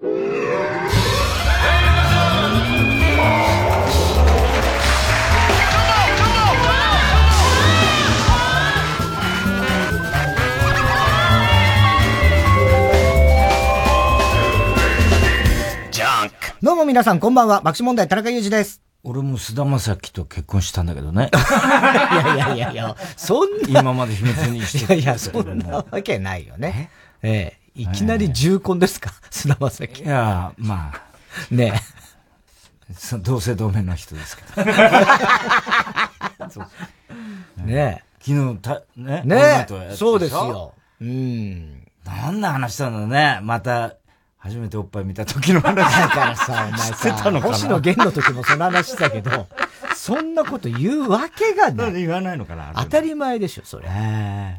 [0.00, 0.10] どう
[16.76, 18.80] も皆さんこんばんは、爆笑問題田中裕二です。
[19.02, 21.28] 俺も菅田将暉と結婚したんだけどね。
[21.34, 21.36] い
[22.24, 23.80] やいやいやいや、そんな。
[23.80, 24.94] 今まで秘密にしてた。
[24.94, 26.90] いやいや、そんなわけないよね。
[27.20, 29.12] ええいきなり重婚ですか？
[29.30, 30.02] 菅田将暉。
[30.02, 31.00] いや、まあ。
[31.54, 31.80] ねえ。
[33.18, 34.64] 同姓同名の人ですけど。
[37.64, 38.02] ねえ。
[38.20, 39.94] 昨日、た、ねねえ。
[39.94, 40.72] そうですよ。
[41.00, 41.82] うん。
[42.04, 43.38] どんな話したのね。
[43.42, 43.94] また、
[44.38, 49.46] 初めておっぱい見た時の話だからさ、 お前さ、星野源の時もその話したけど、
[49.94, 51.92] そんなこと言うわけがない。
[51.94, 53.88] 言わないのかな当たり前でしょ、それ。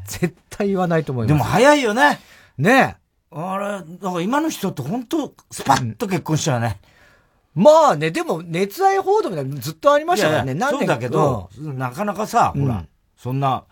[0.06, 1.32] 絶対言わないと思います。
[1.32, 2.20] でも早いよね。
[2.58, 2.99] ねえ。
[3.32, 6.80] あれ、だから今の人って本当スパッと結婚しちゃうね。
[7.54, 10.58] まあね、でも熱愛報道みたいなずっとありましたからね。
[10.58, 12.84] そうだけど、なかなかさ、ほら、
[13.16, 13.64] そんな、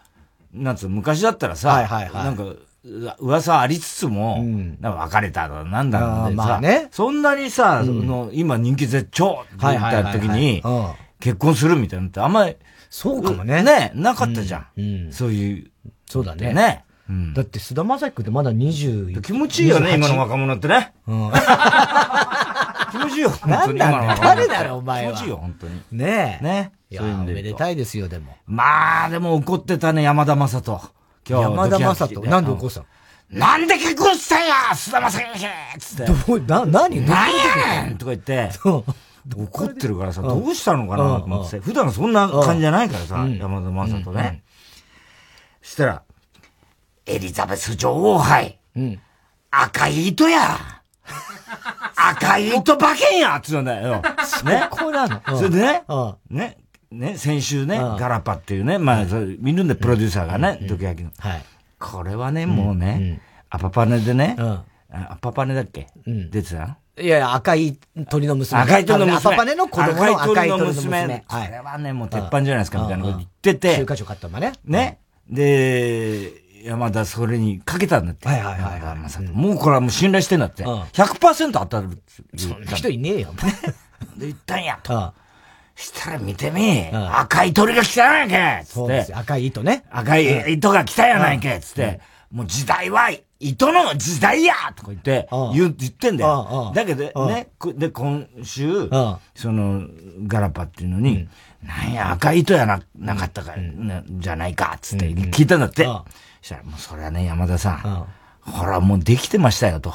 [0.53, 2.45] なんつう、昔だったらさ、なんか、
[3.19, 6.89] 噂ありつつも、うん、なんか別れただなんだろうまあね。
[6.91, 10.63] そんなにさ、うん、の今人気絶頂って言った時に、
[11.21, 12.57] 結婚するみたいなのってあんまり、
[12.91, 13.63] そうかもね。
[13.63, 14.67] ね、なかったじゃん。
[14.77, 15.71] うん、そういう。
[16.07, 16.55] そうだね。
[16.55, 16.85] ね。
[17.09, 19.21] うん、だって菅田将暉ってまだ20。
[19.23, 20.93] 気持ちいいよね、今の若者ってね。
[21.07, 21.33] うん、
[22.93, 23.79] 気持ちいいよ、 本当に。
[23.79, 25.13] なんだ誰だろ、お前は。
[25.13, 25.83] 気持ちいいよ、本当に。
[25.93, 26.45] ねえ。
[26.45, 26.73] ね。
[26.91, 28.37] いや、おめでたいですよ、でも。
[28.47, 30.81] まあ、でも怒ってたね、山田正人。
[31.29, 31.43] 今日。
[31.43, 32.21] 山田正人。
[32.23, 32.87] なんで怒ったの？
[33.31, 35.47] なんで結婚したんや菅田将暉
[35.79, 36.13] つって。
[36.13, 37.07] どう、な、何？
[37.07, 38.51] 何やねんとか言って。
[39.37, 44.43] 怒ってるからさ、どうしたのかなと思って普段そんな感じじゃないからさ、山田正人ね。
[45.61, 46.03] そしたら、
[47.09, 48.59] エリザベス女王杯。
[49.51, 50.59] 赤い糸や。
[51.97, 54.03] 赤い糸馬券やつうんだよ。
[54.45, 54.69] ね。
[54.71, 55.83] こなのそれでね、
[56.31, 56.59] ね、
[56.91, 59.05] ね、先週ね、ガラパっていうね、まあ、
[59.41, 61.11] 見るんでプロデューサーがね、ドキの。
[61.19, 61.45] はい。
[61.79, 64.37] これはね、もうね、アパパネでね、
[64.91, 65.87] アパパネだっけ？
[66.07, 66.79] 出てた？
[67.01, 67.79] いやいや、赤い
[68.11, 68.61] 鳥の娘。
[68.63, 69.19] 赤い鳥の娘。
[69.19, 71.25] アパパネの子供の赤い鳥の娘。
[71.29, 73.77] これはね、もう鉄板じゃないですか、みたいなこと言ってて。
[73.77, 74.53] 中華庁買ったんだね。
[74.65, 74.99] ね。
[75.29, 76.33] で、
[76.69, 78.29] 山田それにかけたんだって。
[78.29, 79.23] はいはいはい。
[79.33, 80.65] もうこれはもう信頼してんだって。
[80.65, 82.03] 100%当たる。
[82.37, 83.35] そんな人いねえよ。
[84.19, 85.15] で、言ったんや、と。
[85.75, 89.15] したら見てみ、赤い鳥が来たやないけつって。
[89.15, 89.85] 赤い糸ね。
[89.91, 92.01] 赤い糸が来たやないけつって。
[92.31, 96.73] もう時代は糸の時代やとか言って、言言ってんだよ。
[96.75, 98.91] だけどね、で、今週、
[99.35, 99.87] その、
[100.27, 101.29] ガラパっていうのに、
[101.63, 103.55] なんや、赤い糸やな、なかったか、
[104.11, 105.89] じゃないか、つって聞いたんだって。
[106.49, 108.07] そしたら、もうそれはね、山田さん。
[108.41, 109.95] ほら、もうできてましたよ、と。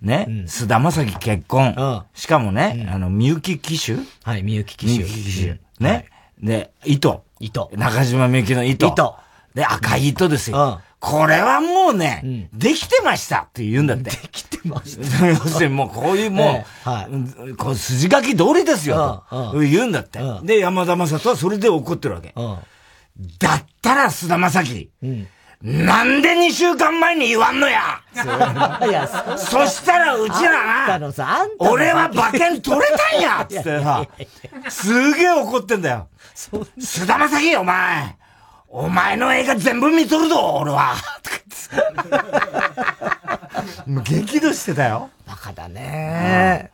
[0.00, 2.04] ね、菅、田将暉結婚。
[2.14, 4.92] しかもね、あの、みゆき騎手はい、みゆき騎手。
[4.92, 5.60] みゆき騎手。
[5.80, 6.06] ね。
[6.40, 7.24] で、糸。
[7.40, 7.70] 糸。
[7.74, 8.86] 中島みゆきの糸。
[8.86, 9.16] 糸。
[9.54, 10.80] で、赤い糸ですよ。
[11.00, 14.10] これはもうね、できてましたって言うんだって。
[14.10, 15.26] できてました。
[15.26, 20.20] 要するにもうこういうもう、はい、こう筋書き通りですよと言うんだって。
[20.42, 22.34] で、山田正人はそれで怒ってるわけ。
[23.38, 24.90] だったら菅田正樹。
[25.60, 28.00] なんで2週間前に言わんのや？
[29.36, 30.98] そしたらうちらな、
[31.58, 33.44] 俺は馬券取れたんや！
[33.48, 34.06] つってさ、
[34.68, 36.08] すげえ怒ってんだよ。
[36.34, 36.64] 菅
[37.06, 38.16] 田正樹お前。
[38.68, 40.94] お前の映画全部見とるぞ、俺は。
[43.86, 45.10] もう激怒してたよ。
[45.26, 46.70] バカだね、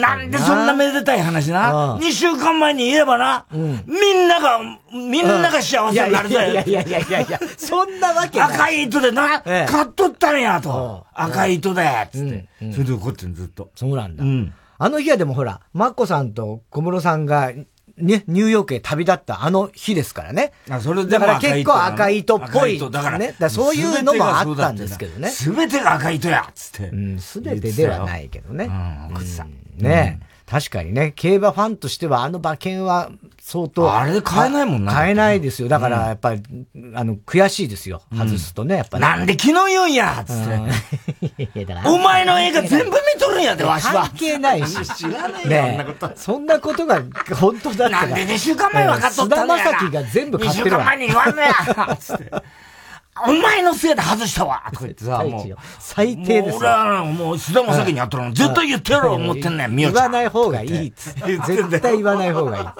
[0.00, 1.96] なんでそんなめでたい話な。
[1.96, 4.58] 2週間前に言えばな、みんなが、
[4.92, 6.34] みんなが幸せになるぜ。
[6.34, 8.54] いやいやいやいやいや、そんなわけない。
[8.54, 11.06] 赤い糸でな、買っとったんやと。
[11.14, 12.48] 赤い糸で、つって。
[12.72, 13.70] それで怒ってんずっと。
[13.74, 14.24] そうなんだ。
[14.76, 17.52] あの日はでもほら、マッコさんと小室さんが
[17.96, 20.52] ね、ニューヨークへ旅立ったあの日ですからね。
[20.68, 22.78] あ、それでだから結構赤い糸っぽい。
[22.78, 25.28] だから、ね、だそういうのもあったんですけどね。
[25.28, 26.88] すべてが赤い糸やつって。
[26.88, 28.64] うん、すべてではないけどね。
[28.64, 28.68] う
[29.12, 29.52] ん、奥さん。
[29.78, 33.10] ね、確かにね、競馬ファンとしてはあの馬券は
[33.40, 33.94] 相当。
[33.94, 34.92] あれ買えないもんな。
[34.92, 35.68] 買えないですよ。
[35.68, 36.42] だからやっぱり、
[36.94, 38.02] あの、悔しいですよ。
[38.14, 39.02] 外すとね、やっぱり。
[39.02, 40.36] なんで昨日言うんやつっ
[41.46, 41.64] て。
[41.88, 44.02] お前の映画全部見とるんやで、わしは。
[44.02, 44.76] 関係ないし。
[44.94, 46.12] 知らねえよ、そんなこと。
[46.14, 47.02] そんなことが
[47.34, 48.06] 本当だったら。
[48.06, 49.60] なんで2週間前分かっとったんだよ。
[49.60, 50.84] 菅田将暉が全部買ってるわ。
[50.84, 52.30] 2週間前に言わんのやつって。
[53.26, 55.56] お前のせいで外したわ とか言ってさ、もう。
[55.78, 56.58] 最低ですよ。
[56.58, 60.10] 俺はもう、菅田将暉にやったの絶対言ってやろう思ってんねん、みよちゃん。
[60.10, 61.36] 言わない方がいいっつって。
[61.38, 62.64] 絶対言わない方がいい。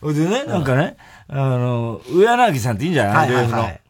[0.00, 0.96] ほいでね、なんかね、
[1.28, 3.32] あの、上柳さんっていいんじゃない？
[3.32, 3.80] はいはいはい。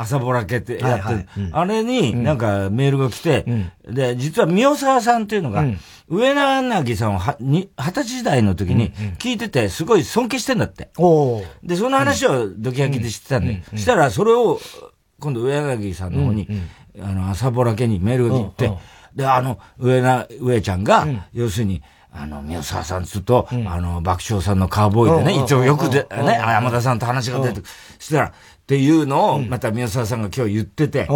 [0.00, 1.50] 朝ぼらけってやってる。
[1.52, 3.44] あれになんかメールが来て、
[3.84, 5.64] で、実は宮沢さんっていうのが、
[6.08, 10.90] 上野柳さんをは、に、二十歳時代の時に聞いてて、すごい尊敬してんだって。
[11.64, 14.60] で、その話をドキハキで知ってたんで、したらそれを、
[15.18, 16.48] 今度上柳さんの方に、
[17.00, 18.72] あの、朝ぼらけにメールが来て、
[19.16, 27.60] で、あの、上な、上ちゃんが、要するに、あの、宮沢さんつうと、あの、爆笑さんのカーボーイでね、一応よくで、ね、山田さんと話が出て
[27.98, 28.32] したら、
[28.68, 31.08] っていうのを、また宮沢さんが今日言ってて、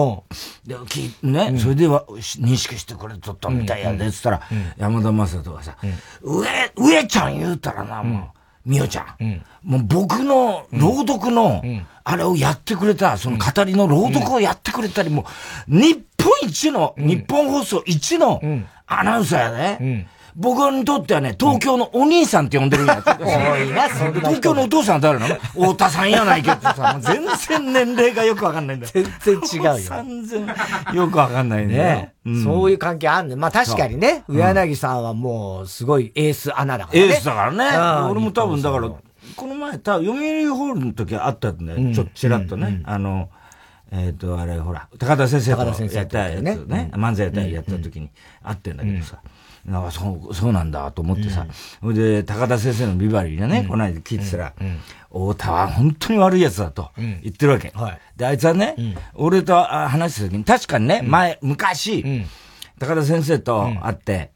[0.66, 4.40] で、き、ね、それでは、認識してくれとったみたいやで、つったら、
[4.78, 5.76] 山田正人がさ、
[6.22, 8.32] 上、上ちゃん言うたらな、も
[8.64, 9.42] う、みおちゃん。
[9.64, 11.62] もう僕の朗読の、
[12.04, 15.26] あれをやってくれた、その語りの朗読をやってくれたり、も
[15.68, 18.40] う、日本一の、日本放送一の
[18.86, 20.08] アナウンサーやね。
[20.34, 23.02] 僕にとってはね、東京のお兄さんって呼んでるんや。
[23.02, 25.34] 多いな、東京のお父さん誰なの？
[25.36, 29.76] 太田さんやないけどさ、全然年齢がよくわかんないんだ全然違うよ。
[29.78, 30.46] 全然
[30.94, 32.14] よくわかんないね。
[32.44, 37.06] そういう関係あんねまあ確かにね、上柳さんはもうすごいエースアナだからね。
[37.06, 37.52] エースだから
[38.04, 38.10] ね。
[38.10, 41.94] 俺も多分だから、この前、多分読売ホールの時あったんだよ。
[41.94, 42.80] ちょっとちらっとね。
[42.84, 43.28] あの、
[43.90, 45.64] えっと、あれ、ほら、高田先生と
[45.94, 46.90] やったやつね。
[46.94, 48.10] 漫才やったやった時に
[48.42, 49.20] あってんだけどさ。
[49.70, 51.46] あそう、そうなんだと思ってさ。
[51.80, 54.52] そ、れ、で、高田先生のビバリーでね、この間聞いてたら、
[55.08, 57.72] 太田は本当に悪い奴だと言ってるわけ。
[58.16, 58.74] で、あいつはね、
[59.14, 62.24] 俺と話した時に、確かにね、前、昔、
[62.78, 64.30] 高田先生と会って、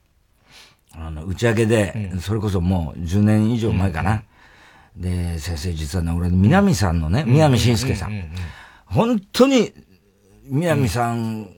[0.94, 4.22] あの、打ち上げで、それこそもう10年以上前かな。
[4.96, 8.30] で、先生実はね、俺、南さんのね、南信介さん。
[8.86, 9.72] 本当に、
[10.48, 11.50] 南さん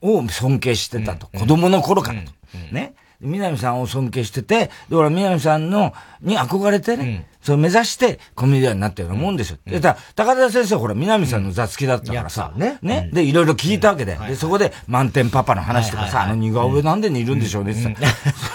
[0.00, 1.26] を尊敬してたと。
[1.36, 2.32] 子供の頃からと。
[2.72, 2.94] ね。
[3.20, 9.58] 南さんを尊敬してて、で、俺は南さんの、に憧れてね、うん、それ目指してコメディアンになったようなもんですよ。
[9.66, 17.90] うん、で、た高田先生ほら、南さんの雑記だったからさ、うん、ね、ね、で、いろいろ聞いたわけで、で、そこで満点パパの話とかさ、あの似顔絵なんで似るんでしょうねってさ、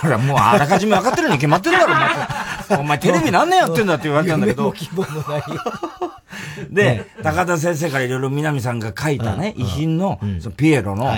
[0.01, 2.80] それはもうあらかじめ分かってるに決まってるだろ、お前。
[2.80, 4.74] お前テレビ何年やってんだって言われたんだけど。
[6.69, 11.13] で、高田先生からいろいろ南さんが書いたね、遺品の、そのピエロの、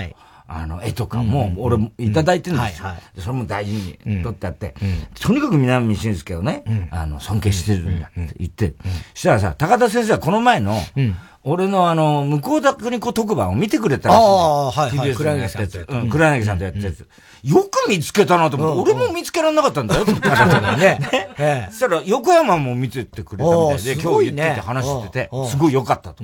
[0.48, 2.88] あの、絵とかも、俺もいただいてるんですよ。
[3.20, 3.74] それも大事
[4.06, 4.76] に取ってあって、
[5.20, 8.76] とにかく南信介をね、あの、尊敬してるんだって言って、
[9.14, 10.80] したらさ、高田先生はこの前の、
[11.48, 14.22] 俺のあの、向田邦子特番を見てくれたらしい。
[14.22, 15.16] ああ、はいはい。
[15.16, 16.04] 黒柳さんとやったやつ。
[16.04, 17.08] うん、黒柳さんとやったやつ。
[17.44, 20.14] よく見つけたなと思って、俺も見つけられなかったんだよ、って
[20.76, 21.00] ね。
[21.38, 21.68] ね。
[21.70, 26.24] そしたら、横山も見ててくれたみたいで、今日言ってて話してて、すごい良かったと。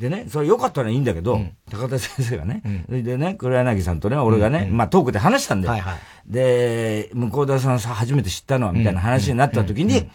[0.00, 10.10] でね、それ良かったらいいんだけど、うん、高田先生がね、うん、でね、黒柳さんとね、俺がね、うん、まあトークで話したんで、はいはい、で、向田さんさ、初めて知ったのは、みたいな話になった時に、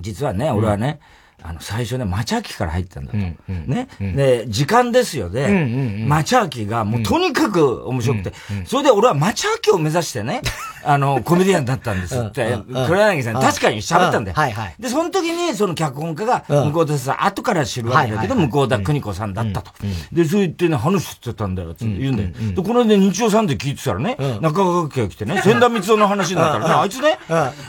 [0.00, 0.98] 実はね、俺はね、
[1.42, 3.18] あの、最初ね、町秋から入ったんだと。
[3.18, 10.42] うんうん、ね、うん、で、時間ですよで、うんうんうん、町秋がもうとにかく面白くて、うんうん、それで俺は町秋を目指してね、
[10.84, 13.34] あの、コメディアンだったんですって、黒柳さん。
[13.34, 14.36] 確かに喋ったんだよ。
[14.36, 19.72] はいはい、で、その時にその脚本家が、向田さん、後から知るわけだけど、向田邦子さんだったと。
[20.12, 22.28] で、そう言ってね、話してたんだよって言うんだよ。
[22.54, 27.18] で、この間日曜さんで聞いてたらね、中川家が来てね、千田光夫の話になったらね、あいつね、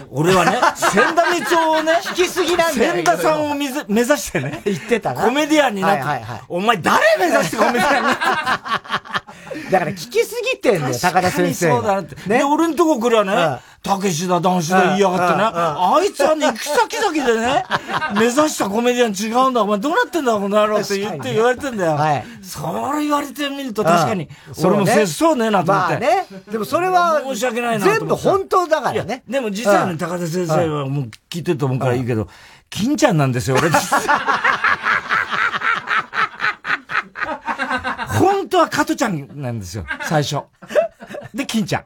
[0.09, 2.94] 俺はね、千田光夫をね、引きすぎなんだよ。
[2.94, 3.56] 千田さんを
[3.87, 4.61] 目指してね。
[4.65, 5.23] 言ってたな。
[5.23, 6.01] コメディアンになって。
[6.03, 8.17] はいはいはい、お前誰目指してコメディアンになっ
[9.71, 11.69] だから聞きすぎてんだよ、高田先生。
[11.69, 12.15] そうだなって。
[12.30, 15.44] ね、で、俺んとこ来るわね、たけしだ、男子だ言いやがってね。
[15.53, 17.63] あいつはね、行く先々でね、
[18.15, 21.95] 目指したコメディアン違うんだ、お前どうなってんだ、この野郎って言って言われてんだよ。
[21.95, 22.25] はい。
[22.41, 24.30] それ言われてみると確かに、
[24.63, 25.94] 俺も節操ねえなと思って。
[25.94, 26.27] まあね。
[26.51, 29.23] でもそれは、申し訳ないな全部本当だからね。
[29.27, 32.27] でも実はね、高田先生はもう聞いてると思うからいいけど、
[32.71, 33.69] 金ちゃんなんですよ、俺。
[38.07, 40.42] 本当は加トちゃんなんですよ、最初。
[41.33, 41.85] で、金ちゃん。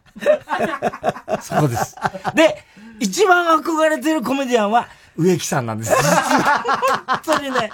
[1.42, 1.96] そうです。
[2.34, 2.64] で、
[3.00, 4.88] 一番憧れてるコメディアンは、
[5.18, 5.94] 植木さんなんです。
[7.08, 7.72] 本当にね。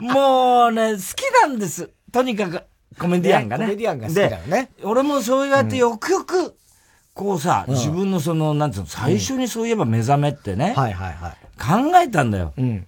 [0.00, 1.90] もうね、好きなんです。
[2.10, 2.62] とにかく、
[2.98, 3.64] コメディアンがね。
[3.64, 4.70] コメディアンが好きだよね。
[4.82, 6.56] 俺もそうやってよくよく、
[7.14, 10.74] こうさ、自分のその、なんつうの、最初にそういえば目覚めってね。
[10.76, 11.32] はいはいはい。
[11.56, 12.52] 考えたんだよ。
[12.58, 12.86] うん。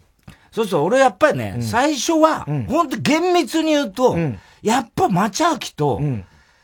[0.51, 4.17] そうすると俺やっぱりね、最初は、ほんと厳密に言うと、
[4.63, 6.01] やっぱ町明と、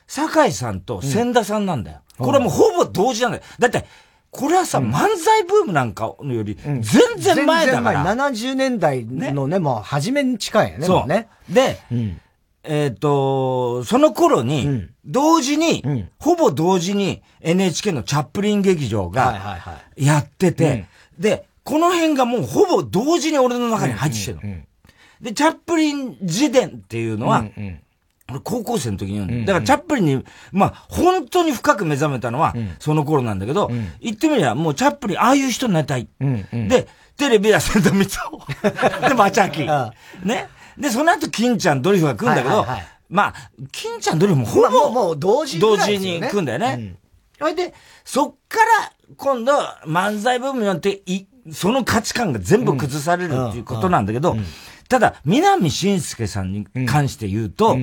[0.08, 2.00] 酒井さんと千田さんなんだよ。
[2.18, 3.44] これはもうほぼ同時なんだよ。
[3.58, 3.84] だって、
[4.30, 6.82] これはさ、漫才ブームなんかより、全
[7.18, 8.04] 然前だから。
[8.04, 8.30] 全然前。
[8.30, 10.86] 70年代のね、もう初めに近いよね。
[10.86, 11.06] そう。
[11.06, 11.28] ね。
[11.48, 11.78] で、
[12.64, 20.86] えっ、と、その頃に、同時に、ほぼ同時に NHK のチャップリン劇場がやってて、
[21.18, 24.42] で、この辺がもうほぼ同時に俺の中に入ってきてるの。
[25.20, 27.80] で、チャップリン自伝っていうのは、うんうん。
[28.30, 36.08] 俺高校生の時に読んで、うんうん、だからチャップリンに、まあ、本当に深く目覚めたのは、その頃なんだけど、うん、言ってみればもうチャップリン、ああいう人になりたい。
[36.20, 38.38] うんうん、で、テレビはセントミツオ。
[39.08, 39.66] で、マチャキ。
[40.26, 40.48] ね。
[40.78, 42.66] で、その後、金ちゃん、ドリフが来るんだけど、
[43.08, 43.34] まあ、
[43.70, 46.96] 金ちゃん、ドリフもほぼ、もうもう同時、ね、同時に来るんだよね。
[47.38, 47.74] そ、れ、で、
[48.04, 49.52] そっから、今度、
[49.86, 54.36] 漫才ブームによって、い、その価値観が全部崩されるっていうことなんだけど、
[54.88, 57.76] ただ、南信介さんに関して言うと、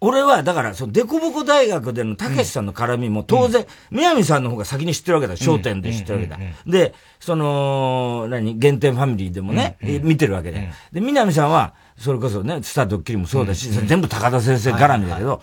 [0.00, 5.36] 俺は、だから、その、デコボコ大学でのたけしさんの絡みも当然、南さんの方が先に知ってるわけだ。
[5.36, 6.38] 商店で知ってるわけだ。
[6.66, 10.70] で、その、何、限定ファミリーでもね、見てるわけで。
[10.92, 15.40] で、南さんは、それこそね、スタードッキリもそうだし、全部高田先生絡みだけど、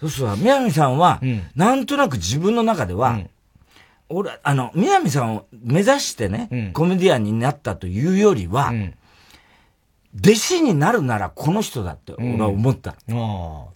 [0.00, 1.20] そうすると、南さんは、
[1.54, 3.18] なんとなく自分の中では、
[4.08, 8.72] 俺、あの、南さんを目指してね、コメディアンになったというよりは、
[10.18, 12.92] 弟子になるならこの人だって俺は思った。
[12.92, 13.02] って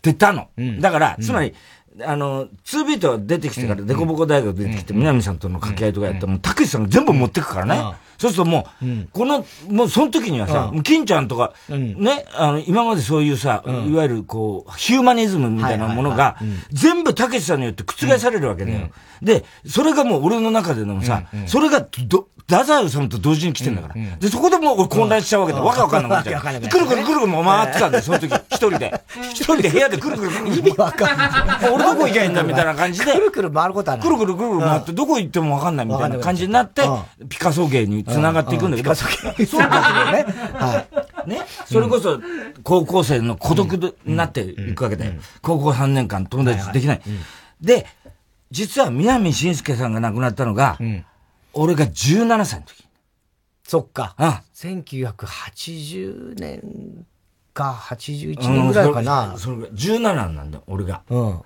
[0.04, 0.48] 言ったの。
[0.80, 1.54] だから、つまり、
[2.02, 7.82] あの、2ビート出てきてから、デコボコ大学出てきて、南さんとの掛け合いとかやっても、たけしさんが全部持ってくからね。
[8.20, 16.36] そうするともう、この、もうその時にはさ、金ちゃんとか、ね、あの、今までそういうさ、いわゆるこう、ヒューマニズムみたいなものが、
[16.70, 18.90] 全部たけしさんによって覆されるわけだよ。
[19.22, 23.94] で、それがもう俺の中でのさ、それがど、太宰治と同時に来てんだから。
[24.18, 25.62] で、そこでもう俺混乱しちゃうわけだ。
[25.62, 26.68] わけわかんなくなっちゃう。
[26.68, 28.34] くるくるくるくる回ってたんだよ、その時。
[28.50, 29.00] 一人で。
[29.32, 30.56] 一人で部屋でくるくるくる。
[30.56, 31.26] 意味わかんな
[31.62, 31.72] い。
[31.72, 33.12] 俺どこ行けばいいんだみたいな感じで。
[33.12, 34.06] くるくる回ることはない。
[34.06, 36.82] くるくるくるくる回って、どこ行ってもわかんないみたいな感じになって、
[37.28, 38.94] ピカソ芸に繋がっていくんだけど。
[38.94, 40.24] そうだ ね。
[40.54, 40.86] は
[41.26, 41.28] い。
[41.28, 41.40] ね。
[41.66, 42.20] それこそ、
[42.62, 43.72] 高校生の孤独
[44.04, 45.12] になっていくわけだよ。
[45.42, 47.02] 高校3年間友達できない。
[47.60, 47.86] で、
[48.50, 50.78] 実は南信介さんが亡くなったのが、
[51.52, 52.86] 俺が17歳の時。
[53.64, 54.16] そっか。
[54.18, 54.28] うん。
[54.54, 57.06] 1980年
[57.54, 59.32] か、81年ぐらいかな。
[59.32, 59.72] うん、それぐらい。
[59.72, 60.00] 17
[60.32, 61.02] なんだ、俺が。
[61.08, 61.40] うん。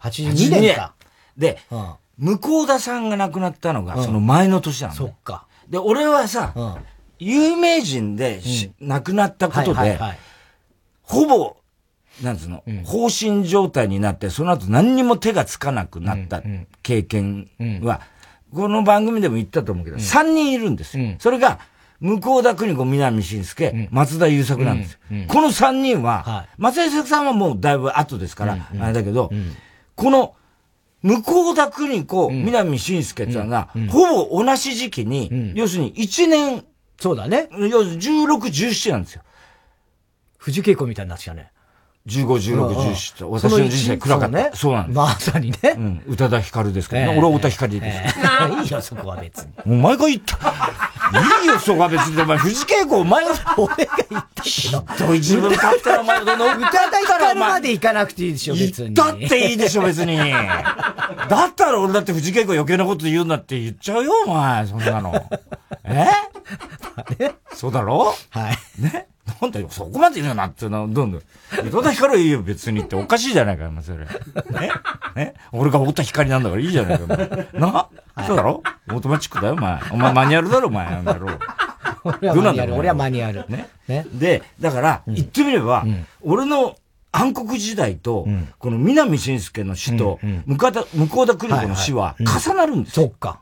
[0.00, 0.94] 82年か。
[1.36, 5.46] で、うん、向田さんが亡くなったのが、その前の年なんだ、そっか。
[5.68, 6.74] で、俺はさ、うん、
[7.18, 8.40] 有名人で、
[8.80, 9.98] 亡くなったことで、
[11.02, 11.56] ほぼ、
[12.22, 16.42] なんつうの、うん、放心状態になって、その後何にも手がつかなくなった
[16.82, 17.48] 経験
[17.82, 18.00] は、
[18.54, 21.16] この番組でも言ったと思うけど、3人いるんですよ。
[21.18, 21.58] それが、
[22.00, 24.98] 向田邦子、南信介、松田優作なんですよ。
[25.28, 29.30] この3人は、松田優作さんはもうだいぶ後ですから、あれだけど、
[29.94, 30.35] この、
[31.06, 36.64] 向田邦子、南信介っていうのが、ほぼ同じ時期に、要するに1年、
[36.98, 37.48] そうだね。
[37.52, 39.22] 要するに16、17なんですよ。
[40.38, 41.50] 藤恵子みたいになってきたね。
[42.06, 44.36] 15、16、17と、私の人生暗かった。
[44.36, 44.96] ね、そうなんです。
[44.96, 45.58] まさにね。
[45.76, 46.02] うん。
[46.06, 47.18] 宇多田ヒカルですけどね。
[47.18, 48.18] 俺は宇多田ヒカルです。
[48.64, 49.48] いいよ、そこは別に。
[49.66, 50.36] お前が言った。
[51.42, 52.22] いいよ、そこは別に。
[52.22, 54.84] お前、藤恵子、お前が、俺が言ったひど
[55.14, 58.94] い自分勝手なお前が、宇多田ヒカルまで行かなくていいでしょ、別に。
[58.94, 60.16] だっていいでしょ、別に。
[60.16, 65.28] だったら俺だって藤恵子余計なこと言うんだって言っちゃうよ、お前、そんなの。
[65.84, 66.06] え？
[67.52, 68.14] そうだろ？
[68.30, 68.82] はい。
[68.82, 69.08] ね？
[69.40, 71.22] なんだよ、そこまで言うなっていうのは、どんどん。
[71.66, 72.94] 宇多田ヒカルいいよ、別にって。
[72.94, 73.98] おかしいじゃないかよ、それ。
[73.98, 74.72] ね？
[75.16, 75.34] ね？
[75.52, 77.06] 俺が太田光なんだからいいじゃないか、
[77.52, 77.90] な、は
[78.22, 78.62] い、そうだろ？
[78.88, 79.80] オートマチックだよ、お前。
[79.90, 80.90] お前マニュアルだろ、お前。
[80.90, 81.38] なんだろう。
[82.04, 82.74] 俺はマニュアル。
[82.74, 83.44] 俺はマニュアル。
[83.48, 83.68] ね？
[83.88, 84.06] ね？
[84.12, 86.76] で、だから、言ってみれば、うん、俺の
[87.10, 93.06] 暗黒時代と、うん、この南伸介の死と、向田、向田邦子の死は重なるんですよ。
[93.08, 93.40] そっか。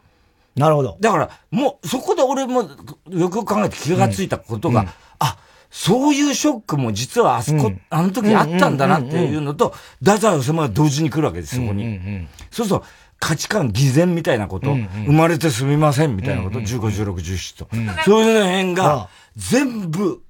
[0.57, 0.97] なるほど。
[1.00, 2.62] だから、もう、そこで俺も
[3.11, 4.87] よくよく考えて気がついたことが、
[5.19, 5.37] あ、
[5.76, 12.28] そういうショックも実はあそこ、うん、あの時あったんだなっていうのと、太宰治が同時に来るわけです、そこに。
[12.52, 12.87] そうすると、
[13.19, 17.69] 価値観偽善みたいなこと、生まれてすみませんみたいなこと、15、16、17と。
[18.04, 20.23] そういう辺が、全部、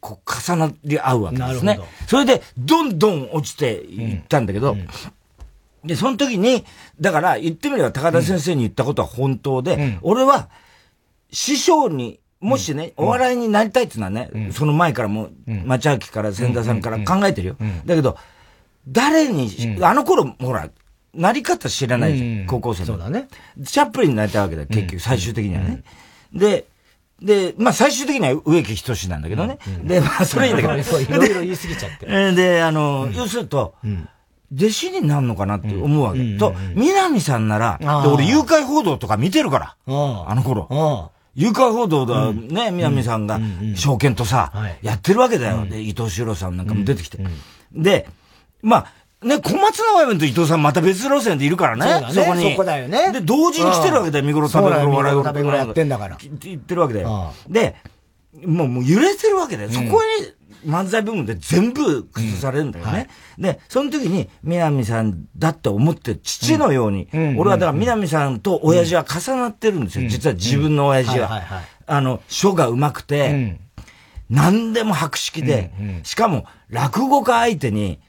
[0.00, 1.80] こう、重なり合うわけですね。
[2.06, 4.76] それで、どんどん落ちていったんだけど、
[5.82, 6.66] で、その時に、
[7.00, 10.50] だから言ってみれば高田先生に言ったことは本当で、俺は、
[11.30, 17.56] 師匠にもしね、お笑いになりたいっていうのはね、その前からも、町明から千田さんから考えてるよ。
[17.86, 18.18] だけど、
[18.86, 20.68] 誰に、あの頃、ほら、
[21.14, 23.28] なり方知らないじゃん、高校生そうだね。
[23.64, 25.82] チャップリンになりたいわけだ、結局、最終的にはね。
[26.32, 26.66] で、
[27.22, 29.58] で、まあ最終的には植木仁なんだけどね。
[29.82, 30.74] で、まあそれいいんだけど。
[31.00, 32.06] いろいろ言い過ぎちゃって。
[32.34, 33.74] で、あの、要すると、
[34.54, 36.36] 弟子になるのかなって思うわけ。
[36.36, 37.78] と、南さんなら、
[38.12, 41.12] 俺誘拐報道とか見てるから、あの頃。
[41.34, 43.40] 誘拐報道だ、ね、南さんが、
[43.74, 45.66] 証券とさ、やってるわけだよ。
[45.66, 47.18] で、伊藤四郎さんなんかも出てきて。
[47.72, 48.08] で、
[48.62, 48.86] ま
[49.22, 52.12] あ、ね、小松の親分と伊藤さんまた別路線でいるからね。
[52.12, 52.50] そこに。
[52.50, 53.10] そこだよね。
[53.10, 55.24] で、同時に来てるわけだよ、見頃食べ頃笑い。
[55.24, 56.18] 食べ頃やってんだから。
[56.20, 57.32] 言ってるわけだよ。
[57.48, 57.74] で、
[58.44, 59.70] もうもう揺れてるわけだよ。
[59.70, 59.90] そこに
[60.64, 63.08] 漫才部分で全部崩されるんだよね。
[63.38, 63.44] うん。
[63.44, 70.08] はい、で、その時に南さんだって思って父のように、俺はだから南さんと親父は重なってるんですよ。
[70.08, 71.64] 実は自分の親父は。
[71.86, 73.58] あの、書が上手くて、
[74.30, 78.00] 何でも博識で、しかも落語家相手に、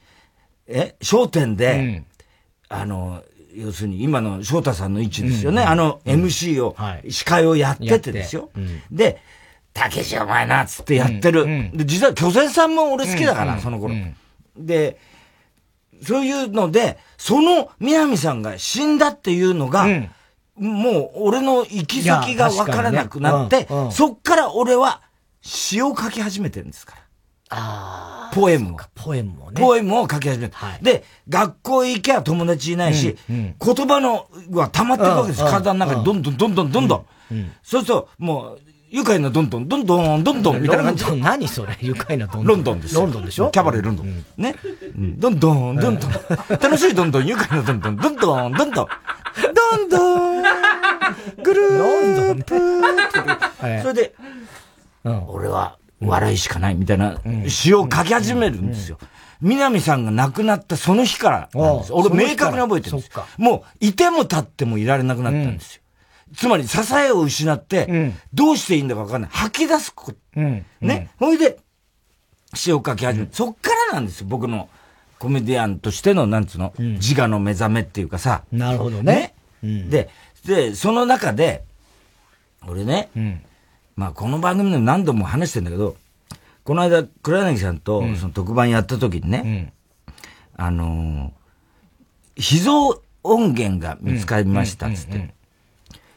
[0.66, 2.04] え、商店で、
[2.68, 3.22] あの、
[3.54, 5.62] 要するに今の翔太さんの位置ですよね。
[5.62, 6.76] あの MC を、
[7.08, 8.50] 司会をやっててですよ。
[8.90, 9.20] で、
[9.76, 11.44] 竹地お前な、つってやってる。
[11.74, 13.94] で、実は巨泉さんも俺好きだから、その頃。
[14.56, 14.98] で、
[16.02, 19.86] そういうので、その南さんが死んだっていうのが、
[20.56, 25.02] もう俺の行き先がわからなくなって、そっから俺は
[25.42, 27.02] 詩を書き始めてるんですから。
[27.48, 28.34] ああ。
[28.34, 28.76] ポエムを。
[28.94, 29.60] ポエムをね。
[29.60, 30.56] ポエムを書き始めた。
[30.56, 35.44] はい、で、学校行けば友達いないし、うんうん、言葉の、は溜まっていくわけです。
[35.44, 37.06] 体の中にどんどんどんどんどんどん。
[37.30, 41.04] うんうん、そうすると、もう、愉快などんどん、どんどん、どんどん、みたいな感じ。
[41.16, 41.76] 何それ？
[41.80, 42.46] 愉快などんどん。
[42.46, 43.50] ロンドンですロンドンでしょ？
[43.50, 44.24] キャバレーロンドン。
[44.36, 44.54] ね？
[45.18, 46.10] どんどん、どんどん。
[46.48, 48.88] 楽しいどんどん、愉快などんどん、どんどん、どんどん。
[49.54, 50.42] どんどん、
[51.42, 52.56] ぐるープ。
[53.82, 54.14] それで、
[55.28, 58.98] 俺は、笑いしかないみたいな詩を書き始めるんですよ。
[59.40, 61.92] 南さんが亡くなったその日からなんです。
[61.92, 63.10] 俺明確に覚えてるんです。
[63.36, 65.82] もう、いても立ってもいられなくなったんですよ。
[66.34, 69.30] つまり、支えを失って、どうしていいんだかわかんない。
[69.32, 70.18] 吐き出すこと。
[70.80, 71.10] ね。
[71.18, 71.58] ほいで、
[72.54, 73.30] 詩を書き始める。
[73.32, 74.68] そっからなんですよ、僕の
[75.18, 78.42] コメディアンとしての、なんつうの、自我の目覚めっていうかさ。
[78.50, 79.34] なるほどね。
[79.62, 80.10] で、
[80.44, 81.64] で、その中で、
[82.66, 83.10] 俺ね、
[83.94, 85.96] まあこの番組でも何度も話してんだけど、
[86.64, 89.72] この間、黒柳さんとその特番やった時にね、
[90.58, 95.34] うん、あのー、秘蔵音源が見つかりましたっつって、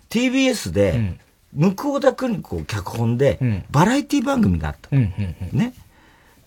[0.10, 1.18] TBS で、
[1.54, 4.96] 向田邦子脚本で、バラエティ番組があった。
[4.96, 5.74] ね。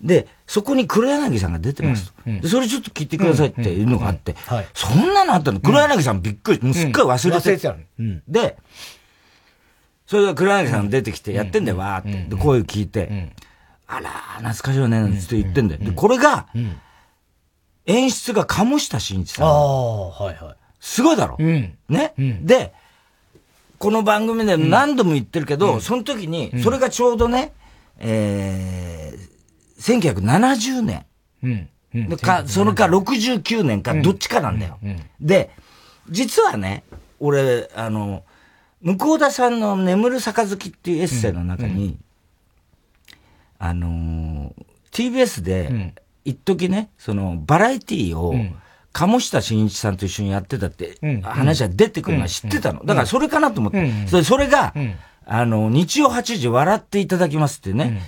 [0.01, 2.23] で、そこに黒柳さんが出てますと。
[2.25, 4.35] で、それちょっと聞いてくださいっていうのがあって、
[4.73, 5.59] そんなのあったの。
[5.61, 7.75] 黒柳さんびっくり、もうすっかり忘れてた。
[8.27, 8.57] で、
[10.05, 12.35] それで黒柳さん出てきてやってんだよ、わーって。
[12.35, 13.31] で、声聞いて、
[13.87, 15.81] あら、懐かしいよね、なんつって言ってんだよ。
[15.83, 16.47] で、これが、
[17.85, 19.47] 演出が鴨下慎一さん。
[19.47, 20.55] ああ、はいはい。
[20.79, 21.37] すごいだろ。
[21.39, 22.73] うん、ね、うん、で、
[23.83, 27.51] この番組で何度も言ってるけど、うん、その時に、それがちょうどね、
[27.99, 31.05] えー、1970年。
[31.43, 32.17] うん。
[32.17, 34.79] か、それか69年か、どっちかなんだよ。
[35.19, 35.49] で、
[36.09, 36.85] 実はね、
[37.19, 38.23] 俺、あの、
[38.81, 41.83] 向田さんの眠る杯っていうエッセイの中に、うん。
[41.83, 41.97] うん、
[43.57, 45.93] あのー、TBS で、
[46.23, 48.33] 一時ね、その、バラエティーを、
[48.93, 52.85] 鴨下新一さんと一緒にやってたって話が出てくるのは知ってたの。
[52.85, 54.07] だからそれかなと思って。
[54.07, 54.73] それそれが、
[55.25, 58.03] あの、日曜8時笑っていただきますってね、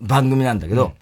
[0.00, 0.92] 番組なんだけど、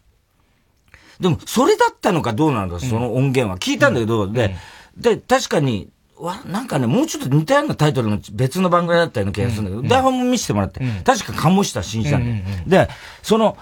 [1.20, 3.56] でも、それだったのかどうなのか、その音源は。
[3.58, 4.56] 聞いたんだけど、で、
[4.96, 12.24] で、確かに、わ、なんかね、もうちょっと似たようなタイトルの別の番組だったような気がするんだけど、うん、台本も見せてもらって、うん、確か鴨下新一さん
[12.66, 12.88] で、で、
[13.22, 13.56] その、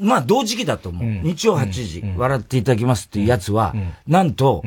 [0.00, 1.06] まあ同時期だと思う。
[1.06, 3.74] うん、日曜8時、笑っていただきますっていうやつは、
[4.06, 4.62] なんと、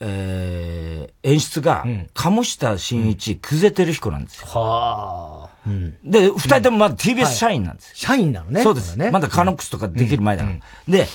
[0.00, 1.84] えー、演出が、
[2.14, 4.46] 鴨下新一、久世照彦なんですよ。
[4.46, 5.70] はあ。
[6.02, 7.94] で、二人ともまだ TBS 社員なんですよ。
[7.94, 8.62] 社員なのね。
[8.62, 8.96] そうです。
[8.96, 10.56] ね、まだカノックスとかできる前だから。
[10.88, 11.06] で、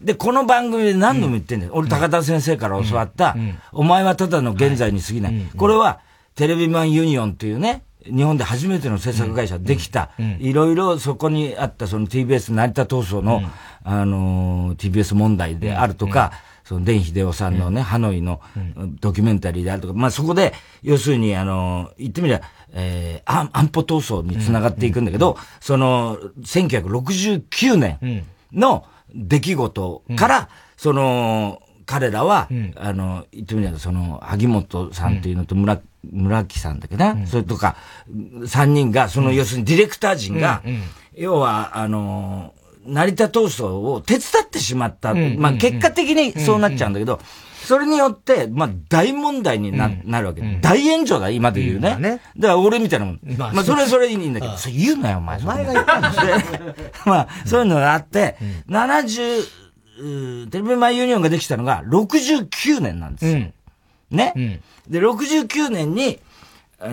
[0.00, 1.72] で、この番組で何度も言ってんだよ。
[1.74, 3.36] 俺、高田先生から教わった、
[3.72, 5.50] お前はただの現在に過ぎない。
[5.56, 6.00] これは、
[6.36, 13.42] テレビマンユニオンっていうね、日本で初めての制作会社できた、いろいろそこにあったその TBS 成田闘争の、
[13.84, 16.32] あの TBS 問題であるとか、
[16.70, 18.40] その、伝秀夫さんのね、ハノイの
[19.00, 37.74] ドキュメンタリーであるとか、まあそこで、要するに、あの、言ってみりゃ、えー、安保闘争につながっていくんだけど、その、1969年の、出来事から、その、彼らは、あの、言ってみれば、その、萩本さんっていうのと村、村木さんだけな、それとか、
[38.46, 40.62] 三人が、その、要するにディレクター陣が、
[41.16, 42.54] 要は、あの、
[42.86, 45.14] 成田闘争を手伝ってしまった。
[45.14, 47.18] まあ、結果的にそうなっちゃうんだけど、
[47.64, 51.96] それによって、まあ、大問題にな,、なるわけ、大炎上だ、今で言うね。
[51.96, 52.20] ね。
[52.36, 53.20] だから俺みたいなもん。
[53.36, 55.38] まあ、それはそれいいんだけど、それ言うなよ、お前。
[55.38, 58.36] お前が言ったんです まあ、そういうのがあって、
[58.68, 59.42] 70、
[60.50, 63.52] テレビマイユニオンができたのが69年なんですよ。
[64.10, 66.18] ね、で、69年に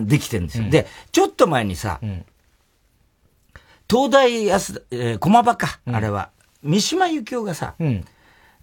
[0.02, 0.70] できてるんですよ。
[0.70, 2.00] で、ちょっと前にさ、
[3.89, 6.30] 東大安、えー、駒場か、あれは。
[6.62, 7.76] 三島由紀夫がさ、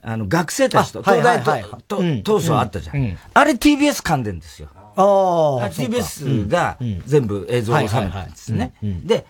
[0.03, 3.19] あの、学生たちと、東大と、闘争あったじゃん。
[3.33, 4.69] あれ TBS 噛んでんですよ。
[4.75, 5.71] ああ。
[5.71, 6.77] TBS が
[7.07, 8.75] 全部映像を収めたんですね。
[8.83, 9.27] で、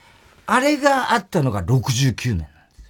[0.46, 2.48] あれがあったのが69年。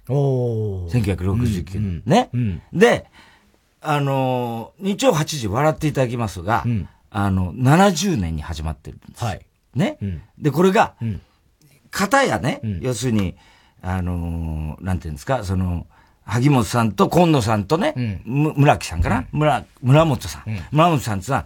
[0.09, 1.79] お1969年。
[1.79, 3.05] うん、ね、うん、で、
[3.81, 9.23] あのー、日曜8時笑っていただきますが、うん、あの、70年に始まってるんです。
[9.23, 9.45] はい。
[9.73, 9.97] ね、
[10.37, 10.95] で、これが、
[11.91, 13.35] 片やね、要するに、
[13.81, 15.85] あのー、なんていうんですか、その、
[16.25, 20.43] 萩本さんと今野さんとね、村木さんかな、村、村本さん。
[20.71, 21.45] 村本さんってさ、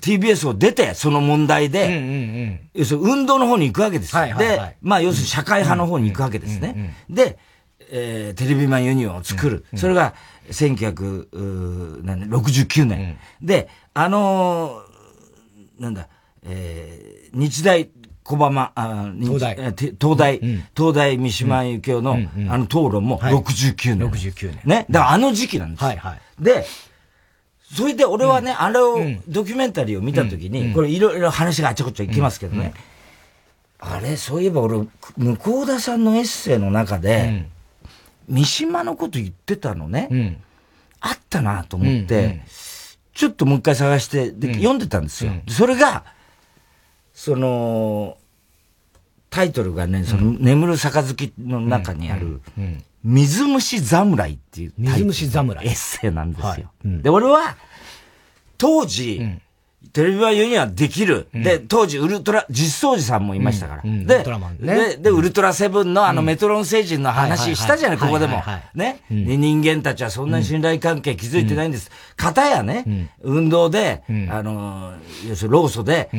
[0.00, 4.12] TBS を出て、その問題で、要するに運動の方に行くわけです。
[4.36, 6.94] で、まあ要するに社会派の方に行くわけですね。
[7.08, 7.38] で、
[7.90, 9.64] えー、テレビマンユニオンを作る。
[9.74, 10.14] それが
[10.50, 13.18] 1969年。
[13.40, 16.08] で、あのー、なんだ、
[16.42, 17.88] えー、日大
[18.22, 24.10] 小浜、あ東大、東大、うん、東大三島由紀夫の、うんうん、あの討論も69年。
[24.10, 24.60] はい、69年。
[24.64, 24.86] ね。
[24.90, 25.84] だからあの時期なんです。
[25.84, 26.20] はいはい。
[26.42, 26.64] で、
[27.72, 32.74] それで俺はね、あれを、ドキュメンタリーを見たときに、これいろいろ話があちこち行きますけどね。
[33.78, 37.46] あれ、そういえば俺、向田さんのエッセイの中で、
[38.28, 40.40] 三島のこと言ってたのね。
[41.00, 42.42] あったなと思って、
[43.12, 45.32] ちょっともう一回探して、で、読んでたんですよ。
[45.48, 46.04] それが、
[47.12, 48.18] その、
[49.30, 52.40] タイトルがね、その、眠る杯の中にある、
[53.02, 55.66] 水虫侍っていう水虫侍。
[55.66, 56.46] エッセイなんですよ。
[56.46, 56.66] はい。
[56.84, 57.56] うん、で、俺は、
[58.58, 59.42] 当時、うん、
[59.96, 63.82] テレビ版ユニはできる、うん、で、当時ウルトラ、実相寺さんもいましたから。
[63.82, 64.04] で、ね、
[64.58, 68.42] で、で、ウルトラセブンのあのメトロン星人の話したじゃない、ここでも。
[68.74, 71.90] ね、人間たちはそんなに信頼関係築いてないんです。
[72.14, 74.92] 方やね、運動で、あの、
[75.26, 76.10] 要するに労組で、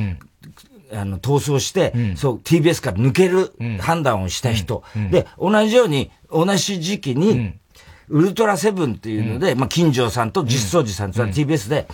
[0.91, 4.83] あの、逃走して、うん、そう、TBS から抜ける判断をした人。
[4.95, 7.53] うん、で、同じように、同じ時期に、
[8.09, 11.87] ウルトラセブンっていうので、まあ、金城さんと実相寺さんと TBS で、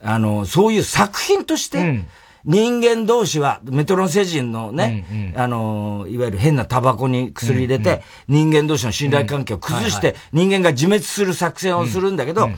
[0.00, 2.04] あの、そういう作品として、
[2.44, 5.04] 人間同士は、メトロン星人のね、
[5.36, 12.48] あの、いわゆる変なタバコに薬入れて、人間同士の信頼関係を崩して、人間が自滅する作戦をするんだけど、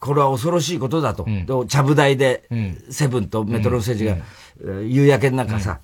[0.00, 1.26] これは恐ろしいことだと。
[1.68, 2.48] ちゃぶ台で、
[2.90, 4.16] セブンとメトロン星人が、
[4.82, 5.80] 夕焼けの中さ、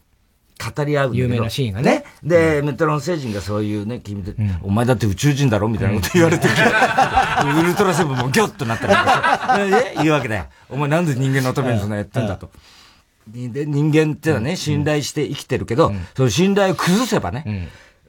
[0.58, 2.04] 語り合う有名なシーンがね。
[2.22, 9.58] で、メトロン星人がそういうね、君で、お前だって宇宙人だろみたいなこと言われて、 ウルトラセブンもギョッとなったりとか。
[10.02, 10.46] 言うわけだよ。
[10.70, 12.50] お前なんで人間のためにそんなやってんだと。
[13.28, 17.68] で、人間ってのはね、信頼して生きてるけど、その信頼を崩せばね、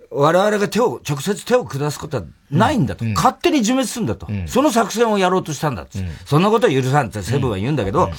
[0.10, 3.04] 我々が手を、直接手を下すことはないんだと。
[3.04, 4.28] 勝手に自滅するんだと。
[4.46, 5.98] その作戦をやろうとしたんだと。
[6.26, 8.10] そんなことは許さんってセブンは言うんだけど、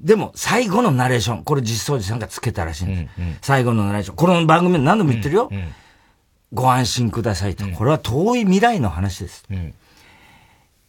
[0.00, 3.18] でも、最後のナレーション、これ実相寺さんがつけたらしいんです。
[3.18, 4.16] うんうん、最後のナレーション。
[4.16, 5.48] この番組で何度も言ってるよ。
[5.50, 5.74] うんうん、
[6.52, 7.66] ご安心くださいと。
[7.66, 9.44] これは遠い未来の話です。
[9.50, 9.74] うん、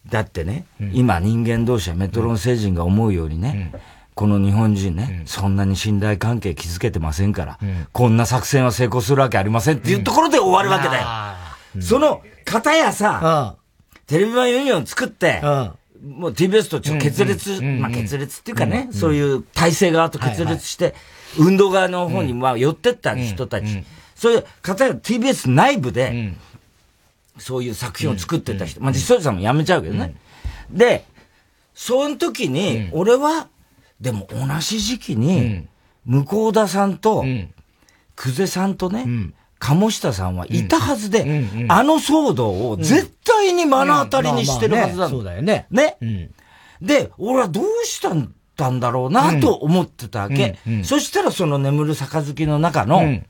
[0.08, 3.72] だってね、うん、今人間同士はメトロン星人が思うようにね、
[4.14, 7.60] この日本人ね、そんなに信頼関係築けてませんから、
[7.94, 11.82] こんな作戦は成功するわけありませんっていうところで終わるわけだよ。
[11.82, 13.56] その、方やさ、
[14.06, 15.42] テレビ版ユニオン作って、
[16.04, 20.96] もう TBS とちょっと決裂、まあ決裂っていうかね、そういう体制側と決裂して、
[21.38, 23.84] 運動側の方にまあ寄ってった人たち、
[24.16, 26.34] そういう方や TBS 内部で、
[27.38, 30.16] そういう作品を作ってた人、まあ実際さんも辞めちゃうけどね。
[30.72, 31.06] で、
[31.74, 33.48] その時に、俺は、
[34.00, 35.68] でも同じ時期に、
[36.06, 37.26] 向田さんと、
[38.16, 39.06] 久世さんとね、
[39.60, 45.68] 鴨下さんはいたはずで、うんうん、あの騒動を絶対に目の当たりにしてるはずだ、そうだよね。
[45.70, 46.34] ね、うん、
[46.82, 50.58] で、俺はどうしたんだんだろうなと思ってたわけ。
[50.84, 53.22] そしたらその眠る杯の中の、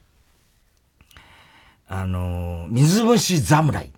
[1.87, 3.91] あのー、水虫侍。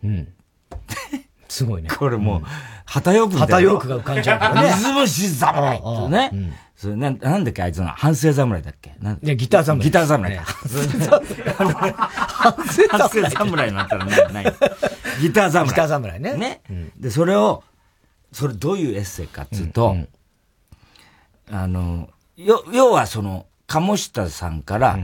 [1.49, 1.89] すごいね。
[1.93, 2.41] これもう、
[2.85, 4.55] 旗よく旗よくが浮かんじゃう。
[4.77, 6.31] 水虫侍ってね。
[6.81, 9.85] それな、なんだっけあいつの、反省侍だっけいや、ギター侍。
[9.85, 10.43] ギター侍か。
[12.89, 14.45] 反省侍になったらない。
[15.21, 15.67] ギター侍。
[15.67, 16.33] ギター侍ね。
[16.37, 16.61] ね。
[16.97, 17.63] で、それを、
[18.31, 19.95] それどういうエッセイかっつうと、
[21.51, 24.97] あの、よ、要はその、鴨下さんから、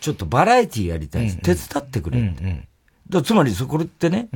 [0.00, 2.32] ちょっとバラエティやりたい手伝ってくれっ
[3.12, 3.22] て。
[3.22, 4.30] つまり、そこってね、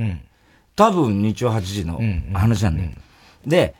[0.75, 1.99] 多分日曜8時の
[2.37, 2.91] 話なんだよ。
[3.47, 3.73] で、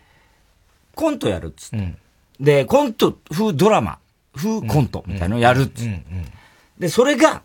[0.95, 2.01] コントやるっつって。
[2.41, 3.99] で、コント風ドラマ、
[4.35, 6.03] 風コントみたいなのをやるっつって。
[6.79, 7.43] で、それが、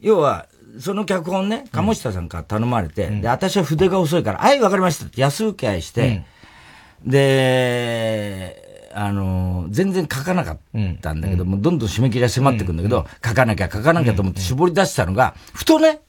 [0.00, 0.46] 要は、
[0.78, 6.24] その脚本ね、鴨下さんから頼まれて、で、私は筆が遅いから、はい、わかりましたって安請け合いして、
[7.04, 10.58] で、あの、全然書かなかっ
[11.00, 16.00] たんだけど、もうどんどん締め切りが迫ってくんだけど、書かなきゃ書かなきゃと思って絞り出したのが、ふとね、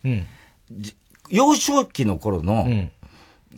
[1.30, 2.68] 幼少期の頃の、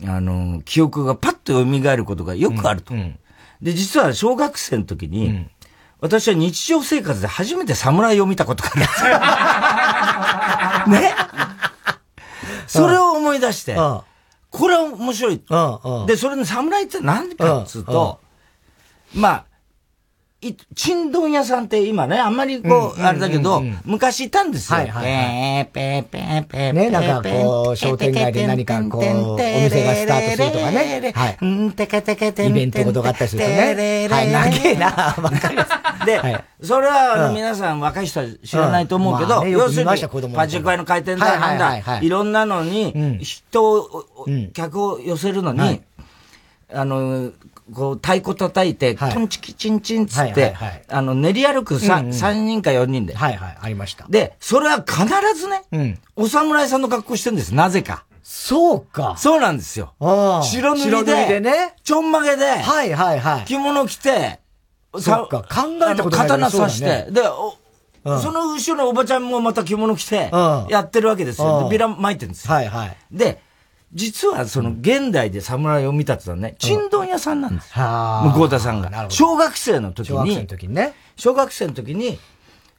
[0.06, 2.94] あの、記憶がパッと蘇ることがよくあると。
[3.62, 5.46] で、実は小学生の時に、
[6.00, 8.76] 私は日常生活で初めて侍を見たことがあ
[10.86, 10.92] る。
[11.00, 11.14] ね？
[12.66, 13.74] それを思い出して、
[14.50, 15.42] これは面白い。
[16.06, 18.20] で、それの侍って何かっつうと、
[19.14, 19.44] まあ、
[20.42, 24.78] い、ちんどん屋さんって今ね、あんまりこう、あれだけど、昔いたんですよ。
[24.78, 25.66] はいはい、はい。
[25.66, 31.12] ペーペーペーね、なんかこう、商店街で何かこう、お店がスタートするとかね。
[31.14, 31.46] はい。
[31.46, 34.08] んてけてけてイベントことがあったりするとね。
[34.10, 36.06] はい、長えな、わかります。
[36.06, 39.90] で、それは皆さん若い人は知らないと思うけど、要するに、
[40.34, 44.06] パチンコ屋の回転だなんだ、いろんなのに、人を、
[44.54, 45.82] 客を寄せるのに、
[46.72, 47.30] あの、
[47.74, 50.54] こう、太鼓叩いて、トンチキチンチンつって、
[50.88, 53.14] あの、練り歩く 3,、3人か4人で。
[53.14, 54.06] はいはい、ありました。
[54.08, 55.04] で、それは必
[55.38, 58.04] ずね、うん、お侍さんの格好してるんです、なぜか。
[58.22, 59.16] そうか。
[59.18, 59.94] そうなんですよ。
[59.98, 63.44] 白塗りで、でね、ちょんまげで、はいはいはい。
[63.44, 64.40] 着物着て、
[64.98, 67.22] そっか、考えたことない刀刺して、で、
[68.04, 70.30] その後ろのおばちゃんもまた着物着て、
[70.68, 71.68] やってるわけですよ。
[71.70, 72.54] ビラ巻いてるんですよ。
[72.54, 72.96] はいはい。
[73.10, 73.42] で、
[73.92, 77.72] 実はその現代で侍を見たってのはね、ちんどん屋さんなんです。
[77.74, 79.06] 向こう田さんが。
[79.08, 80.94] 小学生の時に、小学生の時にね。
[81.16, 82.18] 小学生の時に、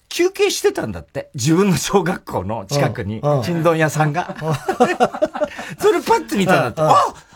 [0.07, 1.29] 休憩してたんだって。
[1.35, 4.35] 自分の小学校の近くに、ちんどん屋さんが。
[5.79, 6.81] それパッと見たんだって。
[6.81, 6.95] あ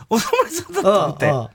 [0.10, 1.30] お侍さんだと思って。
[1.30, 1.50] そ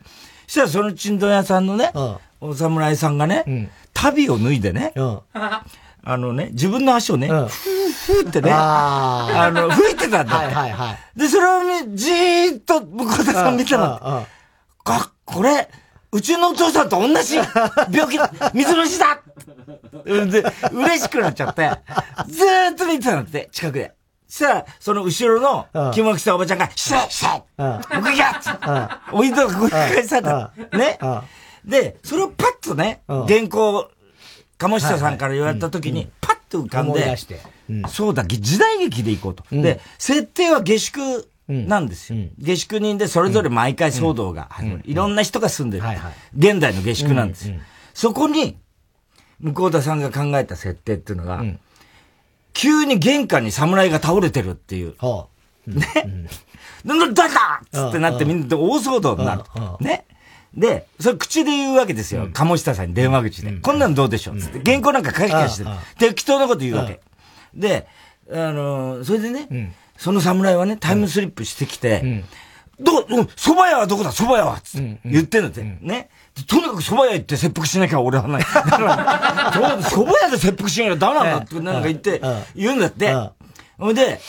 [0.48, 1.92] したらそのちんどん屋さんのね、
[2.40, 4.92] お侍さんがね、旅を脱いでね、
[6.02, 10.54] あのね、自分の足をね、ふーふーってね、あの、吹いてたんだって。
[10.54, 11.18] はいはいはい。
[11.18, 11.60] で、それを
[11.94, 15.68] じーっと向田さん見たら、あ、これ、
[16.12, 18.18] うちのお父さんと同じ病気、
[18.54, 19.20] 水虫だ。
[20.04, 21.70] で、嬉しくなっちゃって、
[22.28, 23.94] ずーっと見てたんだって、近くで。
[24.26, 30.52] そしたら、その後ろの着物着たおばちゃんが、シャッシャッ僕やっおいとがご返された。
[30.72, 30.98] ね。
[31.64, 33.90] で、それをパッとね、原稿
[34.60, 37.16] 鴨下さんから言われた時に、パッと浮かんで、
[37.88, 39.44] そうだ、時代劇で行こうと。
[39.50, 42.20] で、設定は下宿なんですよ。
[42.38, 44.82] 下宿人でそれぞれ毎回騒動が始まる。
[44.84, 45.84] いろんな人が住んでる。
[46.36, 47.56] 現代の下宿なんですよ。
[47.94, 48.58] そこに、
[49.40, 51.42] 向田さんが考えた設定っていうのが、
[52.52, 54.94] 急に玄関に侍が倒れてるっていう。
[55.66, 55.86] ね。
[56.84, 59.42] なんだだっつってなってみんなで大騒動になる。
[59.80, 60.04] ね。
[60.54, 62.28] で、それ口で言うわけですよ。
[62.32, 63.52] 鴨下さんに電話口で。
[63.52, 64.38] こんなのどうでしょう？
[64.38, 64.60] つって。
[64.64, 65.70] 原稿なんか書き消してる。
[65.98, 67.00] 適当なこと言うわけ。
[67.54, 67.86] で、
[68.32, 72.24] あの、それでね、その侍はね、タイムスリップしてきて、
[72.80, 74.10] ど、蕎麦屋はどこだ？
[74.10, 74.60] 蕎麦屋は？
[74.60, 75.62] つって言ってんだって。
[75.62, 76.08] ね。
[76.48, 78.42] とにかく蕎麦屋行って切腹しなきゃ俺はない。
[78.42, 82.20] だから、蕎麦屋で切腹しなきゃダメなんだってなんか言って、
[82.56, 83.14] 言うんだって。
[83.78, 84.20] ほんで、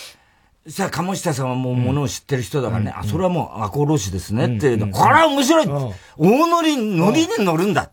[0.67, 5.67] さあ、鴨下さんはもう物を知ってる人だからね、あ、それはもう赤穂浪士ですねって、これは面白い。
[5.67, 7.89] 大乗り、乗りに乗るんだ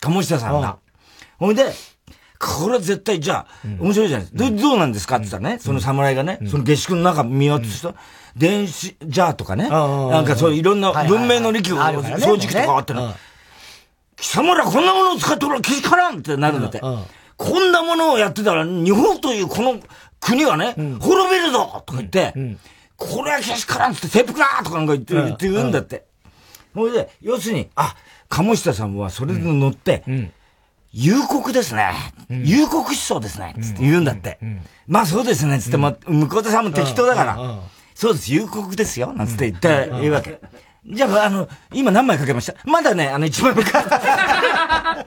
[0.00, 0.78] 鴨下さんが。
[1.38, 1.64] ほんで、
[2.38, 4.50] これは絶対、じゃあ、面白いじゃないですか。
[4.50, 7.94] どどうなんですかって言ったらね、その侍がね、その下宿の中見渡すと、
[8.36, 13.14] 電子、じゃあとかね、なんかそういろんな文明の力を掃除機とかあってね、
[14.16, 16.80] 貴様らこんなものを使っておら気づからんってなるんだって。
[17.38, 19.80] こんなものをやってたら、日本というこの
[20.22, 22.32] 国はね、滅びるぞとか言って、
[22.96, 26.04] これはけしからんって切腹だとかなんか言って言って言うんだって。
[26.74, 27.94] ほいで、要するに、あ、
[28.28, 30.04] 鴨下さんはそれで乗って、
[30.92, 31.90] 夕刻ですね。
[32.30, 33.54] 夕刻思想ですね。
[33.60, 34.38] つって言うんだって。
[34.86, 35.58] まあそうですね。
[35.58, 37.60] つって、ま向田さんも適当だから。
[37.94, 39.12] そうです、夕刻ですよ。
[39.12, 40.38] なんつって言った言うわけ。
[40.86, 42.54] じゃあ、あの、今何枚かけました？
[42.64, 45.06] まだね、あの一枚目か。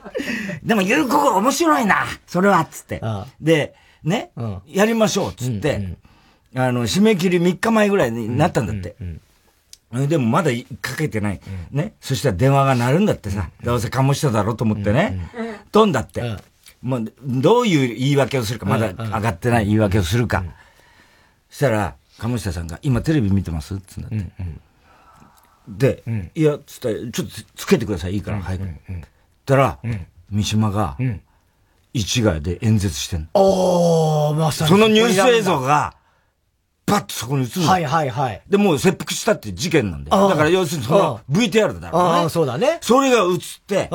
[0.62, 2.04] でも、夕刻面白いな。
[2.26, 3.00] それは、つって。
[3.40, 5.96] で、ね、うん、やりましょう、つって、うん
[6.54, 8.96] うん、あの、締め切り3日前ぐらいになったんだって。
[9.00, 9.20] うん
[9.92, 11.40] うん、でもまだかけてない。
[11.72, 11.94] うん、ね。
[12.00, 13.50] そしたら電話が鳴るんだってさ。
[13.62, 15.30] どうせ醸しただろうと思ってね。
[15.70, 16.36] 飛んだって。
[16.82, 20.44] もう、どういう言い訳をするか、まだ上がってない言い訳をするか。
[21.48, 24.16] そしたら、鴨下さんが、今テレビ見てますつんだって。
[24.16, 24.32] うん
[25.68, 28.64] うん、で、うん、いや、つったら、ちょっとつけてください、いいから、早く。
[28.64, 28.68] っ
[29.46, 29.78] たら、
[30.30, 30.96] 三島が、
[31.98, 33.40] 市ヶ谷で演説してんの。
[34.30, 34.70] おまさに。
[34.70, 35.94] そのニュース映像が、
[36.84, 38.42] パッとそこに映るはいはいはい。
[38.48, 40.28] で、もう切腹したって事件なんだよ。
[40.28, 42.08] だから要するにその VTR だろうね。
[42.08, 42.78] ああ、そうだね。
[42.80, 43.88] それが映って、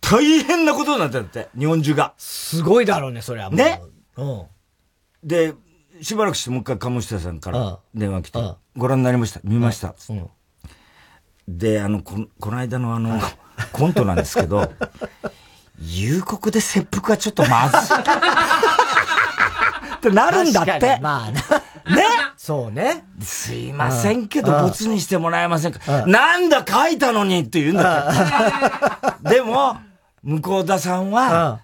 [0.00, 2.12] 大変なことになったんだって、日本中が。
[2.18, 3.80] すごいだろうね、それはね。
[5.24, 5.54] で、
[6.02, 8.38] しばらくしてもう一回鴨下さんから電話来て、
[8.76, 9.94] ご覧になりました、見ました？
[11.48, 13.18] で、あの、ここの間のあの、
[13.72, 14.70] コントなんですけど、
[15.80, 17.80] 夕刻で切腹はちょっとまずい。
[19.96, 20.98] ってなるんだって。
[21.00, 21.42] まあね。
[22.36, 23.04] そうね。
[23.20, 26.06] すいませんけど、ボツにしてもらえませんか。
[26.06, 29.34] なんだ書いたのにって言うんだって。
[29.36, 29.76] でも、
[30.22, 31.60] 向田さんは、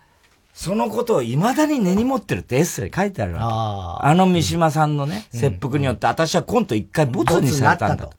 [0.53, 3.44] そのことを未だに根に持ってるってエッセイに書いてあるわけ。
[3.44, 8.12] ああの三島さんのね、切腹によって私はコント一回ボツにされたんだと。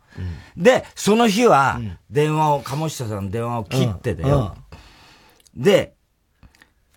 [0.55, 1.79] で、その日は、
[2.09, 4.55] 電話を、鴨下さんの電話を切ってだよ。
[5.55, 5.93] で、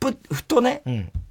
[0.02, 0.82] ふ、ふとね、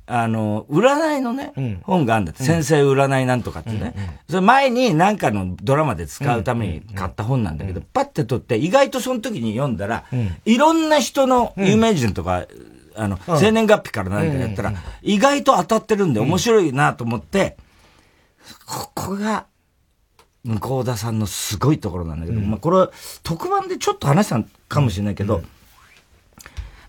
[0.08, 2.44] あの、占いのね、本があるんだって。
[2.44, 4.22] 先生占いなんとかってね。
[4.30, 10.06] それ前になんかのドラマで使うために買った本なんだけど、パッて取って、意外とその時に読んだら、
[10.46, 12.46] いろんな人の有名人とか、
[12.96, 17.58] あの、生年月日から何かやったら、意外と当たってるんで面白いなと思って、
[18.66, 19.48] ここが、
[20.44, 22.88] 向田さんのすごいところなんだけど、まあこれ、
[23.24, 25.42] 特番でちょっと話したかもしれないけど、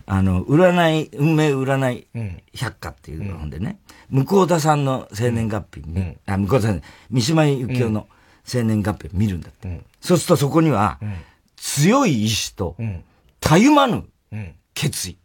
[0.09, 2.07] あの、占い、運命占い
[2.53, 3.77] 百科っていう本でね、
[4.09, 8.07] 向田さんの生年月日に、あ、向田さん、三島由紀夫の
[8.45, 9.81] 生年月日を見るんだって。
[9.99, 10.97] そうするとそこには、
[11.57, 12.77] 強い意志と、
[13.41, 14.05] たゆまぬ
[14.73, 15.17] 決意。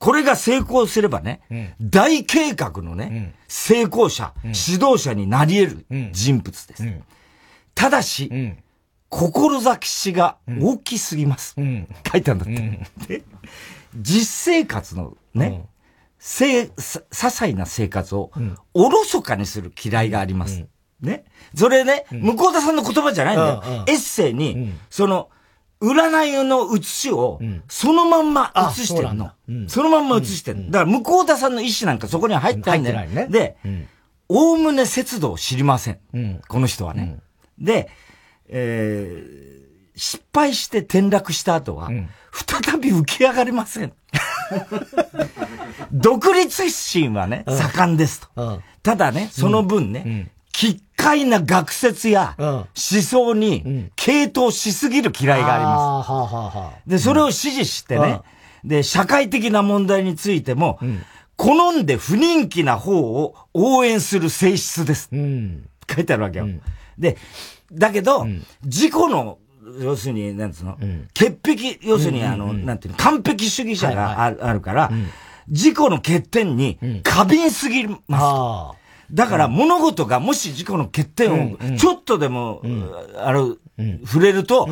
[0.00, 6.84] これが成功すればね、大計画のね、成功者、指導者になり得る人物です。
[7.76, 8.56] ただし、
[9.10, 11.54] 志が大きすぎます。
[12.10, 13.22] 書いてあるんだって。
[13.96, 15.66] 実生活のね、
[16.18, 16.70] せ、些
[17.10, 18.30] 細な生活を、
[18.74, 20.64] おろそかにする嫌いがあります。
[21.00, 21.24] ね。
[21.54, 23.62] それね、向田さんの言葉じゃないんだよ。
[23.88, 25.30] エッセイに、その、
[25.80, 29.32] 占いの写しを、そのまんま写してるの。
[29.66, 30.70] そのまんま写してる。
[30.70, 33.28] だから、向田さんの意思なんかそこには入ってないんだよ。
[33.28, 33.56] で、
[34.28, 36.40] おおむね節度を知りません。
[36.48, 37.18] この人はね。
[37.58, 37.90] で、
[38.48, 39.61] えー、
[39.94, 43.92] 失敗して転落した後は、再び浮き上がりません。
[45.92, 48.60] 独立心はね、盛んですと。
[48.82, 56.90] ただね、その分ね、奇怪な学説や思想に傾倒しすぎる嫌いがあります。
[56.90, 58.20] で、それを支持してね、
[58.64, 60.78] で、社会的な問題についても、
[61.36, 65.10] 好んで不人気な方を応援する性質です。
[65.12, 66.46] 書いてあるわけよ。
[66.98, 67.16] で、
[67.72, 68.26] だけど、
[68.64, 69.38] 自己の
[69.80, 74.90] 要するに、なんつうの、うん、潔癖、要するに、あの、なんていうの、完璧主義者がある,、あるから、
[75.48, 78.82] 自己の欠点に過敏すぎます。
[79.14, 82.62] だから物事がもし自己の欠点をちょっとでも、
[83.16, 83.60] ある、
[84.06, 84.68] 触れると、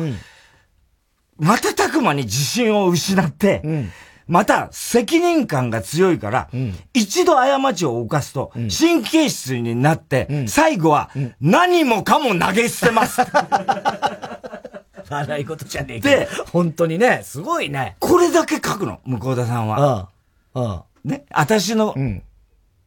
[1.39, 3.89] 瞬く間に自信を失って、
[4.27, 11.09] また、責任感が強いから、うん、一度過ちを犯すと、神経質になって、うん、最後は、
[11.41, 13.21] 何もかも投げ捨てます。
[15.09, 16.19] 笑い事じゃねえけど。
[16.19, 17.95] で、本当にね、すごいね。
[17.99, 20.09] これだけ書くの、向田さんは。
[20.53, 20.63] うん。
[20.63, 20.81] うん。
[21.03, 21.95] ね、私の、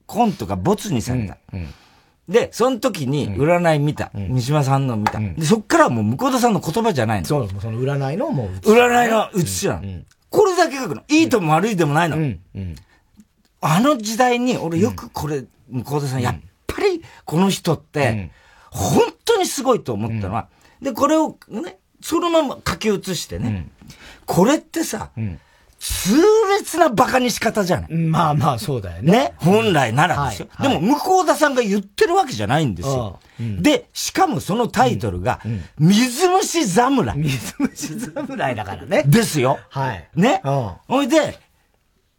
[0.07, 1.39] コントがボツにされた。
[1.53, 1.69] うん。
[2.29, 4.11] で、その時に占い見た。
[4.15, 5.19] 三島さんの見た。
[5.19, 7.27] で、そっからもう向田さんの言葉じゃないの。
[7.27, 9.83] そう、その占いのもう占いの写しなの。
[10.31, 11.03] これだけ書くの。
[11.09, 12.17] いいとも悪いでもないの。
[13.61, 18.31] あの時代に、俺よくこれ、向田さん、やっぱりこの人って、
[18.71, 20.49] 本当にすごいと思ったのは、
[20.81, 23.49] で、これをね、そのまま書き写してね。
[23.49, 23.71] うん、
[24.27, 25.41] これってさ、うん、
[25.79, 26.13] 痛
[26.59, 27.95] 烈な馬鹿に仕方じゃない？
[27.95, 29.11] まあまあ、そうだよね。
[29.11, 29.35] ね？
[29.39, 30.49] 本来ならですよ。
[30.51, 33.21] はいはい、でも、向田さんが言ってるわけじゃないんですよ。
[33.41, 35.41] うん、で、しかもそのタイトルが、
[35.79, 37.17] 水虫侍。
[37.17, 39.05] 水虫侍だからね。
[39.07, 39.59] ですよ。
[39.71, 40.07] はい。
[40.15, 40.43] ね？
[40.87, 41.39] ほいで、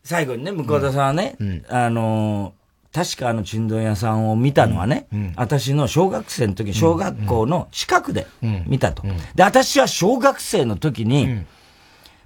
[0.03, 1.35] 最後にね、向田さんはね、
[1.69, 2.54] あのー
[2.95, 8.25] 確かあのちんどん屋さんを見たのはね、うん、私の小学生の時、小学校の近くで
[8.65, 9.03] 見たと。
[9.35, 11.43] で、私は小学生の時に、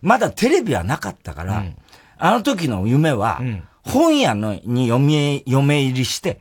[0.03, 1.63] まだテレビはなかったから、
[2.19, 3.41] あの時の夢は、
[3.81, 6.37] 本屋のに嫁嫁入りして、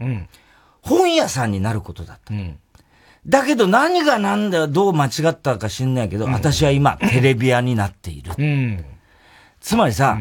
[0.83, 2.35] 本屋さんになることだった。
[3.27, 8.33] だけど何が何だよ、どう間違ったか知んないけど、私は今、 テレビ屋になっている。
[9.59, 10.21] つまりさ、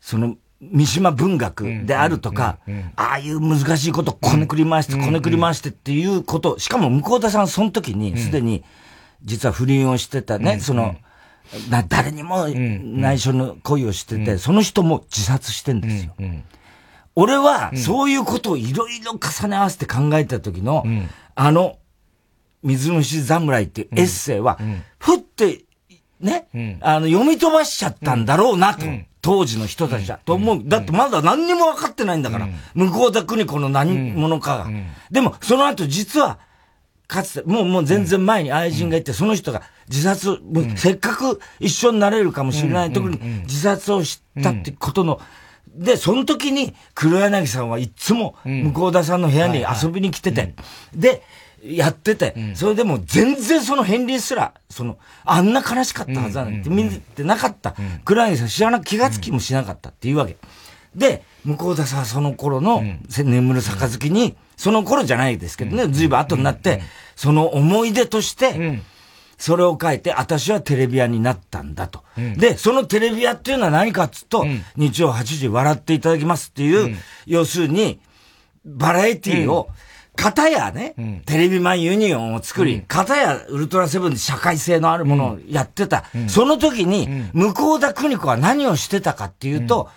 [0.00, 2.58] その、三島文学であるとか、
[2.96, 8.64] ああいう難しいことこねくり回して、こねくり回してっていうこと、しかも向田さんその時にすでに、
[9.22, 10.96] 実は不倫をしてたね、その、
[11.70, 16.14] な、誰にも内緒の恋をしてて、その人も自殺してんですよ。
[17.14, 20.84] 俺は、そういうことをいろいろ重ね合わせて考えた時の、
[21.34, 21.78] あの、
[22.62, 24.58] 水虫侍っていうエッセイは、
[24.98, 25.64] ふって、
[26.20, 26.48] ね、
[26.80, 28.86] あの、読み飛ばしちゃったんだろうなと。
[29.26, 30.20] 当時の人たちだ。
[30.24, 30.62] と思う。
[30.64, 32.48] だってまだ何にも分かってないんだから。
[32.74, 34.70] 向田邦子の何者かが。
[35.10, 36.38] でも、その後実は、
[37.08, 40.38] かつて、もうもう全然前に愛人がいて、その人が自殺、
[40.76, 45.20] せっかく一緒になれるかもしれないところに自殺をしたってことの、
[45.66, 50.54] で、その時に黒柳さんはいつも向田さんの部屋に遊びに来てて、
[50.94, 51.22] で、
[51.68, 57.74] やってて、うん、それでも全然その片鱗すら、その、あんな悲しかったはずなんて見てなかった。
[58.04, 60.36] 黒柳さん知らな、気がつきもしなかったっていうわけ。
[60.94, 62.82] で、向田さんはその頃の、
[63.16, 66.82] 眠る杯に、その頃じゃないですけどね、ずいぶん後になって、
[67.14, 68.80] その思い出として、
[69.38, 72.02] それを書いて、私はテレビ屋になったんだと。
[72.36, 74.46] で、そのテレビ屋っていうのは何かっつうと、
[74.76, 76.96] 日曜8時笑っていただきますっていう、
[77.26, 78.00] 要するに、
[78.64, 79.68] バラエティーを、
[80.16, 86.04] 片やね、うん、テレビマンユニオンを作り、片やウルトラセブンで社会性のあるものをやってた。
[86.14, 89.88] うん、その時に、向田邦子は何をしてたかっていうと、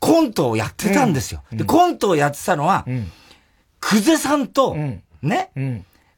[0.00, 1.42] コントをやってたんですよ。
[1.52, 2.84] で、コントをやってたのは、
[3.80, 4.76] 久世さんと、
[5.22, 5.50] ね、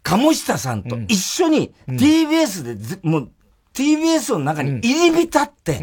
[0.02, 3.30] 鴨下さんと一緒に TBS で、もう
[3.74, 5.80] TBS の中に入り浸って、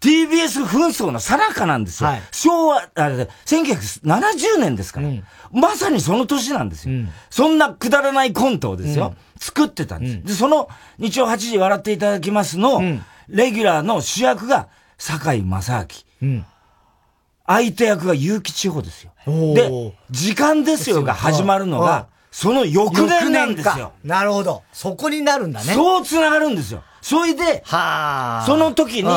[0.00, 2.10] TBS 紛争のさなかなんですよ。
[2.10, 10.22] はい、昭和、あれ、1970年ですから、うん、まさにその年なんですよ、うん、そんなくだらないコントをですよ、うん、作ってたんです。
[10.22, 10.68] で、その
[10.98, 12.80] 日曜8時笑っていただきますの、
[13.28, 14.68] レギュラーの主役が
[14.98, 15.86] 堺正
[16.20, 16.44] 明。
[17.46, 19.12] 相手役が結城千穂ですよ。
[19.26, 23.94] で、時間ですよが始まるのが、その翌年なんですよ。
[24.04, 24.62] なるほど。
[24.72, 25.72] そこになるんだね。
[25.72, 26.84] そう繋がるんですよ。
[27.00, 27.76] それで、そ
[28.56, 29.10] の時に、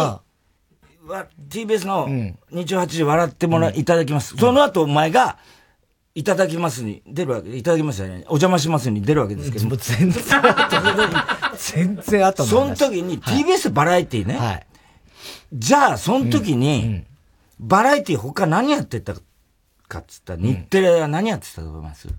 [1.50, 2.08] TBS の
[2.52, 4.36] 日曜8時笑ってもら、いただきます。
[4.38, 5.38] その後お前が、
[6.14, 8.24] いただきますに出るわけ、いただきますよね。
[8.26, 9.68] お邪魔しますに出るわけですけど。
[9.68, 10.24] もう全然
[11.58, 14.36] 全然後その時に TBS バラエティね。
[14.36, 14.68] はい。
[15.54, 17.06] じゃあ、その時に、
[17.60, 19.14] バラエティ他何やってた
[19.88, 22.10] かっつったら、日テレは何やってたと思います、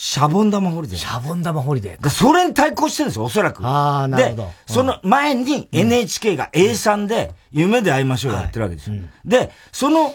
[0.00, 0.96] シャボン玉ホリデー。
[0.96, 2.08] シャボン玉ホリデー。
[2.08, 3.66] それに対抗してるんですよ、おそらく。
[3.66, 4.42] ああ、なるほど。
[4.44, 8.96] で、その前に NHK が A3 で、夢であいましょうやってるわけですよ。
[9.24, 10.14] で、その、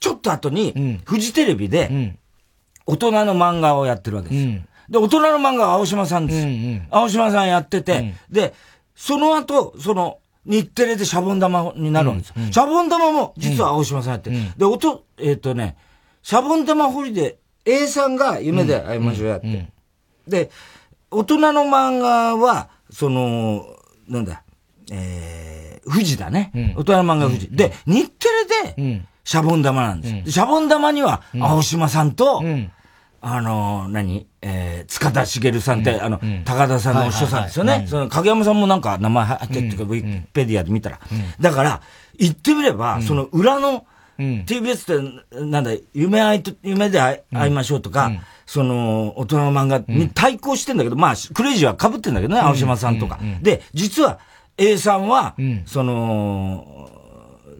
[0.00, 2.16] ちょっと後に、フジテレビで、
[2.86, 4.62] おとなの漫画をやってるわけですよ。
[4.88, 6.86] で、おとなの漫画は青島さんです。
[6.90, 8.54] 青島さんやってて、で、
[8.94, 10.16] その後、その、
[10.46, 12.34] 日テレでシャボン玉になるわけですよ。
[12.50, 14.30] シャボン玉も、実は青島さんやって。
[14.56, 15.76] で、音、えっ、とね、
[16.22, 19.68] シャボン玉ホリデー、A さんが夢で会いましょうやって。
[20.26, 20.50] で、
[21.10, 23.64] 大人の漫画は、その、
[24.08, 24.42] なんだ、
[24.90, 26.50] えー、富士だね。
[26.76, 27.48] 大人の漫画富士。
[27.50, 28.28] で、日テ
[28.74, 30.32] レで、シャボン玉なんです。
[30.32, 32.42] シャボン玉には、青島さんと、
[33.20, 37.86] あの、何えー、塚田茂さんって、あの、高田さんのお師匠さんですよね。
[37.88, 41.00] その、影山さんもなんか名前入ってっていうか、ウィキペディアで見たら。
[41.40, 41.80] だから、
[42.18, 43.86] 言ってみれば、その裏の、
[44.18, 48.12] TBS って、なんだ、夢会いと、夢で会いましょうとか、
[48.46, 53.18] その、大人の漫画に対抗してんだけど、まあ、クレイジーは被ってんだけどね、青島さんとか。
[53.42, 54.18] で、実は、
[54.56, 55.34] A さんは、
[55.66, 56.90] その、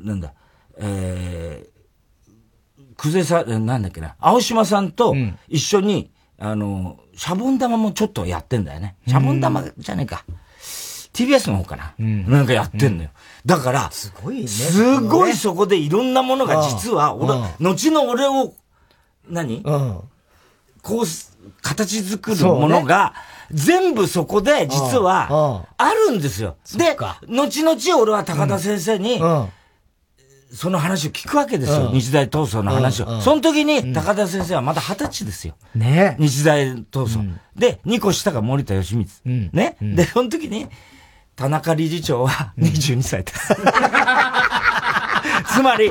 [0.02, 0.32] なんだ、
[0.78, 5.14] えー、久世さん、なんだっけな、青島さんと
[5.48, 8.96] 一緒に、あの、シャボン玉もちょっとやってんだよね。
[9.06, 10.24] シャボン玉じゃねえか。
[11.14, 13.10] TBS の方かな、うん、なんかやってんのよ。
[13.44, 14.48] うん、だから、すごいね。
[14.48, 18.52] すごいそこでいろんなものが実は、俺、後の俺を、
[19.30, 20.00] 何、うん、
[20.82, 21.04] こう、
[21.62, 23.14] 形作るものが、
[23.50, 26.56] 全部そこで実は、あるんですよ。
[26.76, 29.20] で、後々俺は高田先生に、
[30.52, 31.90] その話を聞くわけですよ。
[31.92, 33.20] 日大闘争の話を。
[33.20, 35.54] その時に、高田先生はまだ二十歳ですよ。
[35.74, 36.16] ね。
[36.18, 37.32] 日大闘争。
[37.56, 39.50] で、二個下が森田義満。
[39.52, 40.66] ね、で、その時に、
[41.36, 43.54] 田中理事長は22歳です。
[45.52, 45.90] つまり、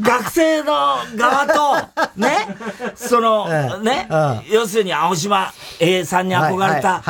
[0.00, 1.76] 学生の側と、
[2.16, 2.48] ね、
[2.94, 4.08] その、ね、
[4.50, 7.02] 要するに青島 A さんに憧れた、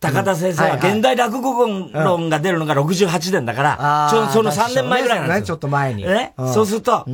[0.00, 5.44] 高田先生は現代落語論が出るのが68年だから、ちょその3年前ぐらいなんですよ。
[5.44, 6.04] ちょっと前に。
[6.04, 7.04] ね、そうすると、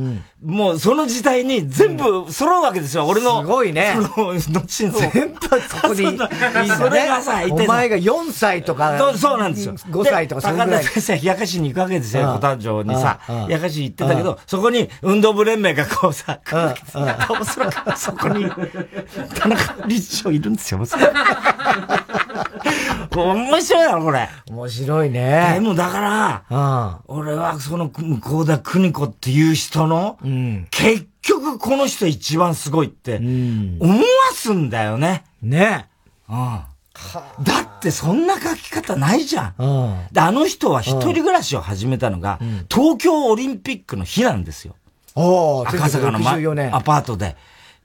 [0.41, 3.41] もうその時代に全部揃うわけですよ、俺の。
[3.41, 3.93] すごいね。
[3.93, 4.39] その、後
[4.87, 5.11] の。
[5.11, 6.17] 全部そこに。
[6.77, 8.97] それがさ、お前が4歳とか。
[9.17, 9.73] そうなんですよ。
[9.73, 13.19] 5歳とか高田先生、冷やかしに行くわけですよ、小田城にさ。
[13.27, 16.39] 冷やかし行ってたけど、そこに運動部連盟がこうさ、
[17.97, 18.45] そこに、
[19.35, 20.79] 田中理事長いるんですよ、
[23.15, 24.29] 面白いだろ、これ。
[24.49, 25.51] 面白いね。
[25.55, 34.03] でもだから、俺はその向田邦子っていう人の、うん、結局この人一番すごいって、思わ
[34.33, 35.23] すんだよね。
[35.41, 35.87] ね。
[36.29, 36.59] うん。
[37.43, 39.53] だってそんな書き方ないじゃん。
[39.59, 42.39] うん、であの人は一人暮らしを始めたのが、
[42.69, 44.75] 東京オリンピックの日なんですよ。
[45.15, 47.35] 赤坂の、ま、アパートで。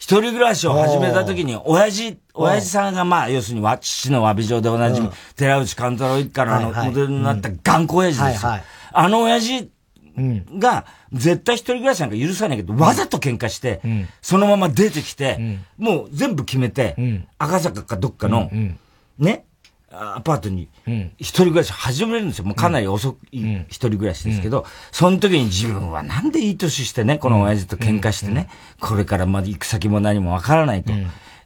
[0.03, 8.51] 一人暮らしを始めた時に、親父、親父さんがまあ、要するに、父の詫び状でおなじみ、寺内勘太郎一家のあの、モデルになった頑固親父ですよ。
[8.95, 9.71] あの親父
[10.59, 13.81] が、絶対一人暮らしなんか許さないけど、わざと喧嘩して、
[14.21, 16.97] そのまま出てきて、もう全部決めて、
[17.39, 18.51] 赤坂かどっかの、
[19.21, 19.45] ね、
[19.93, 20.69] アパートに、
[21.19, 22.45] 一人暮らし始めるんですよ。
[22.45, 28.49] もうかなり遅い一人暮らしですけど、その時に自分はなんでいい年してね、この親父と喧嘩してね、
[28.81, 30.93] これからまだ行く先も何もわからないと。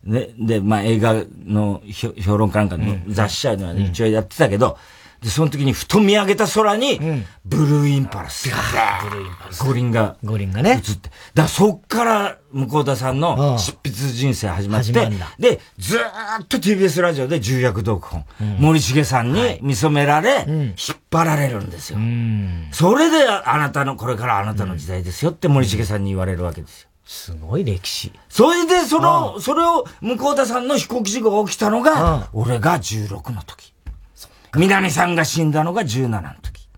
[0.05, 1.83] で、で、まあ映画の
[2.21, 4.79] 評論家なんかの雑誌社では一応やってたけど、
[5.27, 7.01] で、その時にふと見上げた空に、
[7.45, 8.57] ブルーインパルスが、
[9.03, 9.65] ブルーインパルス。
[9.65, 10.17] 五輪が。
[10.23, 10.81] 五輪がね。
[10.87, 11.11] 映って。
[11.35, 20.75] だそっから、向田さんの執筆人生始まって、で、ずーっと TBS ラジオで重役読本、うん、森重さんに見初められ、はい、引っ
[21.11, 21.99] 張られるんですよ。
[22.71, 26.89] それで、あなたの、これからあなたの時代ですよって森重さんに言われるわけですよ。
[27.05, 28.13] すごい歴史。
[28.29, 33.73] それで、その、それを、向田さんの飛行機事故が起きたのが、俺が16の時。
[34.57, 36.69] 南さんが死んだのが17の時。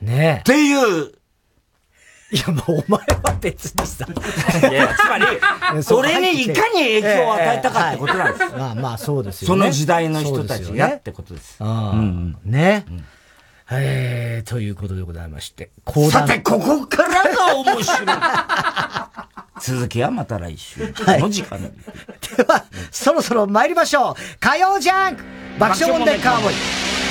[0.00, 0.40] ねえ。
[0.40, 1.12] っていう、
[2.32, 4.06] いや、もうお前は別にさ。
[4.06, 5.26] いや、つまり、
[5.84, 8.52] それにいかに影響を与えたかってことなんです。
[8.56, 9.62] まあまあ、そうですよね。
[9.62, 11.56] その時代の人たちがってことです。
[11.60, 12.38] うん。
[12.44, 12.86] ね。
[13.70, 15.70] えー、ということでございまして。
[16.10, 18.06] さて、ここからが面白い。
[19.60, 20.92] 続きはまた来週。
[21.06, 24.14] の時間、では、そろそろ参りましょう。
[24.40, 25.24] 火曜ジャンク
[25.58, 27.01] 爆笑問題カーボーイ。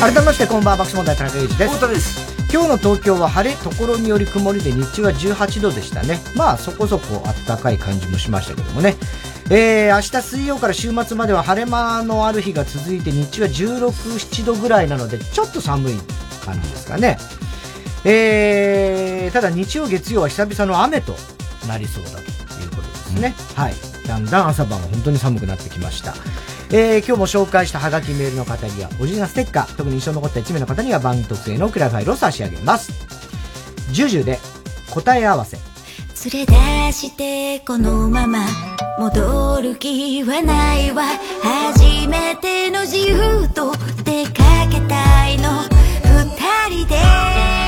[0.00, 1.88] 改めましてこんばんは爆笑問題田中裕二です。
[1.88, 2.39] です。
[2.52, 8.96] 今日の東京は晴れところにより曇りで日中は18度でしたねまあそこそこ暖かい感じもしましたけどもね
[9.52, 15.94] えー、明日水曜から週末までは晴れ間のある日が続いて日中は16、7度ぐらいなのでちょっと寒い
[16.44, 17.18] 感じですかね。
[18.04, 21.16] えー、ただ日曜月曜は久々の雨と
[21.66, 22.18] なりそうだと
[22.62, 23.34] いうことですね。
[23.36, 23.74] うん、はい。
[24.06, 26.14] だんだん朝晩は本当に寒くなってきました。
[26.72, 32.92] えー、今日も紹介したハガキメールの方には、オリジナルステッカー、特に印象に残った1名の方には番組特製のクラファイルを差し上げます。
[33.92, 34.38] ジュジュで
[34.92, 35.58] 答え合わせ。
[36.30, 36.52] 連れ
[36.86, 38.44] 出してこのまま
[38.98, 41.02] 戻る気はないわ
[41.42, 43.72] 初めての自由と
[44.04, 45.62] 出かけたいの
[46.68, 47.59] 二人で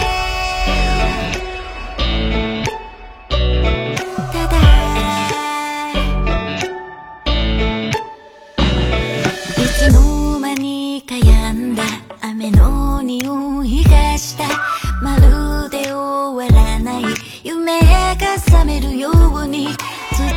[18.52, 19.76] 覚めるようにずっ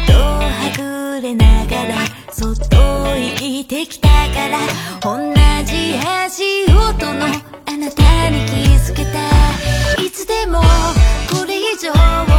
[0.08, 1.96] とはぐれながら
[2.32, 2.66] そっと
[3.14, 4.58] 生きてきたから
[5.02, 5.20] 同
[5.66, 8.54] じ足音のあなたに気
[8.92, 10.02] づけた。
[10.02, 10.62] いつでも
[11.30, 12.35] これ以上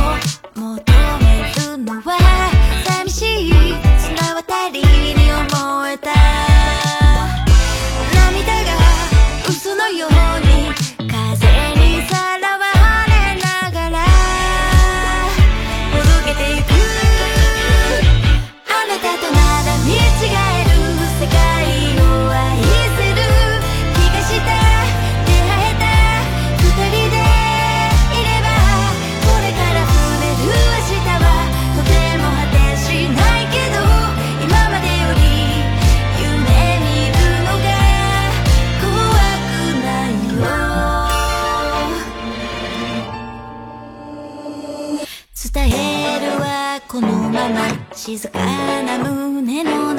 [48.07, 48.39] 静か
[48.85, 48.99] な
[49.29, 49.96] 胸の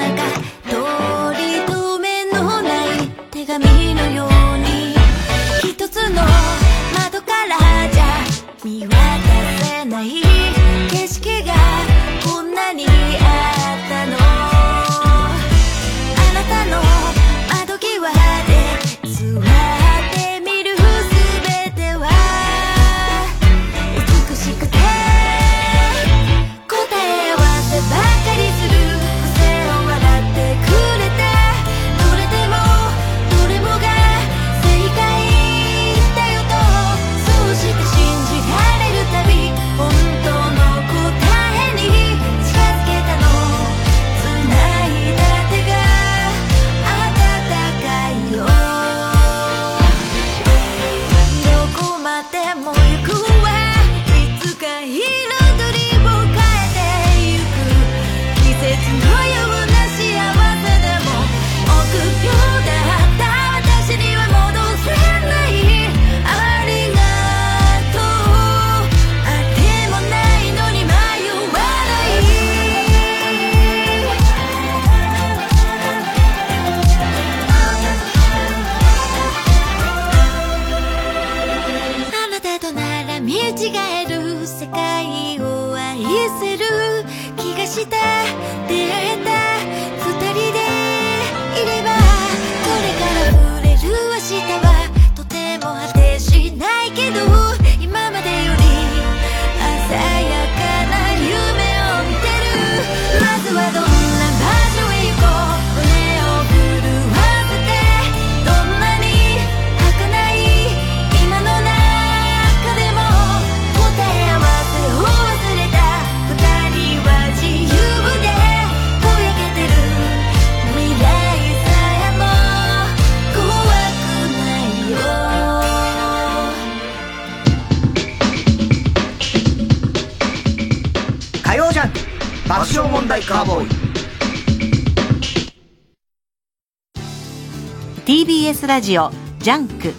[138.48, 139.92] TBS ラジオ JUNK。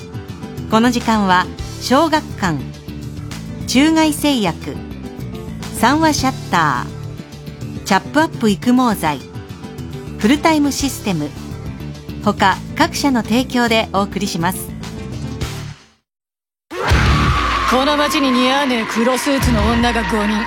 [0.71, 1.45] この時間は
[1.81, 2.57] 小学館
[3.67, 4.75] 中外製薬
[5.79, 9.19] 三和シャッターチャップアップ育毛剤
[10.17, 11.29] フルタイムシステム
[12.23, 14.67] 他各社の提供でお送りします。
[17.69, 20.43] この街に似合わねえ黒スーツの女が5人。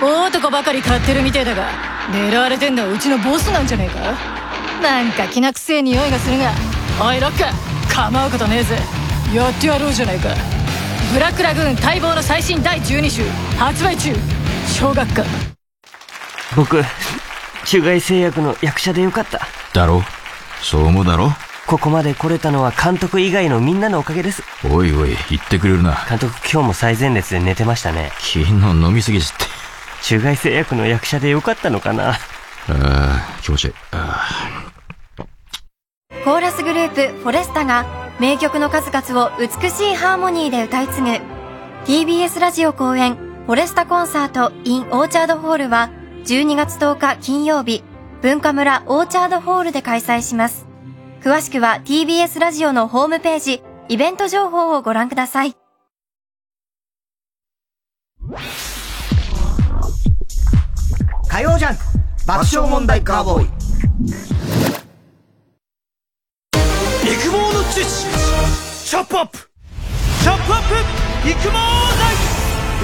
[0.00, 1.68] 大男ばかり狩ってるみてえだが
[2.12, 4.14] 狙われてんのはうちのボスなんじゃねえか？
[4.80, 6.52] なんかきな臭え匂いがするが。
[7.00, 7.44] おいロック。
[7.92, 8.78] 構うことねえぜ。
[9.34, 10.28] やってやろうじゃないか。
[11.12, 13.22] ブラックラグーン待望の最新第12週
[13.58, 14.14] 発売中。
[14.68, 15.28] 小学館
[16.56, 16.82] 僕
[17.64, 19.40] 中外製薬の役者でよかった。
[19.72, 20.02] だろ？
[20.62, 21.32] そう思うだろ？
[21.66, 24.42] ここまで来れたのは監督以外のみんなのおかげです。
[24.70, 25.96] おいおい言ってくれるな。
[26.08, 28.10] 監督今日も最前列で寝てましたね。
[28.18, 29.44] 昨日飲みすぎちって。
[30.02, 32.10] 中外製薬の役者でよかったのかな。
[32.10, 32.16] あ
[32.68, 33.74] あ気持ちいい。
[33.92, 34.61] あ
[36.24, 37.84] コーラスグループフォレスタが
[38.20, 41.08] 名曲の数々を美しいハーモニーで歌い継ぐ。
[41.84, 45.90] TBS ラジオ公演フォレスタコンサート in オーチャードホールは
[46.24, 47.82] 12月10日金曜日
[48.20, 50.64] 文化村オーチャードホールで開催します。
[51.22, 55.56] 詳しくは TBS ラジオのホームページイベント情報をご覧ください。
[61.28, 61.82] 火曜ジャンク
[62.28, 64.61] 爆笑問題カーボーイ。
[67.22, 68.10] 育毛の知識
[68.84, 69.38] チャップアップ。
[69.38, 70.62] チャップアッ
[71.22, 71.28] プ。
[71.30, 71.56] 育毛剤。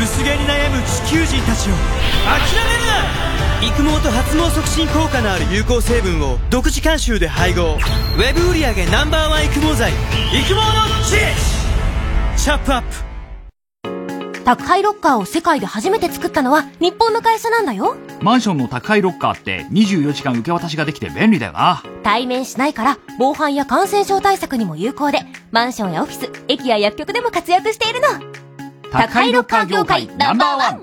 [0.00, 3.66] 薄毛に悩む地球人たちを諦めるな。
[3.66, 7.74] 育毛と発毛促進効果のある有効成分を独自監修で配合。
[7.74, 9.90] ウェブ売上 Ｎｏ.1 育毛剤。
[9.90, 10.62] 育毛の
[11.02, 11.58] 知識
[12.36, 13.07] チャップアップ
[14.48, 17.96] 宅配ロッカーを世界で初めて作ったのは日本の会社なんだよ。
[18.22, 21.82] マンションの宅配ロッカーって24時間受け渡しができて便利だよな。
[22.02, 25.18] 対面しないから防犯や感染症対策にも有効で
[25.50, 28.08] マンションやオフィス駅や薬局でも活躍しているの。
[28.90, 30.82] 宅配ロッカー業界ナンバーワン。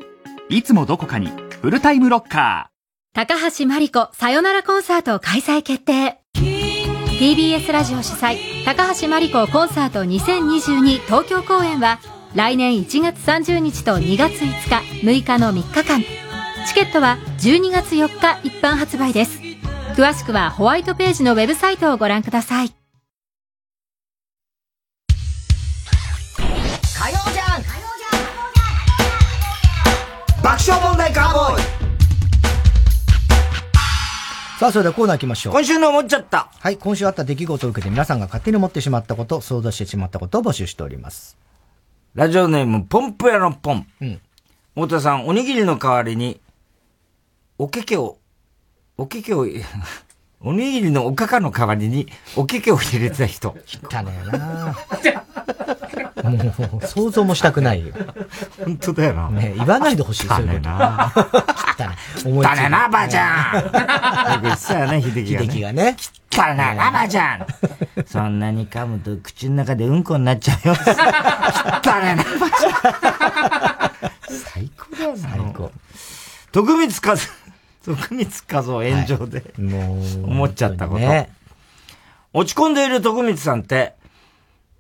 [0.50, 3.16] いつもどこかにフルタイムロッカー。
[3.16, 6.20] 高橋真理子さよならコンサート開催決定。
[6.36, 12.00] TBS ラジオ主催高橋真理子コンサート2022東京公演は
[12.36, 16.02] 来年1月30日と2月5日、6日の3日間。
[16.68, 19.40] チケットは12月4日一般発売です。
[19.96, 22.74] 詳しくはホワイトページのウェブサイトをご覧ください。
[26.38, 27.64] 火曜じゃん
[30.44, 31.64] 爆笑問題カーボーイ
[34.60, 35.54] さあ、それではコーナー行きましょう。
[35.54, 36.52] 今週の思っちゃった。
[36.60, 41.38] はい、今週あった出来事を受けて皆さんが勝手に思ってしまったこと、想像してしまったことを募集しております。
[42.16, 43.86] ラジオネーム、ポンプ屋のポン。
[44.00, 44.22] うん。
[44.74, 46.40] 太田さん、おにぎりの代わりに、
[47.58, 48.18] おけけを、
[48.96, 49.46] おけけを、
[50.40, 52.08] おにぎりのおかかの代わりに、
[52.38, 53.50] おけけを入れてた人。
[53.92, 54.78] 汚ねえな
[56.30, 57.94] もう、想像もしたくないよ。
[58.64, 59.30] 本当だよな。
[59.30, 60.70] ね言わないでほしい、そういうこと。
[60.70, 61.14] な
[62.26, 63.56] 汚ねえな、ばあちゃん。
[63.56, 63.62] よ
[64.40, 65.46] く言ってたよね、秀樹が、ね。
[65.46, 65.98] 秀樹がね。
[66.32, 67.48] 汚ねえな、ばあちゃん。
[68.06, 70.74] そんなに噛むと口の中でうんこになっちゃうよ。
[70.74, 70.86] 汚
[72.02, 74.38] ねえな、ばあちゃん。
[74.38, 75.18] 最高だよな。
[75.18, 75.72] 最高。
[76.52, 77.18] 徳光和、
[77.84, 81.00] 徳光和夫炎上で、はい、思っちゃったこと。
[81.02, 81.30] ね、
[82.34, 83.94] 落ち込んでいる徳光さんって、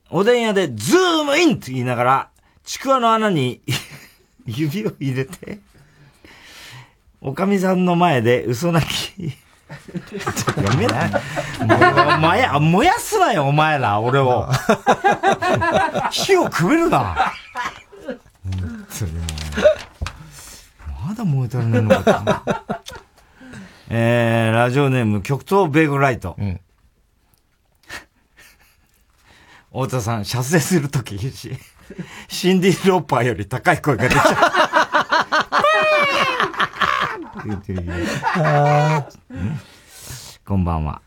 [0.09, 2.29] おでん屋でズームインって言いながら、
[2.63, 3.61] ちくわの穴に
[4.45, 5.59] 指を入れて、
[7.21, 9.37] おかみさんの前で嘘泣き。
[10.63, 12.17] やめな。
[12.19, 14.47] も、や、燃やすなよ、お前ら、俺を。
[16.11, 17.33] 火をくべるな。
[21.07, 22.43] まだ燃えたらねえのか
[23.89, 26.35] えー、ラジオネーム、極東ベーグライト。
[26.37, 26.59] うん
[29.75, 31.51] 太田さん、射精するときし、
[32.29, 34.21] シンディ・ロッパーより高い声が出ちゃ
[37.43, 37.45] う。
[37.45, 37.83] 言ってる
[40.47, 41.01] こんばんは。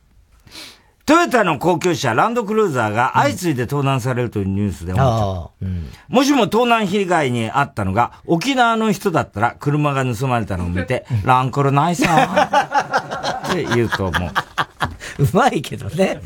[1.09, 5.67] トヨタの高級車ランドクルーザーが相次いで盗難されるというニュースで思った。
[5.67, 15.23] うん、もしも盗難被害にあったのが沖縄の人だったら車が盗まれたのを見て、ランクルないさ って言うと思う。
[15.23, 16.21] うまいけどね。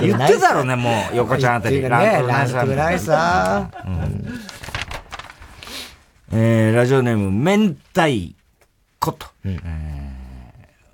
[0.00, 1.80] 言ってたろね、もう、横ちゃんあたり。
[1.80, 3.70] ね、ランクないさ。
[3.86, 4.40] うん、
[6.32, 8.34] えー、ラジオネーム、明太
[8.98, 9.28] 子と。
[9.44, 10.07] うん、えー、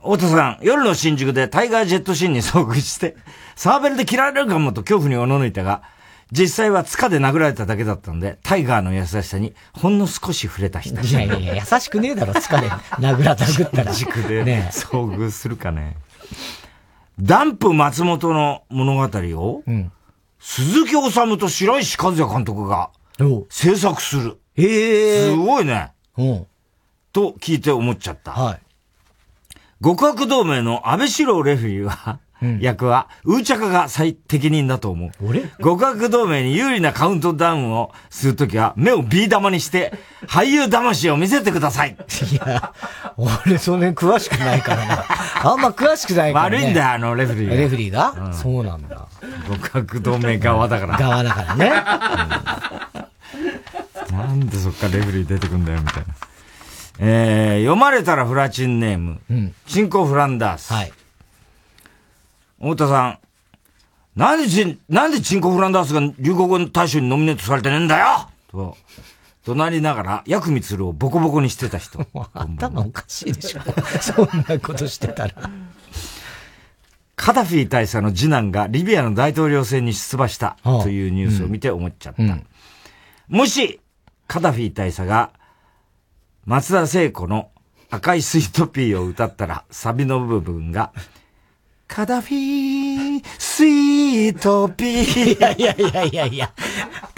[0.05, 3.17] 太田さん、夜の新宿でタイガージェットシーンに遭遇して、
[3.57, 5.83] サーベルで切られるかもと恐怖におののいたが、
[6.31, 11.01] 実際は塚で殴られただけだったんで、タイガーの優しさにほんの少し触れた人。
[11.01, 13.93] いやいやいや、優しくねえだろ、塚で殴ら、殴ったら。
[13.93, 15.97] 軸で、ね、遭遇するかね。
[17.19, 19.93] ダンプ松本の物語を、うん、
[20.39, 22.91] 鈴木治と白石和也監督が
[23.49, 24.39] 制作する。
[24.57, 25.31] へえ。
[25.31, 25.93] すごいね。
[26.19, 26.47] うん。
[27.13, 28.33] と聞いて思っちゃった。
[28.33, 28.61] はい。
[29.85, 32.19] 極悪同盟の安倍四郎レフリーは、
[32.59, 35.11] 役は、ウーチャカが最適任だと思う。
[35.23, 35.43] 俺？
[35.63, 39.93] 極悪同盟に有利なカウントダウンをするときは、目をビー玉にして、
[40.27, 41.99] 俳優魂を見せてください。
[42.33, 42.73] いや、
[43.19, 45.05] 俺その辺詳しくないからな。
[45.43, 46.57] あんま詳しくないから、ね。
[46.57, 47.55] 悪いんだよ、あのレフリーが。
[47.55, 49.07] レフリーが、うん、そうなんだ。
[49.51, 50.97] 極悪同盟側だから。
[50.97, 51.73] 側だからね。
[54.11, 56.15] うん、なんでそっからレフリー出てくんだよ、みたいな。
[56.99, 60.73] えー、読まれたらフラチンネーム、うん、チンコフランダース。
[60.73, 60.93] はい。
[62.61, 63.19] 太田さん、
[64.17, 68.77] なんでチン、なんでチンコフランダースが流行語大賞にノミネートされてねえんだよと、
[69.45, 72.07] 怒鳴りながら、ヤクミツルをボコボコにしてた人。
[72.33, 73.61] 頭おかしいでしょ。
[74.01, 75.35] そんなことしてたら。
[77.17, 82.23] カダフィ大佐の次男がリビアの大統領選に出馬したというニュースを見て思っちゃった。
[82.23, 82.47] うんうん、
[83.29, 83.81] もし、
[84.27, 85.31] カダフィ大佐が
[86.47, 87.51] 松田聖子の
[87.89, 90.93] 赤いスイートピーを歌ったら、サビの部分が、
[91.89, 95.37] カダフィー、スイートピー。
[95.37, 96.53] いやいやいやいやいや、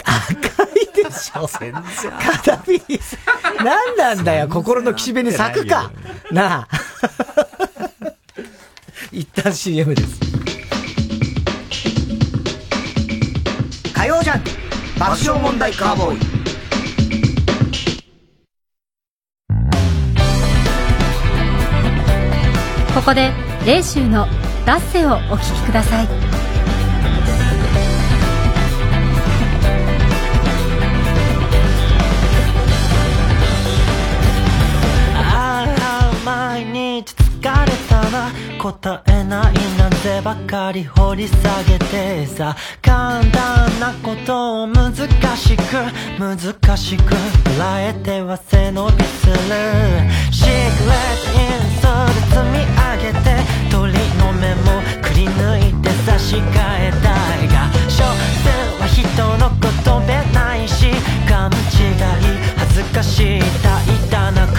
[0.05, 1.45] 赤いでしょ。
[1.59, 1.81] 全然。
[1.81, 5.91] カダフィー、何なんだよ、心の岸辺に咲くか。
[6.31, 6.67] なあ。
[9.11, 10.19] 一旦 CM です。
[13.93, 14.43] 火曜ジャン
[14.97, 16.36] 爆笑問題カーボーイ。
[23.07, 23.31] ここで
[23.65, 24.27] 霊州の
[24.67, 26.26] 「ダッセ」をお聴きください。
[38.73, 44.93] 答えないなんてばかり掘り下げてさ簡単なことを難
[45.37, 45.61] しく
[46.19, 46.37] 難
[46.77, 49.35] しく捉えては背伸びする。
[50.31, 53.25] シークレットインソーで積み上げて
[53.71, 57.07] 鳥の目もくり抜いて差し替えた
[57.41, 58.03] いが所
[58.43, 58.51] 詮
[58.81, 58.99] は人
[59.37, 60.91] のことべないし
[61.29, 63.39] 勘違い恥ずかしい。
[63.63, 64.57] 大胆な子。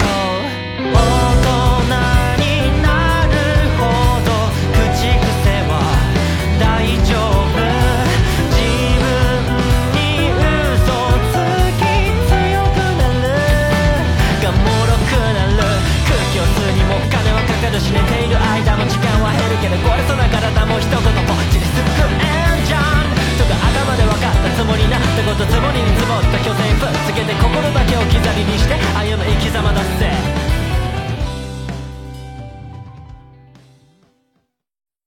[19.83, 21.87] 壊れそうな体も一言ポッチリすく
[22.19, 23.07] えんじゃん
[23.37, 30.39] とか頭で分かったつもりなってこと積もりに積もった拠点ぶっつけて心だけを置き去りにして歩む生き様だって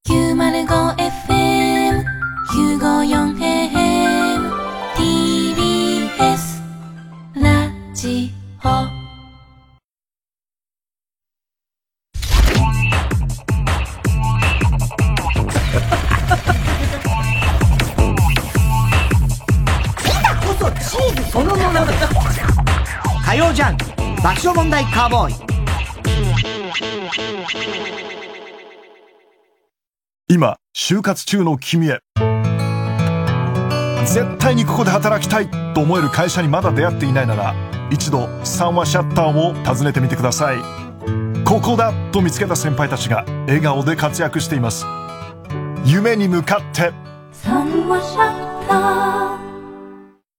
[0.09, 2.05] 905 FM
[2.53, 4.53] 954 AM
[4.97, 6.61] TBS
[7.35, 8.33] ラジ
[8.65, 8.92] オ。
[25.03, 25.35] カーボーイ
[30.29, 31.99] 今就活中の君へ。
[34.07, 37.53] 絶対にここで働きたいと思える会社にまだ出会っていないなら
[37.91, 40.59] 一度三話シャッターを訪ねてみてください。
[41.45, 44.87] ここだと見つけた先輩たちが笑顔で活躍しています。
[45.85, 46.93] 夢に向かって。
[47.33, 49.39] 三話シャッター。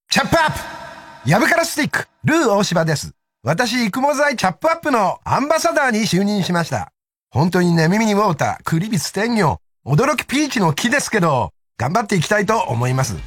[0.10, 1.30] チャップアップ。
[1.30, 3.14] ヤブカラスティック、ルー大柴です。
[3.46, 6.94] 私、育毛剤チャップアップのアンバサダーに就任しました。
[7.30, 13.18] 本当にね、耳にウォーター、クリビス天魚、驚きピーチの木ですけど、頑張っていきたいと思います。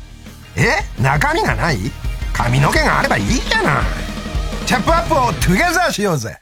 [0.57, 1.03] え？
[1.03, 1.77] 中身がない？
[2.33, 3.85] 髪の毛があればいいじゃない。
[4.65, 6.39] チャップアップをトゥゲザーしようぜ。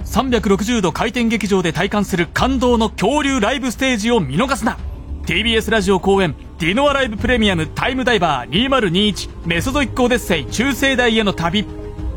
[0.00, 4.78] 360度回転劇場で体感する感動の恐竜ライブステージを見逃すな
[5.26, 11.64] TBS ラジオ公演ディノアライブプレミアムタイムダイバー2021メソゾイックオデッセイ中世代への旅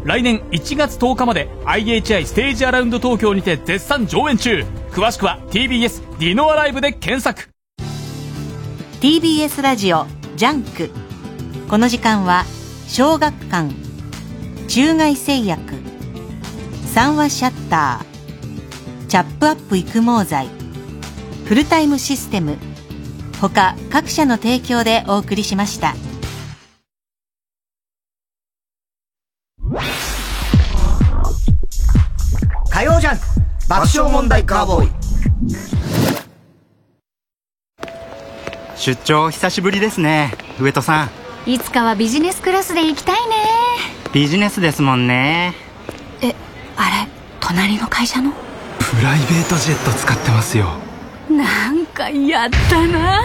[0.05, 4.63] 来年1月10日まで IHI ステージアラウンド東京にて絶賛上演中。
[4.91, 7.49] 詳しくは TBS ディノアライブで検索。
[9.01, 10.91] TBS ラジオ JUNK。
[11.67, 12.45] この時間は
[12.87, 13.73] 小学館
[14.67, 15.73] 中外製薬
[16.93, 20.47] 三和シャッターチャップアップ育毛剤
[21.45, 22.57] フルタイムシステム
[23.41, 25.95] 他各社の提供でお送りしました。
[33.69, 34.91] 爆笑問題カーボーイ。
[38.75, 41.09] 出張久しぶりですね、上戸さん。
[41.49, 43.35] いつかはビジネスクラスで行きたいね。
[44.11, 45.55] ビジネスですもんね。
[46.21, 46.35] え、
[46.75, 47.07] あれ、
[47.39, 48.33] 隣の会社の？
[48.77, 50.73] プライベートジェット使ってますよ。
[51.29, 53.21] なんかやったな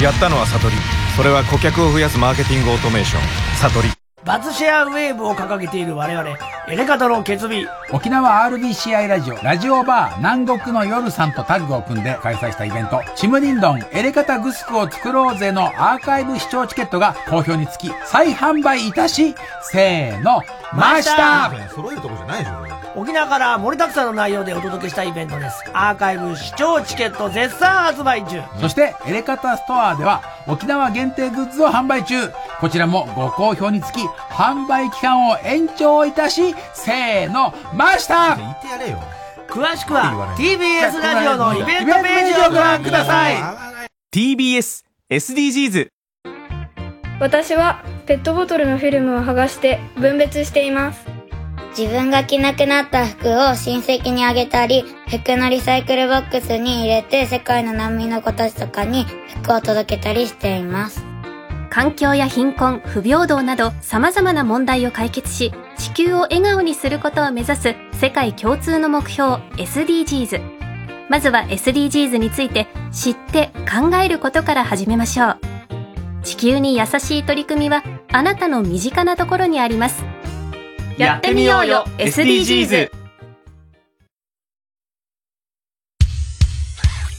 [0.00, 0.76] やったのは悟り。
[1.16, 3.22] それは顧客を増やすマーケティングオートメーション。
[3.58, 3.92] 悟り。
[4.28, 6.36] バツシェアウェーブを掲げている我々、
[6.68, 7.66] エレカタの決意。
[7.90, 20.42] 沖縄 RBCI ラジオ、ラジオバー、南国の夜さんとタッグを組んで開催したイベント、チムリンドン、エレカタグスクを作ろうぜのアーカイブ視聴チケットが好評につき、再販売いたし、せーの、
[20.74, 25.64] ました揃えるとこじゃないでしょ、沖縄から盛りだくさんの内容でお届けしたイベントです。
[25.72, 28.42] アーカイブ視聴チケット絶賛発売中。
[28.60, 32.30] そして、エレカタストアでは、沖縄限定グッズを販売中。
[32.60, 39.02] こちらもご好評につき、販売期間を延長いたし、せーの、ました言ってやれよ。
[39.48, 43.36] 詳しくは、TBS ラジオのイベントページをご覧ください。
[44.14, 45.88] TBS SDGs
[47.20, 51.17] 私はペットボトルのフィルムを剥がして分別しています。
[51.76, 59.04] 自分が着なくなった服を親戚にあげたり、服のリサイクルボックスに入れて世界の難民の子たちとかに
[59.42, 61.04] 服を届けたりしています。
[61.70, 70.40] 環境や貧困、不平等など様々な問題を解決し、地球を笑顔にすることを目指す世界共通の目標 SDGs。
[71.08, 75.38] まずは SDGs について知って考えることから始めましょう。
[76.22, 80.02] 地球に優しい取り組みはあなたの身近なところにあります。
[80.98, 81.84] やってみようよ。
[81.98, 82.90] SDGs!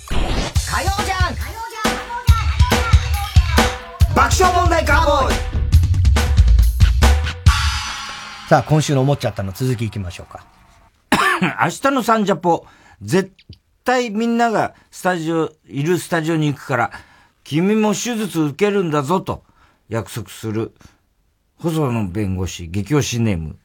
[0.09, 1.35] 火曜じゃん。
[4.13, 5.35] 爆笑問題カーボーイ。
[8.49, 10.45] さあ、今週の思っちゃったの続きいきましょうか。
[11.63, 12.65] 明日のサンジャポ、
[13.01, 13.31] 絶
[13.85, 16.91] 対みんながスタジオ、いるスタジオに行くから、
[17.45, 19.45] 君も手術受けるんだぞと
[19.87, 20.75] 約束する、
[21.59, 23.57] 細野弁護士、激推しネーム、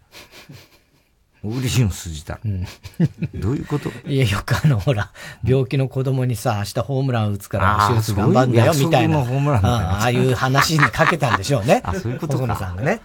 [1.44, 2.38] 小栗旬筋太郎。
[2.46, 3.90] うん、どういうこと？
[4.08, 5.12] いや、よくあの、ほら、
[5.44, 9.22] 病気の子供にさ、明日ホームラン打つから手術頑張んだよ、みたいな。
[9.22, 11.82] ホームランああいう話にかけたんでしょうね。
[11.86, 12.56] あ、そういうことか。
[12.56, 13.00] さんがね。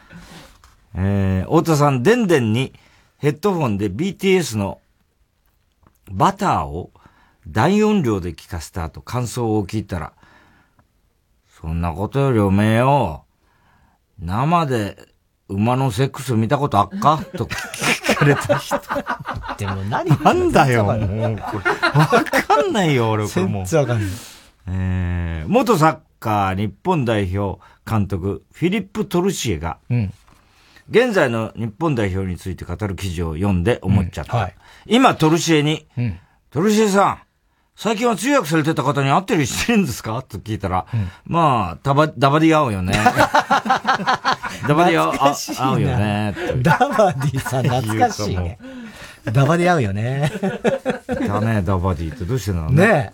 [0.96, 2.74] えー、太田さん、でんでんに
[3.18, 4.80] ヘッドフォンで BTS の
[6.10, 6.92] バターを
[7.48, 10.14] 大音量で聞かせた後感想を聞いたら、
[11.62, 13.26] そんなことよりおめえよ、
[14.18, 15.09] 生で
[15.50, 17.20] 馬のセックス見たことあっか？
[17.38, 18.80] と聞かれた人。
[19.58, 21.90] でも何なんだよ、もう、これ。
[22.00, 23.66] わかんないよ、俺、これもう。
[23.66, 24.10] 全然わかんない。
[24.68, 30.14] えー、元サッカー日本代表監督、フィリップ・トルシエが、うん、
[30.90, 34.34] 現在の日本代表について語る記事を読んで思っちゃった。
[34.34, 36.20] うんはい、今、トルシエに、うん、
[36.52, 37.18] トルシエさん、
[37.82, 40.22] 最近は通訳されてた方に会ってるしてるんですか？
[40.28, 42.92] と聞いたら、うん、まあ、ダバ、ダバディ合うよね。
[44.68, 46.36] ダバディ合うよね。
[46.62, 48.60] ダバディさん懐かしいね。
[49.24, 50.30] ダバディ合うよね。
[51.08, 52.70] だね、ダバディってどうしてなの？
[52.72, 53.14] ねね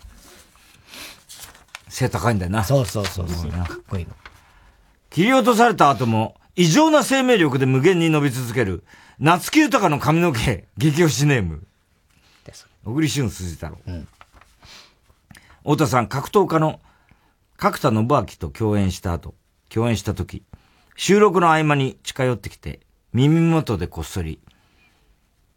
[1.87, 2.63] 背高いんだよな。
[2.63, 3.51] そうそうそうそう。
[3.51, 4.13] かっこいいの。
[5.11, 8.83] 切り落とされた後も、異常な生命力で無限に伸び続ける、
[9.19, 11.67] 夏木豊の髪の毛、激推しネーム。
[12.83, 13.77] 小栗旬辻太郎。
[13.85, 14.07] うん
[15.65, 16.79] 太田さん、格闘家の
[17.57, 19.33] 角田信明と共演した後、
[19.69, 20.43] 共演した時、
[20.95, 22.81] 収録の合間に近寄ってきて、
[23.13, 24.39] 耳元でこっそり、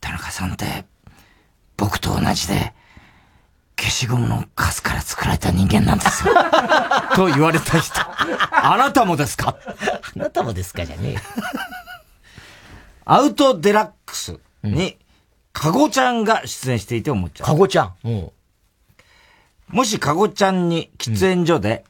[0.01, 0.87] 田中さんって、
[1.77, 2.73] 僕と同じで、
[3.79, 6.33] 消しゴムのカスから作られた人間なんですよ。
[7.15, 7.95] と言われた人。
[8.51, 9.57] あなたもですか？
[10.17, 11.19] あなたもですかじゃねえ。
[13.05, 14.99] アウトデラックスに、
[15.53, 17.47] かごちゃんが出演していて思っちゃう。
[17.47, 17.95] かごちゃん？
[18.05, 18.31] うん
[19.71, 21.85] もしかごちゃんに喫煙所で、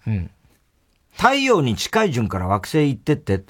[1.16, 3.42] 太陽に近い順から惑星行ってって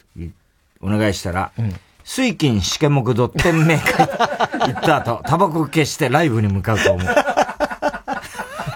[0.80, 1.74] お願いしたら、うん、
[2.04, 7.08] 水金試験目ドッテンメーカー行った後、 タバコ消してライブに向かうと思う。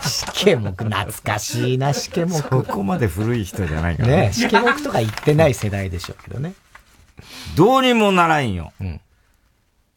[0.03, 2.35] 試験目懐かしいな、試験目。
[2.35, 4.17] そこまで古い人じゃないからね。
[4.29, 6.53] ね試験目とか言ってない世代でしょうけどね。
[7.57, 8.73] どうにもならんよ。
[8.81, 9.01] うん、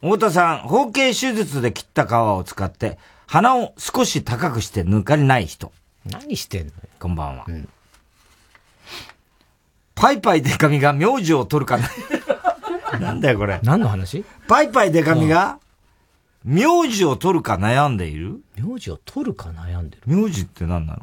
[0.02, 2.98] 太田さん、包茎手術で切った皮を使って、
[3.28, 5.72] 鼻を少し高くして抜かれない人。
[6.06, 7.46] 何してんのこんばんは。
[7.48, 7.68] うん、
[9.96, 11.90] パイパイデカミが名字を取るかな。
[13.00, 13.60] なんだよこれ。
[13.64, 14.24] 何の話？
[14.48, 15.60] パイパイデカミが、
[16.44, 18.42] 名字を取るか悩んでいる？
[18.56, 20.04] 名字を取るか悩んでる？
[20.06, 21.02] 名字って何なの？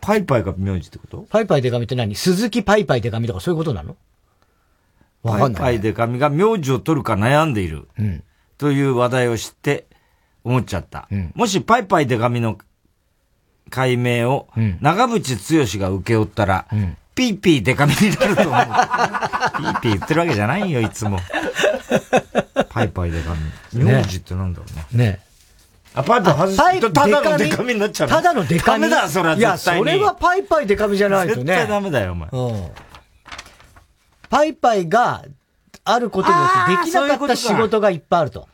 [0.00, 1.26] パイパイが名字ってこと？
[1.30, 2.14] パイパイデカミって何？
[2.14, 3.96] 鈴木パイパイデカミとかそういうことなの？
[5.22, 5.54] わかんない、ね。
[5.54, 7.88] パイパイデカミが名字を取るか悩んでいる。
[7.98, 8.22] うん。
[8.58, 9.86] という話題を知って、
[10.44, 11.08] 思っちゃった。
[11.34, 12.58] もしパイパイデカミの
[13.70, 14.48] 解明を
[14.80, 16.66] 長渕剛が請け負ったら、
[17.14, 18.52] ピーピーデカミになると思う。
[19.58, 21.18] ピーピー言ってるわけじゃないよ、いつも。
[22.70, 23.34] パイパイデカ
[23.74, 23.84] ミ。
[23.84, 24.64] 名字ってなんだろ
[24.94, 25.04] うね。
[25.04, 25.20] ね
[25.94, 28.82] あ、パイパイ外すとただのデカミになっちゃうのただのデカミ？
[28.82, 29.84] ダメだ、それは絶対に。
[29.84, 31.44] いや、それはパイパイデカミじゃないとね。
[31.44, 32.28] 絶対ダメだよ、お前。
[32.30, 32.70] うん。
[34.30, 35.24] パイパイが
[35.84, 38.48] あることによってできなかった仕事がいっぱいあると。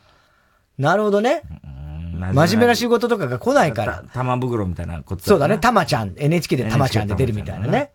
[0.79, 1.43] なるほどね。
[2.19, 4.03] 真面目な仕事とかが来ないから。
[4.13, 7.91] 玉袋みたいなことそうだね、玉ちゃん、NHK で玉ちゃんで出るみたいなね。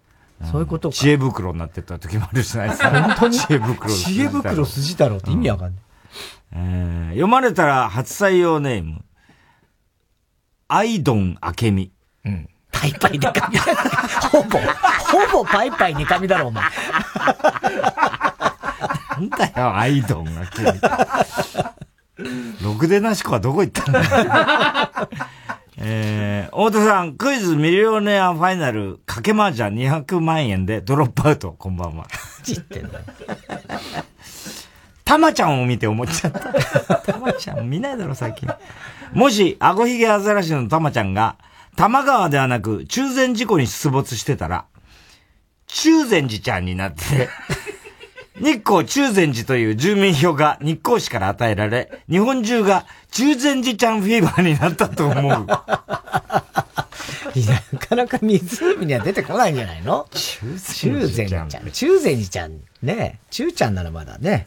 [0.51, 0.95] そういうことか。
[0.97, 2.91] 知恵袋になってた時もあるじゃないですか。
[3.03, 3.39] 本当に？
[3.39, 3.91] 知恵袋。
[3.95, 5.81] 知恵袋筋太郎って意味わかんない。
[6.53, 9.05] えー読まれたら初採用ネーム。
[10.68, 11.91] アイドンアケミ。
[12.25, 12.49] うん。
[12.73, 13.59] パイパイデカミ。
[14.31, 16.64] ほぼ、ほぼパイパイデカミだろ、お前。
[19.11, 20.68] なんだよ、アイドンアケミ。
[22.62, 24.01] ろくでなし子はどこ行ったんだ？
[24.01, 24.07] よ。
[25.83, 32.07] えー、太田さん、クイズミリオネアファイナル、かけ麻雀200万円でドロップアウト、こんばんは。
[32.43, 33.05] 知ってんだよ。
[35.05, 36.97] たまちゃんを見て思っちゃった。
[36.97, 38.49] たまちゃん見ないだろ、最近。
[39.12, 41.37] もし、アゴヒゲアザラシのたまちゃんが、
[41.77, 44.66] 玉川ではなく、中禅寺湖に出没してたら、
[45.66, 47.29] 中禅寺ちゃんになって、
[48.41, 55.47] 日光中禅寺という住民票が日光市から与えられ、日本中が中禅寺ちゃんフィーバーになったと思う。
[55.47, 55.64] な
[57.78, 60.07] かなか湖には出てこないんじゃないの？
[60.11, 60.57] 中
[61.07, 61.70] 禅寺ちゃん。
[61.70, 62.61] 中禅寺ちゃん。
[62.82, 64.47] ね中ちゃんならまだね。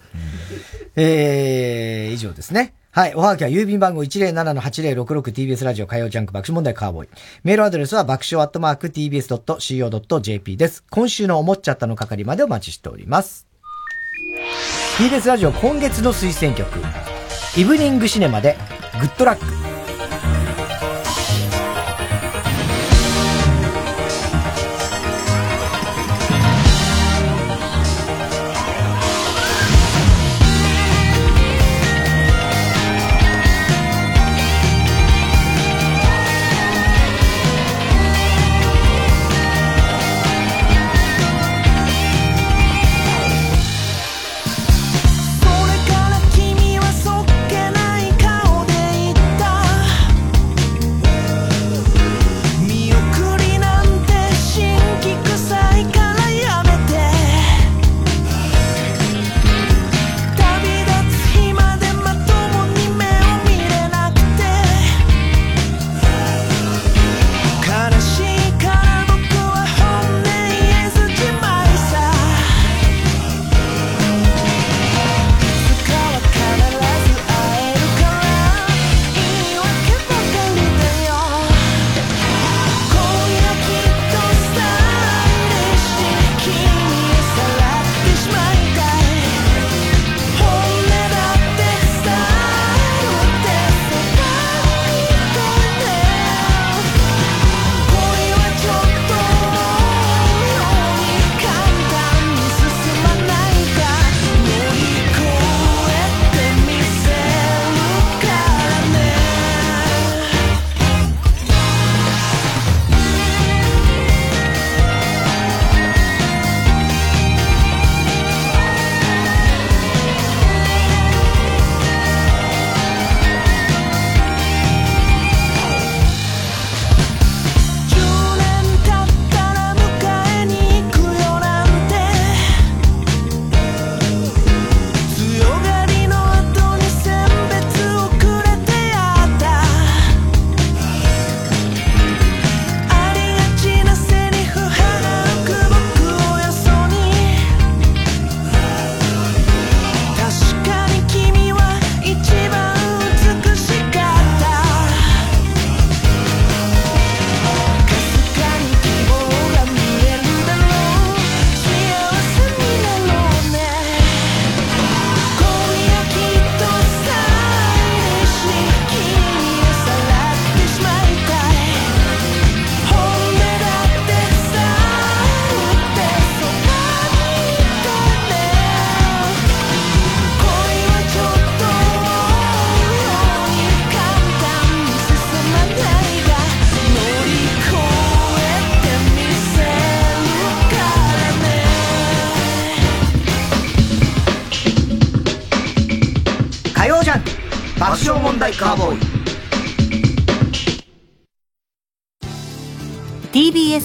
[0.96, 2.74] えー、以上ですね。
[2.92, 3.16] はい。
[3.16, 7.10] おはがきは郵便番号 107-8066TBS ラジオ火曜ジャンク爆笑問題カーボーイ。
[7.44, 10.84] メールアドレスは爆笑アットマーク TBS.CO.JP です。
[10.90, 13.53] 今週の思っちゃったの係までお待ちしております。
[14.98, 16.80] TBS ラジオ今月の推薦曲。
[17.58, 18.58] イブニングシネマで
[19.00, 19.63] グッドラック。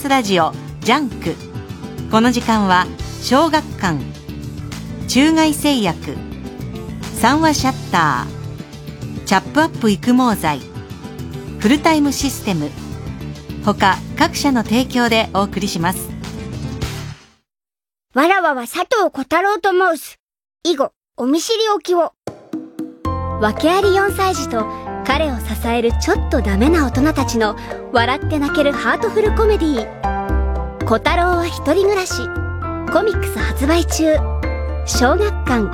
[0.09, 1.34] ラジオ JUNK。
[2.11, 2.86] この時間は
[3.20, 3.98] 小学館
[5.06, 6.16] 中外製薬
[7.20, 10.61] 三和シャッターチャップアップ育毛剤
[11.59, 12.70] フルタイムシステム
[13.64, 16.09] 他各社の提供でお送りします。
[18.14, 20.18] わらわは佐藤小太郎と申す。
[20.64, 22.14] 以後お見知りおきを。
[23.42, 24.66] 訳あり4歳児と
[25.06, 27.56] 彼を支えるちょっとダメな大人たちの
[27.92, 29.97] 笑って泣けるハートフルコメディー。
[30.89, 32.14] 小太郎は一人暮らし。
[32.91, 34.16] コミックス発売中。
[34.86, 35.66] 小学館。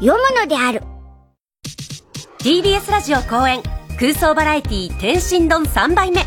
[0.00, 0.80] 読むのである。
[2.38, 3.60] TBS ラジオ公演。
[4.00, 6.22] 空想バラエティ天津丼3杯目。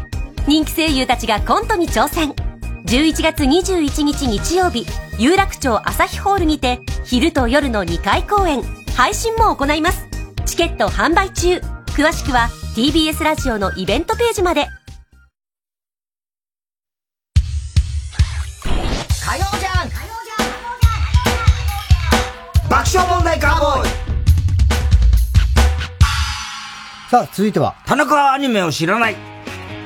[0.47, 2.35] 人気声優たちがコントに挑戦。
[2.85, 4.85] 11月21日日曜日。
[5.17, 8.61] 有楽町朝日ホールにて昼と夜の2回公演。
[8.95, 10.07] 配信も行います。
[10.45, 11.59] チケット販売中。
[11.87, 14.67] 詳しくは TBS ラジオのイベントページまで。
[19.29, 19.89] 火曜じゃん
[22.67, 23.89] 爆笑問題カーボーイ
[27.11, 27.75] さあ、続いては。
[27.85, 29.15] 田中はアニメを知らない。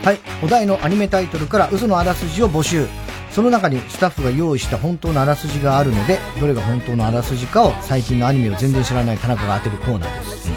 [0.02, 0.20] はい。
[0.41, 2.88] お題のアニメタイトルから嘘のあらすじを募集。
[3.32, 10.50] その中にスタッフが用意した本当のあらすじがあるので、どれが本当のあらすじかを最近のアニメを全然知らない田中が当てるコーナーです。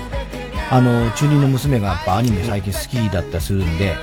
[0.70, 3.96] あの、中二の娘がやっぱアニメ最近好きだったりするんで、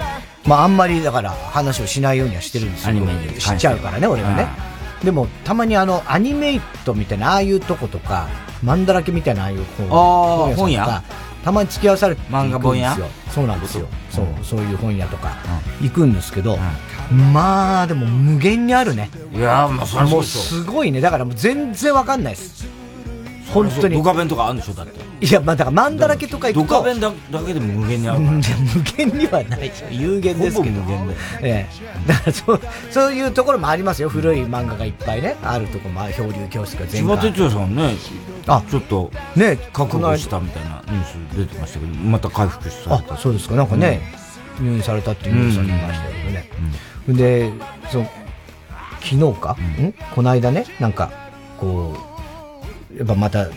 [0.46, 2.90] まああんまりだから話をしないようにはしてるんですよ。
[2.90, 4.73] アニメに知っちゃうからね、俺がね。
[5.04, 8.28] でも、たまにあの、アニメイトみたいな、ああいうとことか、
[8.64, 11.04] マンだらけみたいなああいう本あー本屋
[11.44, 12.96] たまに付き合わされて漫画本屋？
[13.30, 13.88] そうなんですよ。
[14.10, 15.34] そう、そういう本屋とか
[15.82, 16.58] 行くんですけど、
[17.34, 19.10] まあ、でも無限にあるね。
[19.34, 19.84] いやも
[20.20, 21.02] うすごいね。
[21.02, 22.66] だからもう全然わかんないです。
[23.54, 23.96] 本当に。
[23.96, 25.26] ドカベンとかあるんでしょだって。
[25.26, 26.74] いや、まあだからマンだらけとか行くと。
[26.76, 28.32] ドカベンだだけでも無限にあるから。
[28.76, 29.72] 無限にはない。
[29.74, 30.82] じゃん有限ですけど。
[30.82, 32.08] 無限だよええ。
[32.08, 34.10] だからそうそういうところもありますよ。
[34.10, 37.96] 古い漫画がいっぱいねあるところも漂流教室が全千葉哲也さんね、
[38.48, 38.64] あ。
[38.70, 43.14] ちょっと、ね、覚悟したみたいなニュース出てましたけど、また回復された。
[43.14, 43.56] あそうですか。
[43.56, 44.02] なんかね、
[44.60, 46.50] 入院されたっていうニュースありましたけどね、
[47.08, 47.52] で
[47.92, 48.08] そう
[49.02, 49.94] 昨日か、ん？
[50.16, 51.12] この間ねなんか
[51.60, 52.13] こう
[52.98, 53.48] やっぱまた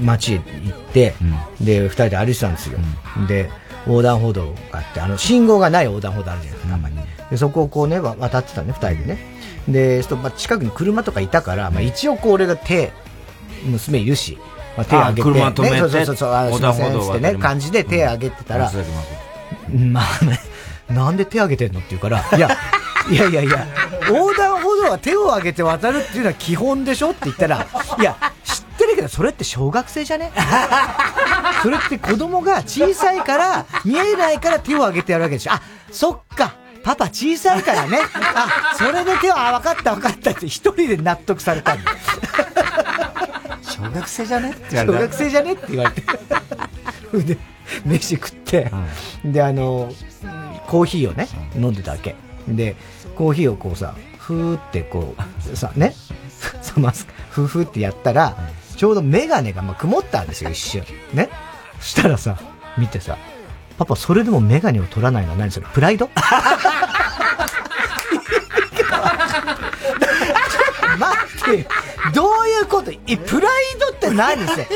[0.00, 0.42] 街へ行
[0.74, 1.14] って、
[1.60, 2.78] で二人で歩いてたんですよ、
[3.26, 3.50] で
[3.86, 6.98] 横断歩道があってあの信号がない横断歩道あるじゃないですかたまに、
[7.30, 9.38] でそこをこうねわ渡ってたね二人でね。
[9.68, 12.90] でそうまあ近くに車とかいたから、まあ、一応こう俺が手
[13.66, 14.38] 娘いるし、
[14.76, 16.56] まあ、手挙げて、あ車止めてね、そうそうそうあの。
[16.56, 18.90] すいませんってね感じで手挙げてたら、松崎
[19.76, 20.40] まあね、
[20.88, 22.48] なんで手挙げてんのって言うから、いや、
[23.10, 23.66] いやいやいや、
[24.08, 27.66] 横断歩道は手を挙げて渡るっていうのは基本でしょって言ったら、
[28.00, 28.16] いや、
[29.08, 30.32] それって小学生じゃね？
[31.62, 35.52] それって子供が小さいから、見えないから手を挙げてやるわけでしょ。
[35.52, 36.54] あ、そっか。
[36.84, 37.98] パパ小さいからね。
[38.14, 41.96] あ、それで手を、あ、分かった分かったって一人で納得されたんだよ。
[43.62, 44.50] 小学生じゃね？
[44.50, 45.52] って言われた小学生じゃね？
[45.52, 47.34] って言われて。
[47.34, 47.38] で、
[47.84, 48.70] 飯食って、
[49.24, 49.92] で、あの、
[50.66, 52.14] コーヒーをね、飲んでたわけ。
[52.46, 52.76] で、
[53.16, 55.14] コーヒーをこうさ、ふーってこ
[55.52, 55.94] う、さ、ね、
[56.76, 58.36] 冷ます、ふーふーってやったら、
[58.78, 60.84] ちょうどメガネがまあ曇ったんですよ、一瞬。
[61.12, 61.28] ね？
[61.80, 62.38] そしたらさ、
[62.78, 63.18] 見てさ、
[63.76, 65.50] パパ、それでもメガネを取らないのは何？
[65.50, 66.08] それプライド？
[70.98, 71.64] 待ってよ
[72.14, 72.92] どういうこと？
[72.92, 74.68] え、プライドって何せ？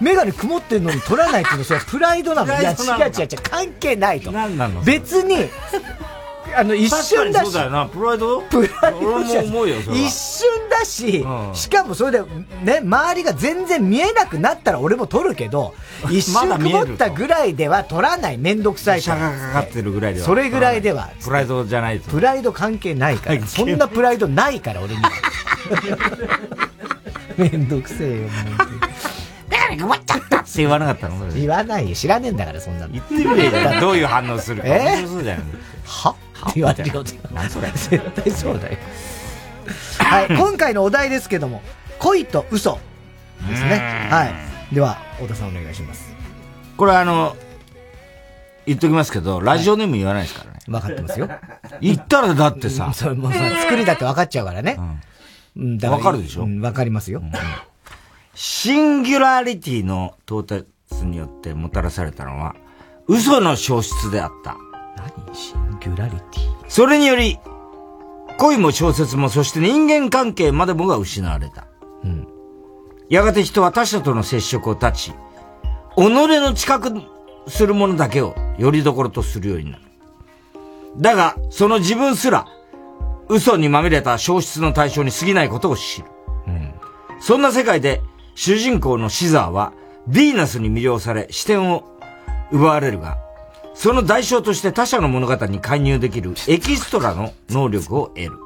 [0.00, 2.52] メガネ曇ってんのに取らないっていうのはそれはプライドなの。
[2.60, 4.30] いや違う違う違う関係ないと。
[4.84, 5.48] 別に
[6.54, 7.54] あの一瞬だし。
[7.56, 8.40] よな、プライド？
[8.42, 10.06] プライドじゃ俺も思うよ、それは。
[10.06, 11.24] 一瞬だし、
[11.54, 12.22] しかもそれで
[12.62, 15.74] ね周りが全然見えなくなったら俺も撮るけど
[16.10, 19.30] 一瞬曇ったぐらいでは撮らないめんどくさいから。
[19.32, 20.26] かかってるぐらいでは。
[20.26, 21.10] それぐらいでは。
[21.22, 22.10] プライドじゃないと。
[22.10, 23.40] プライド関係ないから。
[23.46, 25.10] そんなプライドないから俺には。
[27.36, 28.30] めんどくせえよもう。
[29.50, 31.26] メガネ曇っちゃったって言わなかったの？
[31.34, 31.94] 言わないよ。
[31.94, 32.92] 知らねえんだからそんなの。
[32.92, 34.68] 言ってみれよどういう反応するか。
[34.68, 34.78] え？
[34.80, 35.38] 面白そうじゃん
[35.86, 36.14] は？
[36.48, 38.78] って言われるよ何それ絶対そうだよ
[39.98, 41.62] はい今回のお題ですけども
[41.98, 42.78] 恋と嘘
[43.48, 44.26] ですねは
[44.70, 46.14] いでは太田さんお願いします
[46.76, 47.34] これあの、
[48.66, 50.58] 言っときますけど、ラジオネーム言わないですからね。
[50.66, 51.30] 分かってますよ。
[51.80, 52.92] 言ったらだってさ。
[52.92, 54.76] それもうさ作りだって分かっちゃうからね。
[55.56, 55.78] うん。
[55.78, 56.42] だらわかるでしょ？
[56.42, 57.22] うんわかりますよ。
[58.34, 60.66] シンギュラリティの到達
[61.04, 62.56] によってもたらされたのは、
[63.06, 64.58] 嘘の消失であった。
[65.26, 67.38] 何シンギュラリティそれにより、
[68.38, 71.66] 恋も小説も、そして人間関係までもが失われた。
[72.04, 72.28] うん。
[73.08, 75.14] やがて人は他者との接触を断ち、己
[75.96, 77.02] の近く
[77.46, 79.82] するものだけをよりどころとするようになる。
[80.98, 82.46] だが、その自分すら、
[83.28, 86.06] 嘘にまみれた消失の対象に過ぎないことを知る。
[87.20, 88.02] そんな世界で、
[88.34, 89.72] 主人公のシザーは、
[90.08, 91.98] ヴィーナスに魅了され、視点を
[92.52, 93.18] 奪われるが、
[93.76, 98.38] その代償として他者の物語に介入できるエキストラの能力を得る。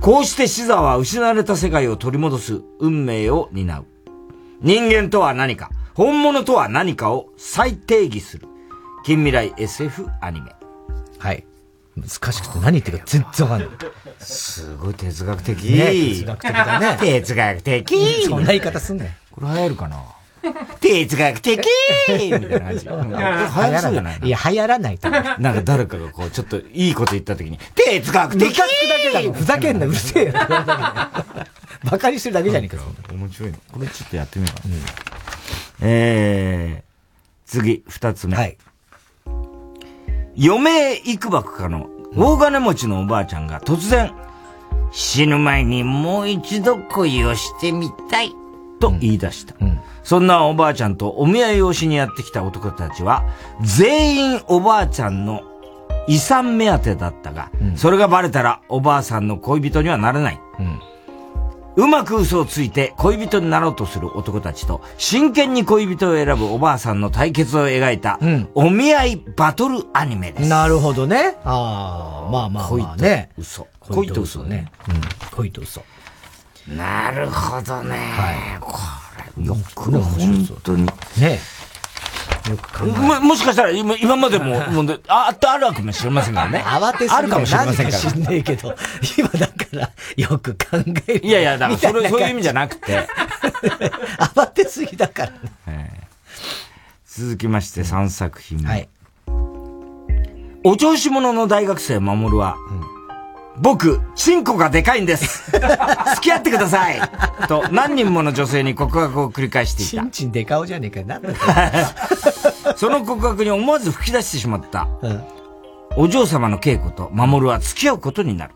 [0.00, 3.86] こうしてシザーは失われた世界を取り戻す運命を担う。
[4.62, 8.48] 人間とは何か、本物とは何かを再定義する。
[9.04, 10.52] 近未来 SF アニメ。
[11.18, 11.44] はい。
[11.96, 13.78] 難しくて何言ってるか全然わかんない。
[14.20, 15.62] すごい哲学的。
[15.64, 16.96] ね哲学的だね。
[16.98, 18.24] 哲学的。
[18.26, 20.17] そんな言い方すんねこれ流行るかな？
[20.80, 21.58] 哲学的
[22.08, 22.84] みたいな感じ。
[22.88, 25.22] 流行りそうじゃないいや、流行らないと思う。
[25.38, 29.32] なんか誰かがこう、ちょっといいこと言った時に、哲学的ムカつくだけだろ。
[29.32, 30.32] ふざけんな、うるせえよ。
[30.32, 32.82] バカにしてるだけじゃねえか。
[33.12, 33.58] 面白いね。
[33.72, 34.74] これちょっとやってみようかな。
[35.80, 38.36] えー、次、二つ目。
[38.36, 38.56] はい。
[40.40, 44.12] 余命幾ばくかの大金持ちのおばあちゃんが突然、
[44.92, 48.32] 死ぬ前にもう一度恋をしてみたい、
[48.78, 49.54] と言い出した。
[50.02, 53.24] そんなおばあちゃんとお見合いをしにやってきた男たちは、
[53.62, 55.42] 全員おばあちゃんの
[56.06, 60.40] 遺産目当てだったが、それがバレたらおばあさんの恋人にはなれない。
[61.76, 68.18] うまく嘘をついて恋人になろうとする男たちと、真剣に恋人を選ぶおばあさんの対決を描いた、
[68.54, 70.48] お見合いバトルアニメです。
[70.48, 71.36] なるほどね。
[71.44, 73.30] ああ、まあまあまあね。
[73.36, 73.66] 恋と嘘。
[73.80, 74.72] 恋と嘘ね。
[74.88, 75.00] うん。
[75.36, 75.82] 恋と嘘。
[76.76, 77.96] なるほどね。
[77.96, 78.60] はい。
[78.60, 78.78] こ
[79.38, 80.84] れ、よく本当に。
[81.18, 81.40] ね
[82.48, 86.62] よく考えも、もしかしたら今今までも、 もうであ、ああるかもしれませんからね。
[86.64, 87.98] 慌てすぎあるかもしれませんから。
[87.98, 88.74] 知んねえけど、
[89.18, 90.78] 今だから、よく考
[91.08, 91.26] える。
[91.26, 93.06] いやいや、だからそれ、そういう意味じゃなくて。
[94.18, 95.26] 慌てすぎだか
[95.66, 96.00] らね。
[97.06, 98.68] 続きまして3作品目。
[98.68, 98.88] はい。
[100.64, 102.56] お調子者の大学生守は、
[103.60, 105.50] 僕、チンコがでかいんです。
[105.50, 105.60] 付
[106.22, 107.00] き合ってください。
[107.48, 109.90] と、何人もの女性に告白を繰り返していた。
[109.90, 111.06] チンチンデカオじゃねえかよ。
[111.06, 111.34] なんだよ
[112.76, 114.88] その告白に思わず吹き出してしまった。
[115.96, 118.52] お嬢様の稽古と守は付き合うことになる。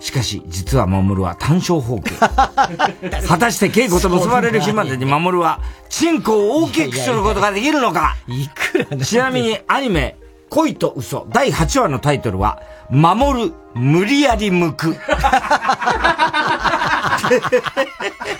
[0.00, 2.10] しかし、実は守は単勝法形。
[2.20, 10.16] 果たして稽古と結ばれる日までに守は、チンコを大きくすることができるのかいくらちなみにアニメ、
[10.52, 12.60] 恋と嘘第8話のタイトルは、
[12.90, 14.94] 守る、無理やり向く。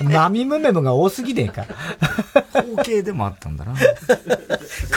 [0.04, 1.64] マミムメモが多すぎねえか。
[2.52, 3.74] 包茎でもあったんだな。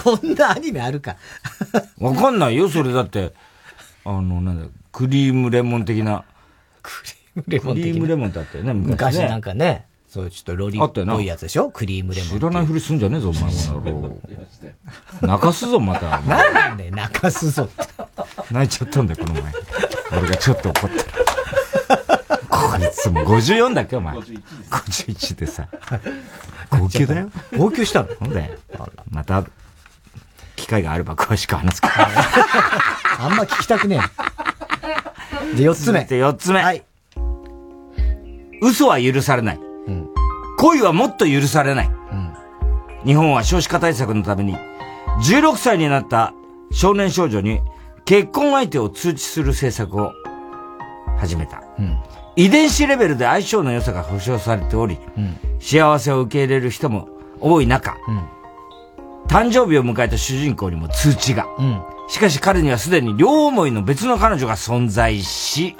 [0.04, 1.16] こんなアニメあるか。
[2.00, 3.32] わかんないよ、それだって。
[4.04, 6.26] あの、なんだ、クリームレモン的な。
[6.82, 9.30] クリームレモン的なクリームレモンってあったよね、昔昔ね。
[9.30, 9.86] なんかね、
[10.16, 11.70] そうちょっとロリっぽいやつでしょ？
[11.70, 12.40] クリームレモン。
[12.40, 14.22] 知らないふりすんじゃねえぞ、お前この野郎。
[15.22, 16.22] 泣かすぞ、また。
[16.24, 17.84] なんなんだよ、泣かすぞって。
[18.50, 19.54] 泣いちゃったんだよ、この前。
[20.22, 21.04] 俺がちょっと怒ってる。
[22.48, 24.16] こいつも54だっけ、お前。
[24.18, 25.68] 51でさ。
[26.70, 27.30] 号泣だよ。
[27.58, 28.08] 号泣したの？
[28.18, 28.58] ほんで、
[29.10, 29.44] また、
[30.56, 31.90] 機会があれば詳しく話すか
[33.20, 34.00] あんま聞きたくね
[35.54, 35.56] え。
[35.58, 36.06] で、四つ目。
[36.06, 36.62] で、四つ目。
[36.64, 36.86] はい。
[38.62, 39.60] 嘘は許されない。
[40.58, 41.92] 恋はもっと許されない。
[43.06, 44.58] 日本は少子化対策のために、
[45.28, 46.34] 16歳になった
[46.72, 47.62] 少年少女に
[48.04, 50.12] 結婚相手を通知する政策を
[51.18, 51.64] 始めた。
[52.36, 54.98] 遺伝子レベルで相性の良さが保証されており、
[55.60, 57.08] 幸せを受け入れる人も
[57.40, 57.96] 多い中、
[59.28, 61.48] 誕生日を迎えた主人公にも通知が。
[62.08, 65.76] しかし彼にはすでに両思いの別の彼女が存在し、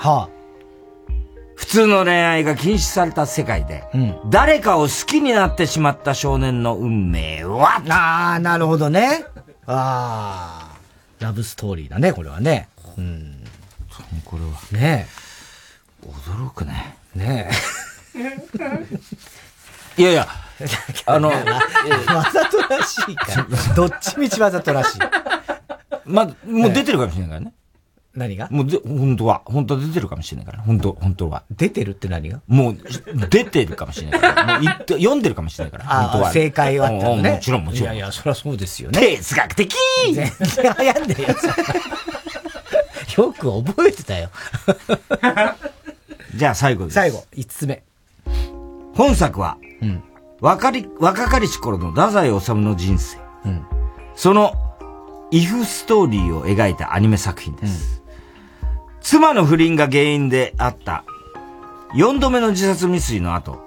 [1.56, 3.84] 普通の恋愛が禁止された世界で、
[4.30, 7.82] 誰かを好きになってしまった少年の運命は？
[7.90, 9.26] ああ、なるほどね。
[9.66, 10.78] ああ、
[11.20, 12.70] ラブストーリーだね、これはね。
[12.98, 13.44] うん。
[14.24, 14.52] これは。
[14.72, 15.08] ね
[16.06, 16.98] 驚くね。
[17.16, 17.20] え。
[17.20, 17.50] ね
[19.98, 20.28] いやいや、
[21.06, 21.36] あの、わ
[22.32, 23.48] ざとらしいか。
[23.76, 25.00] どっちみちわざとらしい。
[26.06, 27.54] ま、もう出てるかもしれないからね。
[28.16, 28.48] 何が？
[28.50, 29.42] もうで、本当は。
[29.46, 30.64] 本当は出てるかもしれないから。
[30.64, 31.44] 本当、本当は。
[31.52, 32.42] 出てるって何が？
[32.48, 32.78] もう、
[33.30, 34.60] 出てるかもしれないから。
[34.60, 35.86] もう読んでるかもしれないから。
[35.88, 36.32] あ本当は。
[36.32, 36.98] 正解はね。
[36.98, 37.96] うんもちろん、もちろん。
[37.96, 39.00] いやいや、そりゃそうですよね。
[39.00, 39.76] 哲学的
[40.06, 40.32] 全然
[40.80, 41.44] 流行んねえやつ。
[43.18, 44.30] よく覚えてたよ。
[46.36, 46.96] じゃあ最後です。
[46.96, 47.84] 最後、五つ目。
[48.94, 49.58] 本作は、
[50.42, 53.18] 若り、若かりし頃の太宰治の人生。
[54.16, 54.54] その、
[55.32, 57.95] イフストーリーを描いたアニメ作品です。
[59.06, 61.06] 妻の不倫が原因であった、
[61.94, 63.60] 4度目の自殺未遂の後、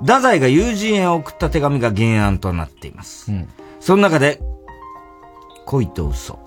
[0.00, 3.30] 太宰が友人へ送った手紙が原案となっています。
[3.78, 4.40] その中で、
[5.64, 6.40] 恋と嘘、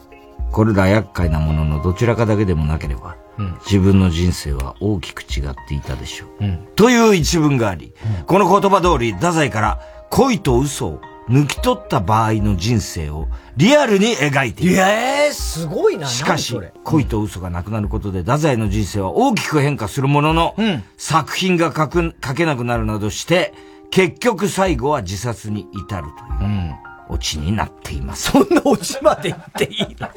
[0.52, 6.44] これら厄介なもののどちらかだけでもなければ、うん自分の人生は大きく違っていたでしょう。
[6.44, 6.68] うん。
[6.76, 7.94] という一文があり、
[8.26, 9.80] この言葉通り、太宰から
[10.10, 13.28] 恋と嘘を抜き取った場合の人生を
[13.58, 14.76] リアルに描いている。
[14.76, 16.08] ええすごいな。
[16.08, 20.56] しかし恋と嘘がなくなることで、太宰の人生は大きく変化するものの、
[20.98, 23.54] 作品が書く書けなくなるなどして、
[23.90, 26.08] 結局最後は自殺に至る
[26.40, 26.76] という、
[27.10, 28.32] オチになっています。
[28.32, 30.10] そんなオチまで言っていいの？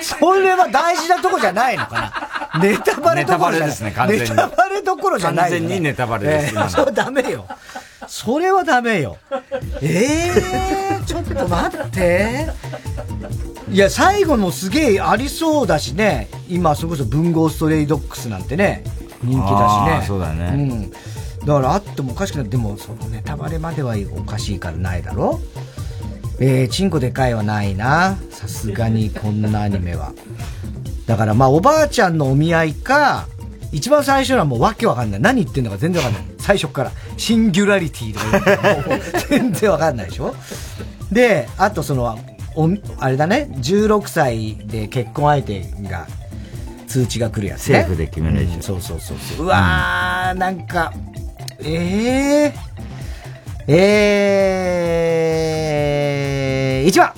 [0.00, 2.60] それは大事なとこじゃないのかな？
[2.60, 7.46] ネタバレどころじゃないネタバレですね完全にネタバレどころじゃないよね、完全にネタバレですええ今のそれダメよ。
[8.08, 9.16] それはダメよ。
[9.80, 12.48] ええー、ちょっと待って。
[13.70, 16.28] いや、最後のすげえありそうだしね。
[16.48, 18.84] 今、それこそ文豪ストレイドックスなんてね、
[19.22, 20.04] 人気だしね。
[20.06, 20.90] そうだねうん。
[20.90, 20.98] だ
[21.54, 22.48] からあってもおかしくない。
[22.50, 25.40] でも、そのネタバレまではおかしいからないだろ
[26.44, 28.18] えー、チンコでかいはないな。
[28.30, 30.12] さすがにこんなアニメは。
[31.06, 33.28] だからまあおばあちゃんのお見合いか、
[33.70, 35.20] 一番最初のはもうわけわかんない。
[35.20, 36.34] 何言ってんのか全然わかんない。
[36.38, 36.90] 最初から。
[37.16, 40.34] シンギュラリティとか言ってもう全然わかんないでしょ
[41.12, 42.18] で、あとその、
[42.56, 46.08] おあれだね、16歳で結婚相手が
[46.88, 47.78] 通知が来るやつね。
[47.78, 49.46] 政府で決められちゃううんそうそうそうそう。
[49.46, 50.92] うわー、なんか、
[51.60, 52.71] えー、
[53.68, 57.12] えー、一番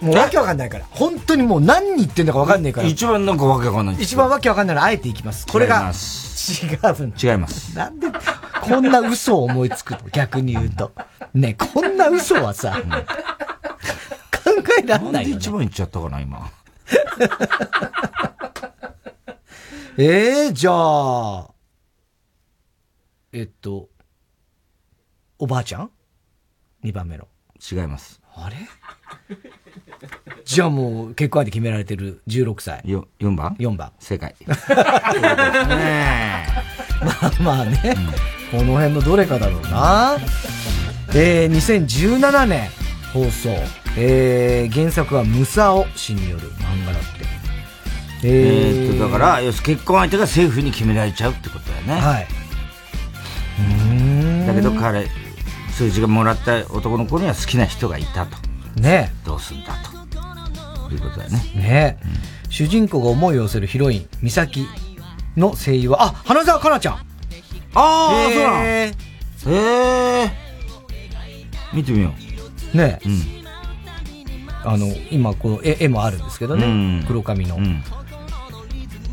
[0.00, 0.84] もうわけわかんないから。
[0.90, 2.88] 本当にもう何言ってんだかわかんないから。
[2.88, 3.96] 一番なんかわけわかんない。
[3.98, 5.46] 一番わけわかんないのあえていきます。
[5.46, 5.94] これがま、違う。
[7.20, 7.76] 違います。
[7.76, 8.06] なんで、
[8.62, 9.98] こんな嘘を思いつくの？
[10.12, 10.92] 逆に言うと。
[11.34, 12.86] ね、こんな嘘はさ、考
[14.80, 15.36] えらんないよ、ね。
[15.36, 16.50] 一番言っちゃったかな、今。
[19.98, 21.50] ええじゃあ、
[23.32, 23.88] えっと、
[25.38, 25.90] おばあちゃん
[26.84, 27.26] ?2 番目の。
[27.70, 28.20] 違います。
[28.34, 28.56] あれ？
[30.44, 32.82] じゃあもう結婚相手決められてる16歳。
[32.84, 33.92] よ、4番 ?4 番。
[33.98, 34.34] 正解。
[34.46, 34.56] ま
[37.22, 37.96] あまあね、
[38.50, 40.16] この辺のどれかだろうな。
[41.14, 42.68] えー、2017年
[43.12, 43.50] 放送。
[43.96, 47.08] えー、原作はムサオ氏による漫画だって。
[48.24, 51.94] えーっと、だから、要するに結婚相手が政府に決められちゃうってことだよね。
[52.00, 52.26] はい。
[54.46, 55.06] だけど彼、
[55.78, 58.36] 数字がもらった男の子には好きな人がいたと。
[58.80, 59.74] ねどうすんだ
[60.08, 60.92] と。
[60.92, 61.38] いうことだよね。
[61.54, 61.98] ね、
[62.48, 64.66] 主人公が思いを寄せるヒロイン、美咲
[65.36, 67.00] の声優は、あ、花澤香菜ちゃんあ
[67.74, 68.92] あ、そうなのえ
[69.46, 69.52] え
[70.24, 70.30] え
[71.72, 72.12] 見てみよ
[72.74, 72.76] う。
[72.76, 72.98] ね
[74.64, 76.66] あの、今、この絵絵もあるんですけどね。
[76.66, 77.56] うん黒髪の。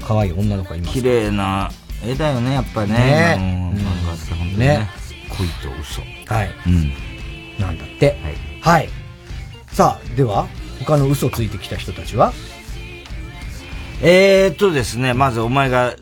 [0.03, 0.93] 可愛い女の子がいます。
[0.93, 1.69] 綺麗な
[2.03, 2.97] 絵だよね、やっぱりね。
[2.97, 5.04] ねねね。
[5.37, 6.01] 恋と嘘。
[6.33, 6.49] はい。
[6.67, 6.93] うん。
[7.59, 8.17] なんだって。
[8.61, 8.89] はい。
[9.67, 10.47] さあ、では、
[10.79, 12.33] 他の嘘ついてきた人たちは？
[14.01, 15.95] えーっとですね、まずお前が、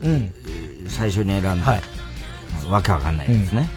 [0.88, 1.80] 最初に選んだ、
[2.68, 3.68] わけわかんないですね。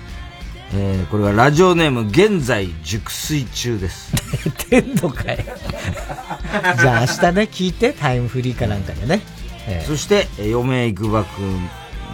[0.73, 4.11] えーこれはラジオネーム、現在熟睡中です。
[4.69, 5.37] 出てんのかい
[6.81, 9.21] じゃあ明日ね、聞いて、タイムフリーかなんかでね。
[9.67, 11.69] えそして、えー嫁いくばくん。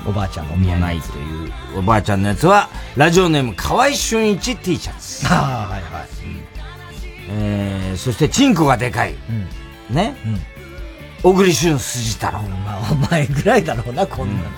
[0.06, 5.26] おばあちゃんのもないという、おばあちゃんのやつは、ラジオネーム、河合俊一 T シャツ。
[5.34, 6.08] ああ、はいはい。
[7.30, 9.16] えーそして、チンコがでかい。
[9.90, 10.16] ね。
[11.22, 12.42] 小栗旬筋太郎。
[12.66, 14.50] まあ、お前ぐらいだろうな、こんなの。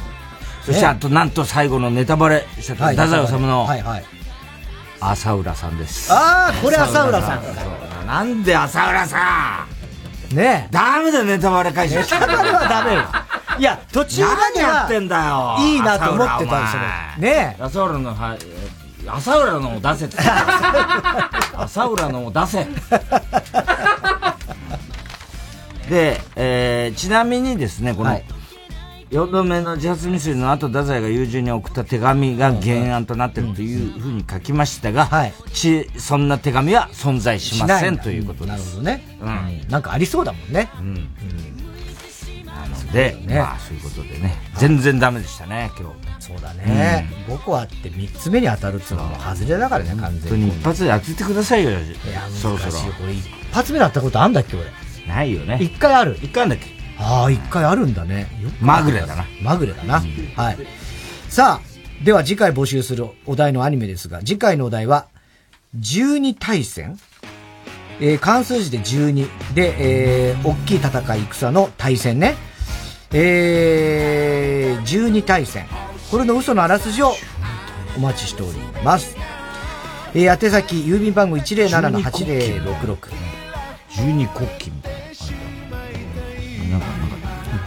[0.66, 3.68] そして、あと、なんと最後のネタバレしちゃっ太宰治の。
[5.02, 6.12] 浅浦さんです。
[6.12, 7.44] ああ、これ浅浦さん。
[7.44, 9.66] そうなんで浅浦さ
[10.32, 12.20] んねダメだよ、ネタバレ解ネ説。
[12.20, 13.04] タバレはダメよ。
[13.58, 15.56] いや、途中までやってんだよ。
[15.60, 16.82] いいなと思ってたんですよ
[17.32, 17.58] ね。
[17.60, 20.18] 浅浦の、はい、えー浅浦のを出せって。
[21.56, 22.68] 浅浦のを出せ。
[25.90, 28.20] で、えーちなみにですね、この、
[29.12, 35.10] 4度目の自発未遂の後、太宰が友人に送った手紙が原案となっているというふうに書きましたが、
[35.54, 38.58] ちそんな手紙は存在しませんということです。
[38.58, 39.18] なるほどね。
[39.22, 39.70] うん。
[39.70, 40.70] なんかありそうだもんね。
[40.80, 41.08] うん。
[42.62, 45.96] なので、まあそういうことでね、全然ダメでしたね、今日。
[46.20, 47.08] そうだね。
[47.28, 50.46] 5個あって3つ目に当たるっつうのは外れだからね、完本当全に。
[50.46, 51.80] に一発で当ててくださいよ、いや、
[52.30, 52.92] そろそろ難しい。
[52.94, 54.66] これ一発目だったことあんだっけ、俺？
[55.08, 55.60] ないよね。
[55.62, 56.18] 一回ある。
[56.22, 56.66] 一回あんだっけ？
[56.98, 58.28] ああ、一回あるんだね。
[58.62, 59.26] まぐれだな。
[59.42, 60.02] まぐれだな。
[60.36, 60.58] はい。
[61.30, 65.08] さあ、では次回募集するお題のアニメですが、次回のお題は、
[65.78, 66.98] 12対戦
[68.00, 72.36] えー、関数字で12で、えー、大きい戦い戦の対戦ね。
[73.14, 75.66] えー、12対戦。
[76.12, 77.14] これの嘘のあらすじを
[77.98, 79.16] お待ちしております。
[80.14, 82.98] えー、宛先、郵便番号107-8066。
[83.90, 84.94] 12国旗みたい
[86.70, 86.78] な。
[86.78, 87.16] なんか、なんか、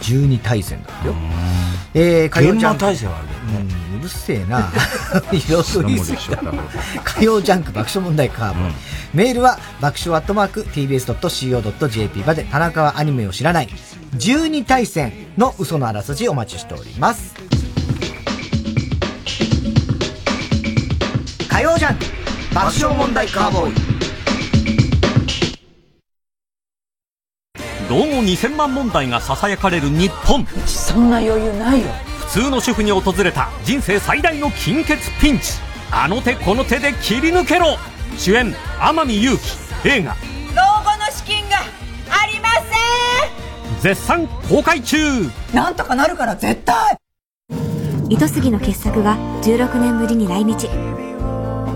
[0.01, 1.15] 12対戦だよ。
[1.93, 2.79] えー、火曜ジャンク。
[2.79, 3.75] 対戦はあるけどね。
[3.99, 4.71] うるせえな。
[5.31, 6.41] いろいろ言い過ぎた。
[7.03, 8.73] 火曜ジャンク爆笑問題カーボン。
[9.13, 13.69] メールは爆笑アットマーク tbs.co.jp まで田中はアニメを知らない
[14.15, 17.33] 12対戦の嘘のあらすじお待ちしております。
[21.49, 22.05] 火曜ジャンク
[22.53, 23.88] 爆笑問題カーボーイ
[27.89, 30.45] 老後2000万問題が囁かれる日本。
[30.67, 31.87] そんな余裕ないよ。
[32.19, 35.53] 普通の主婦に訪れた人生最大の金欠ピンチ。
[35.91, 37.77] あの手この手で切り抜けろ。
[38.15, 39.57] 主演天海祐希。
[39.87, 40.15] 映画。
[40.55, 43.81] 老後の資金がありません。
[43.81, 44.97] 絶賛公開中。
[45.51, 46.97] なんとかなるから絶対。
[48.09, 50.67] 糸杉の傑作が16年ぶりに来日。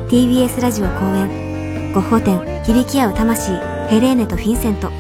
[0.10, 1.92] TBS ラジオ公演。
[1.94, 3.52] ゴッホ展響き合う魂
[3.90, 4.92] ヘレーネとフィンセント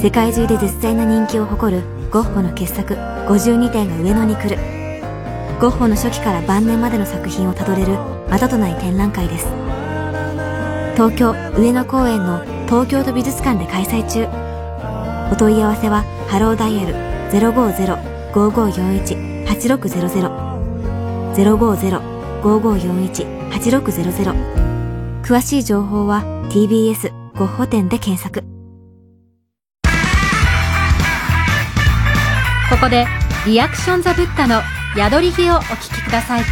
[0.00, 4.56] 世界中で絶大な人気を誇るゴッホの傑作52点が上野に来る。
[5.60, 7.98] ゴッホの初期から晩年までの作品をたどれる
[8.30, 9.46] またとない展覧会です。
[10.94, 14.26] 東京上野公園の東京都美術館で開催中。
[15.30, 16.94] お問い合わせはハローダイヤル
[18.32, 20.30] 050-5541-8600
[21.36, 24.34] 050-5541-8600
[25.22, 28.49] 詳しい情報は TBS ゴッホ展で検索。
[32.80, 33.06] こで
[33.44, 34.62] リアクションザブッダの
[34.96, 36.44] 宿り木をお聴きください。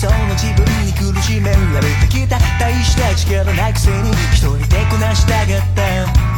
[0.00, 2.38] そうな自分に苦しめられてきた。
[2.58, 6.29] 大した力ないくせに一人でこなしたかった。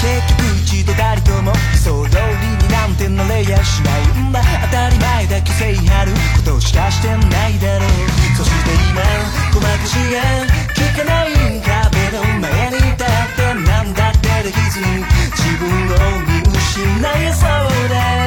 [0.00, 6.12] 結局一度たりとも総通りになんてなれやしないんだ当たり前だけせいはる
[6.42, 7.88] ことしかしてないだろう
[8.34, 9.04] そして今
[9.52, 15.04] ごまかしが効かない壁の前に立ってなんだってできずに
[15.36, 16.80] 自分を見失
[17.28, 17.48] いそう
[17.92, 18.24] だ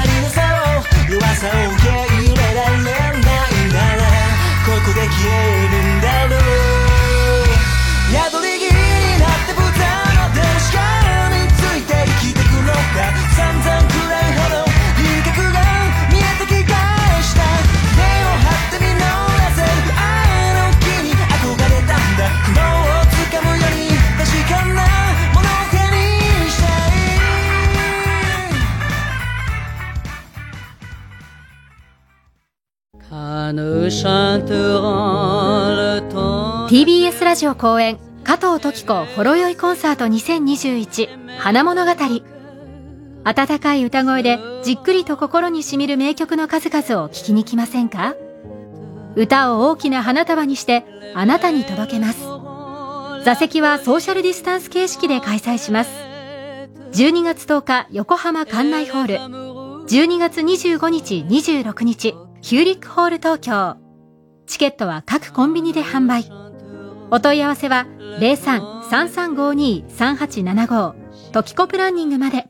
[0.00, 0.40] 足りなさ
[0.80, 2.09] を弱さを受け
[36.68, 41.90] TBS ラジオ公演加藤登紀子ほろ酔いコンサート2021花物語。
[43.24, 48.14] 温かい歌声でじっくりと心にしみる名曲の数々を聴きに来ませんか？
[49.16, 50.84] 歌を大きな花束にして
[51.16, 52.20] あなたに届けます。
[53.24, 55.90] 座席はソーシャルディスタンス形式で開催します。
[56.92, 59.16] 12月10日横浜館内ホール。
[59.88, 63.79] 12月25日26日ヒューリックホール東京。
[64.50, 66.28] チケットは各コンビニで販売
[67.12, 67.86] お問い合わせは
[68.18, 70.94] 03-3352-3875
[71.30, 72.48] トキコプランニングまで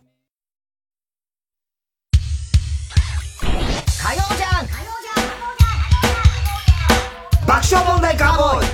[3.43, 4.67] 火曜じゃん
[7.47, 8.69] 爆笑問題カーボーイ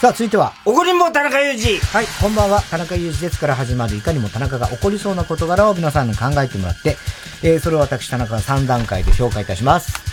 [0.00, 0.54] さあ、続いては。
[0.64, 1.78] 怒りんぼ田中裕二。
[1.78, 2.62] はい、こんばんは。
[2.62, 6.96] 田中裕二ですから始まるいかにも田中が起こりそうな事柄を皆さんに考えてもらって、
[7.44, 10.09] えー、それを私田中が3段階で評価いたします。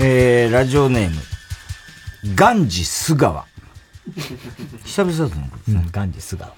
[0.00, 1.16] えー、ラジオネーム、
[2.36, 3.44] ガンジスガ
[4.84, 5.86] 久々だと思うですね。
[5.90, 6.52] ガンジスガ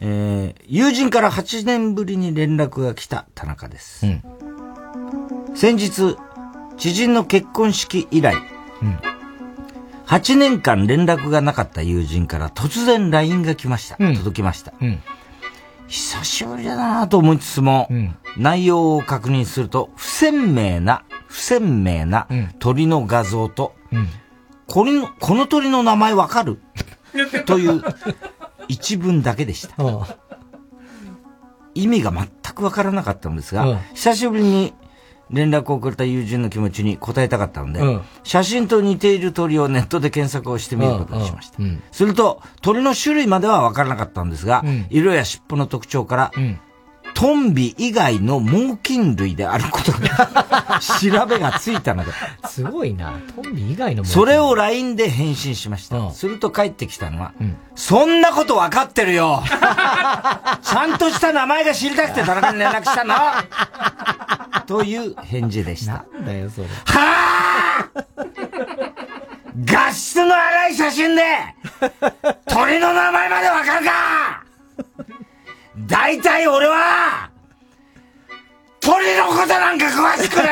[0.00, 4.06] えー、友人から8年ぶりに連絡が来た田中です。
[4.06, 4.22] うん、
[5.56, 6.16] 先日、
[6.76, 8.36] 知人の結婚式以来、
[8.82, 8.98] うん、
[10.06, 13.96] 8年間連絡がなかった友人から突然 LINE が来ました。
[13.98, 14.74] うん、届きました。
[14.80, 15.02] うん
[15.88, 22.26] 久しぶりだなと思いつつも、うん、内容を確認すると、不鮮明な、不鮮明な
[22.58, 24.06] 鳥の画像と、うん、
[24.66, 26.60] この、この鳥の名前わかる？
[27.46, 27.82] という
[28.68, 29.74] 一文だけでした。
[31.74, 34.74] 意味が全くわからなかったのですが、久しぶりに
[35.30, 41.56] 連絡を送った友人の気持ちに応えたかったので、うん、写真と似ている鳥をネットで検索をしてみることにしました。
[41.58, 46.32] うんうん、すると、鳥の種類までは分からなかったんですが、色や尻尾の特徴から、
[47.18, 52.12] トンビ以外の猛禽類であることが 調べがついたので。
[52.48, 53.14] すごいな。
[53.34, 56.12] トンビ以外のそれを LINE で返信しました。
[56.12, 57.32] すると帰ってきたのは、
[57.74, 59.42] そんなこと分かってるよ
[60.62, 63.16] ちゃんとした名前が知りたくて田中に連絡したの？
[64.68, 66.04] という返事でした。
[66.14, 66.68] なんだよ、それ。
[66.84, 68.28] はぁ
[69.64, 71.22] 画質の荒い写真で、
[72.46, 74.44] 鳥の名前までわかるか
[75.86, 77.30] 大体俺は、
[78.80, 80.44] 鳥のことなんか詳しくね。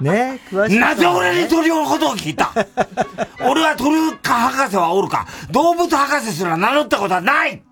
[0.00, 0.78] ね詳しい。
[0.78, 2.52] なぜ俺に鳥のことを聞いた？
[3.40, 7.62] 俺は鳥か博士はおるか、動物博士すら名乗ったことはない！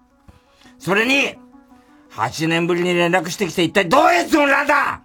[0.79, 1.37] それに、
[2.13, 5.03] 8年ぶりに連絡してきて一体どういうつもりなんだ？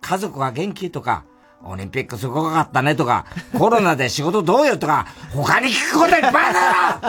[0.00, 1.24] 家族は元気とか、
[1.64, 3.26] オリンピックすごかったねとか、
[3.58, 7.00] コロナで仕事どうよとか、他に聞くこといっぱいだ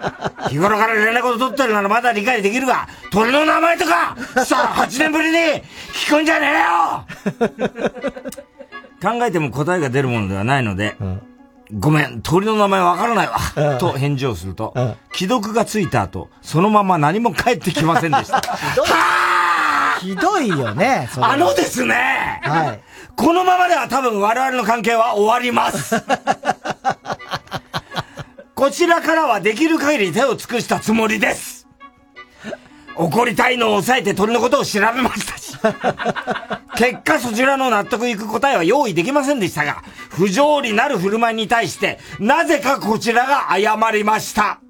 [0.00, 0.03] ろ
[0.48, 5.38] 日頃から連絡を取ってるならまだ理解できるが、鳥の名前とか、さあ8年ぶりに
[5.92, 7.58] 聞くんじゃねえよ。
[9.02, 10.96] 考えても答えが出るものではないので、
[11.72, 14.74] ごめん、鳥の名前わからないわ、と返事をすると、
[15.12, 18.40] 既読がついた後、そのまま何も返ってきませんでした。
[20.00, 20.48] ひどい。
[20.48, 22.80] よね、あのですね、はい。
[23.16, 25.94] このままでは多分我々の関係は終わります。
[28.64, 31.68] こちらからはできる限り手を尽くしたつもりです。
[32.96, 35.54] 怒りたいのを抑えて鳥のことを調べましたし。
[36.74, 44.60] 結果そちらの納得いく答えは用意できませんでしたが、不条理なる振る舞いに対して、なぜかこちらが謝りました。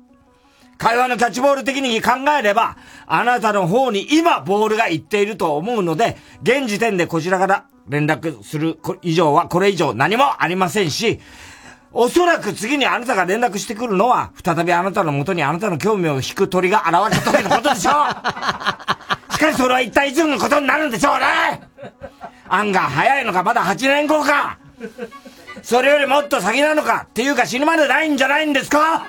[0.76, 2.76] 会話のキャッチボール的に考えれば、
[3.06, 11.20] あなたの方に今ボールが行っていると思うので、現時点でこちらから連絡する以上はこれ以上何もありませんし、
[11.96, 17.94] おそらく次にあなたが連絡してくるのは、再びあなたの元にあなたの興味を引く鳥が現れた時のことでしょう。
[19.34, 21.62] しかしそれは一体いつのことになるんでしょうね。
[22.48, 24.58] 案が早いのかまだ8年後か。
[25.62, 29.06] それよりもっと先なのかっていうか死ぬまでないんじゃないんですか？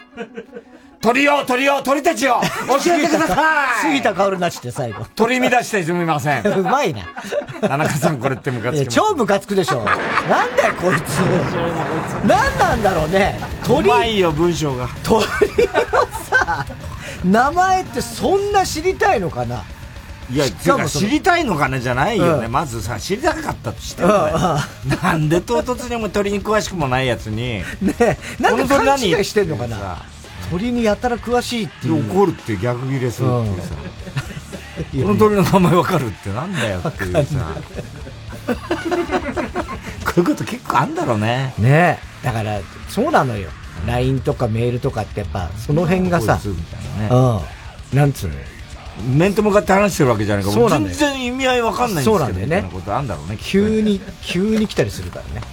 [1.02, 5.06] 鳥よ鳥よ鳥たちよ教えてください杉田薫なしって最後。
[5.16, 6.44] 取り乱してすみません。
[6.44, 7.04] うまいな。
[7.62, 8.96] 田中さんこれってムカついやきます。
[8.96, 9.84] 超ムカつくでしょ。
[9.84, 11.20] なんだよ、こいつ。
[12.26, 13.40] なんなんだろうね。
[13.64, 13.88] 鳥。
[13.88, 14.88] うまいよ、文章が。
[15.04, 15.28] 鳥の
[16.30, 16.66] さ、
[17.24, 19.64] 名前ってそんな知りたいのかな
[20.32, 22.46] いや、してかかも知りたいのかねじゃないよね。
[22.46, 27.64] うんまずさ、知りたかったとしてもねなんで唐突にも鳥に詳しくもないやつに。
[27.82, 30.04] ねなんでこの鳥勘何違いしてんのかな
[30.50, 32.10] 鳥にやたら詳しいっていう。
[32.10, 33.76] 怒るって逆ギレするっていうさ。
[33.80, 34.26] うん
[34.92, 37.56] この鳥の名前わかるってなんだよっていうさ。
[40.06, 41.54] こういうこと結構あんだろうね。
[41.58, 42.60] ねだから、
[42.90, 43.50] そうなのよ。
[43.88, 47.98] LINE とかメールとかってやっぱ、その辺がさ、ねうん。
[47.98, 48.36] なんつうの
[49.18, 53.38] 面と向かって話してるわけじゃないから、そう全然意味合いわかんないんですけど、そうなんだよねことあんだろうね。
[53.42, 55.46] 急に、急に来たりするからね。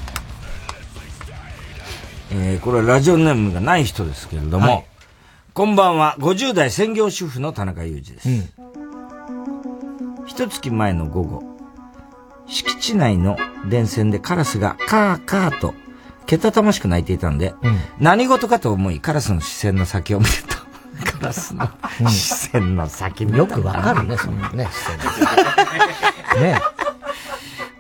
[2.35, 4.87] えー、これはラジオネームがない人ですけれども、はい。
[5.53, 8.53] こんばんは、50代専業主婦の田中裕二です。
[10.27, 11.43] 一月前の午後、
[12.47, 13.37] 敷地内の
[13.69, 15.75] 電線でカラスがカーカーと、
[16.25, 17.55] けたたましく鳴いていたんで、
[17.99, 20.57] 何事かと思いカラスの視線の先を見ると、
[21.19, 21.69] カラスの
[22.09, 23.37] 視線の先見た。
[23.37, 24.69] よくわかるね、そんなね、
[26.41, 26.59] ね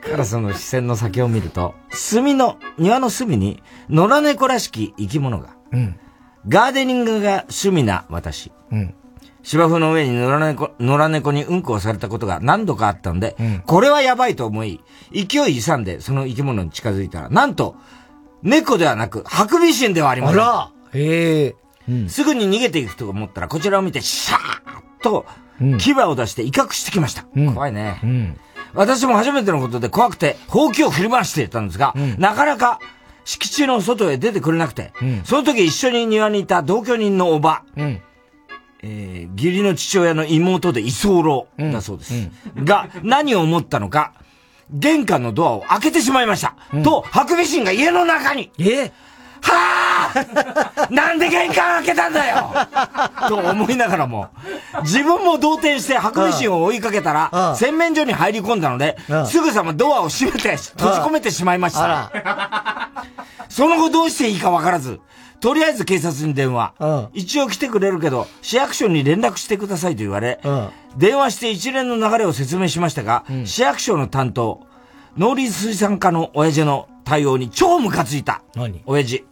[0.02, 5.98] カラスの視線の先を見ると、隅の、庭の隅に、野良猫らしき生き物が、うん。
[6.48, 8.50] ガーデニングが趣味な私。
[8.72, 8.94] うん。
[9.44, 14.80] 芝生の上に野良猫、野良猫にうんこをされたことが何度かあったので、これはやばいと思い、
[15.12, 17.76] 勢い勇んでその生き物に近づいたら、なんと、
[18.42, 20.40] 猫ではなく、ハクビシンではありません。
[20.40, 21.54] あらへえ。
[22.08, 25.26] すぐに逃げていくと思ったら、こちらを見て、シャーッと、
[25.78, 27.24] 牙を出して威嚇してきました。
[27.54, 28.00] 怖いね。
[28.02, 28.36] うん。
[28.74, 32.78] 私も初めてのことで怖くて、ほうきを振り回していたんですが、なかなか
[33.24, 34.92] 敷地の外へ出てくれなくて、
[35.24, 42.30] その時一緒に庭にいた同居人のおば、えー義理の父親の妹で居候だそうです。
[42.56, 44.12] が、何を思ったのか、
[44.70, 46.56] 玄関のドアを開けてしまいました。
[46.82, 48.50] と、ハクビシンが家の中に。
[48.58, 48.90] え？
[49.42, 49.91] はぁ
[50.90, 52.52] なんで玄関開けたんだよ！
[53.28, 54.28] と思いながらも、
[54.82, 58.96] 自分も動転してハクビシンを追いかけたら、洗面所に入り込んだので、
[59.26, 62.10] すぐさまドアを閉めて閉じ込めてしまいました。
[63.48, 65.00] その後どうしていいかわからず、
[65.40, 66.74] とりあえず警察に電話。
[67.12, 70.40] 一応来てくれるけど、市役所に連絡してくださいと言われ、
[70.96, 74.66] 電話して一連の流れを説明しましたが、市役所の担当、
[75.16, 78.42] 農林水産課の親父の対応に超ムカついた。
[78.54, 78.80] 何？
[78.86, 79.24] 親父。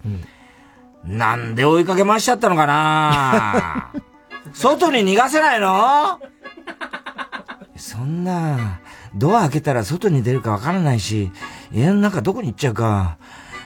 [1.05, 3.93] なんで追いかけ回しちゃったのかな？
[4.53, 6.21] 外に逃がせないの？
[7.77, 8.81] そんな、
[9.15, 11.31] ドア開けたら外に出るかわからないし、
[11.73, 13.17] 家の中どこに行っちゃうか。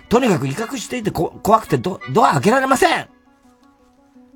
[0.08, 3.08] とにかく威嚇していてこ怖くてドドア開けられません！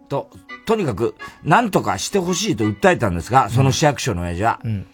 [0.09, 0.31] と、
[0.67, 1.15] とにかく、
[1.45, 4.87] 何とかしてほしいと訴えたんですが、その市役所の親父は、うん、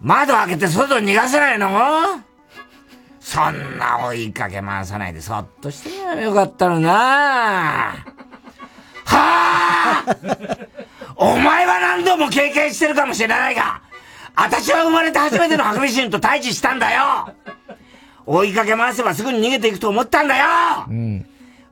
[0.00, 1.68] 窓開けて外に逃がせないの？
[3.22, 8.04] そんな追いかけ回さないでそっとしてやればよかったのな。
[9.04, 10.04] はあ。
[11.16, 13.80] お前は何度も経験してるかもしれないが、
[14.34, 17.32] 私は生まれて初めてのハクビシンと対峙したんだよ。
[18.26, 20.46] 追いかけ回せばすぐに逃げていくと思ったんだよ、
[20.88, 21.26] うん、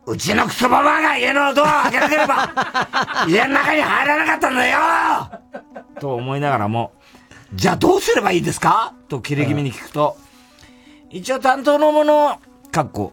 [0.07, 2.53] うちのクソババアが家のドアを開けなければ、
[3.29, 4.79] 家の中に入らなかったんだよ。
[6.01, 6.93] と思いながらも、
[7.55, 8.95] じゃあどうすればいいですか？
[9.09, 10.17] と切れ気味に聞くと、
[11.11, 12.39] 一応担当の者、
[12.71, 13.13] かっこ、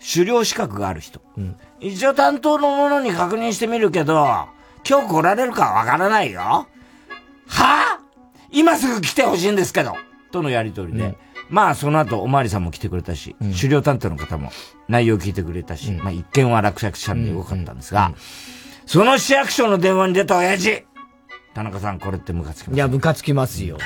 [0.00, 1.22] 狩猟資格がある人。
[1.36, 4.48] うん、一応担当の者に確認してみるけど、
[4.88, 6.40] 今日来られるかわからないよ。
[6.40, 6.66] は？
[7.48, 8.00] あ
[8.50, 9.94] 今すぐ来てほしいんですけど。
[10.32, 11.16] とのやりとりで、うん、
[11.48, 14.50] まあその後おまわりさんも来てくれたし、うん、狩猟担当の方も
[14.88, 18.12] 内容を聞いてくれたし、うん、まあ一見は落着したんでよかったんですが、
[18.84, 20.84] その市役所の電話に出た親父
[21.54, 23.78] 田中さんこれってムカつきますいや、ムカつきますよ。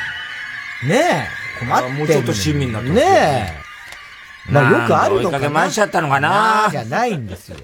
[0.89, 1.46] ねえ。
[1.59, 3.03] 困ってもうちょっと親身になってね
[4.49, 4.53] え。
[4.53, 5.39] まあよくあるのかな。
[5.39, 7.57] 追いかけ回しちゃったのかなじゃないんですよ。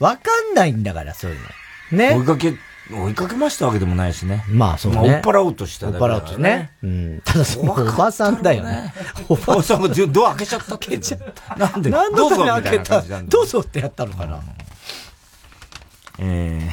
[0.00, 0.22] わか
[0.52, 1.38] んないんだから、そういう
[1.92, 1.98] の。
[1.98, 2.16] ね。
[2.16, 2.54] 追いかけ
[2.92, 4.44] 追いかけましたわけでもないしね。
[4.48, 4.98] まあそうね。
[4.98, 6.02] まあ、追っ払おうとしただけ、ね。
[6.02, 6.72] 追っ払おうとね。
[6.82, 7.22] うん。
[7.24, 8.92] ただそのおばさんだよね。
[9.28, 10.78] おばさんがドア開けちゃった。
[10.78, 11.56] 開けちゃった。
[11.56, 13.00] なんで何のために開けた？
[13.22, 14.42] どうぞってやったのかな。
[16.18, 16.68] え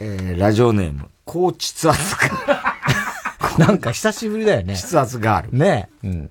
[0.00, 2.14] ー、えー、ラジオネーム、高窒圧
[2.46, 2.67] が。
[3.66, 4.74] なんか久しぶりだよね。
[4.76, 5.48] 筆圧がある。
[5.52, 6.30] ねうん。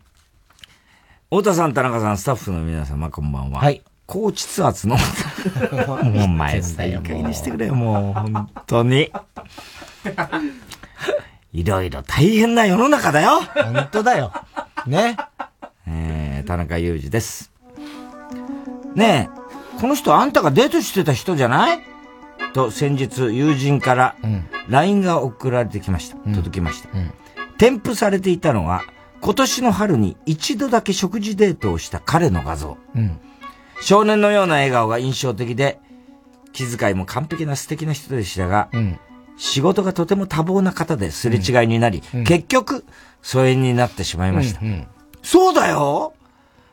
[1.29, 3.59] 太田さん、田中さん、スタッフの皆様、こんばんは。
[3.59, 3.81] はい。
[4.05, 4.95] 高窒圧の
[6.05, 9.11] もうお前さ、いい加減にしてくれよ、もう、本当に。
[11.53, 13.41] いろいろ大変な世の中だよ。
[13.41, 14.31] 本当だよ。
[14.85, 15.17] ね。
[15.87, 17.51] えー、田中裕二です。
[18.95, 19.29] ね
[19.77, 21.81] え、この人あんたがデートしてた人じゃない？
[22.53, 24.15] と先日友人から
[24.69, 26.17] LINE が送られてきました。
[26.25, 27.11] うん、届きました、うん。
[27.57, 28.83] 添付されていたのは
[29.21, 32.77] 今年の春に一度だけ食事デートをした彼の画像。
[32.95, 33.19] うん。
[33.81, 35.79] 少年のような笑顔が印象的で、
[36.51, 38.99] 気遣いも完璧な素敵な人でしたが、うん、
[39.37, 42.85] 仕事がとても多忙な方ですれ違いになり、うん、結局、
[43.21, 44.61] 疎遠になってしまいました。
[45.21, 46.13] そうだよ。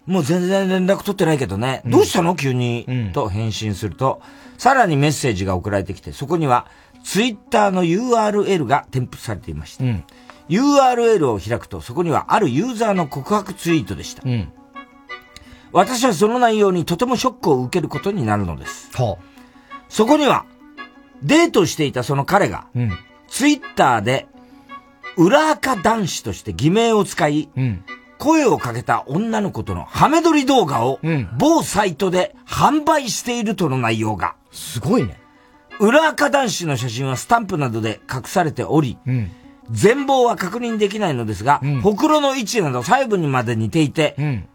[0.07, 1.83] もう全然連絡取ってないけどね。
[1.85, 2.37] どうしたの？
[2.37, 4.23] 急に、と返信すると、
[4.59, 6.67] さらにメッセージが送られてきて、そこには、
[7.05, 9.85] ツイッターの URL が添付されていました。
[10.49, 14.23] URL を開くと、そこにはあるユーザーの告白ツイートでした。
[15.73, 18.91] 私はその内容にとてもショックを受けることになるのです。
[18.93, 19.25] はあ、
[19.89, 20.47] そこには、
[21.23, 22.93] デートしていたその彼が、うん、
[23.29, 24.27] ツイッターで、
[25.17, 27.85] 裏垢男子として偽名を使い、うん、
[28.25, 30.99] 声をかけた女の子とのハメ撮り動画を、
[31.39, 34.35] 某サイトで販売しているとの内容が。
[34.51, 35.21] すごいね。
[35.79, 39.31] 裏垢男子の写真はスタンプなどで隠されており、うん、
[39.71, 44.49] 全貌は確認できないのですが、うん、ほくろの位置など細部にまで似ていて、うん、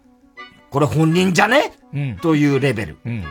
[0.72, 2.98] これ本人じゃね、うん、というレベル。
[3.06, 3.24] うん、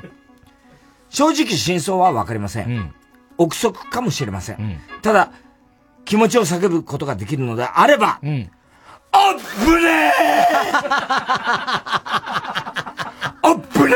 [1.08, 2.70] 正直真相はわかりません。
[2.70, 2.94] うん、
[3.38, 4.80] 憶測かもしれません。
[5.02, 5.32] ただ、
[6.04, 8.50] 気持ちを叫ぶことができるのであれば、うん、
[9.12, 10.18] あっぶねー
[13.42, 13.94] あっぶね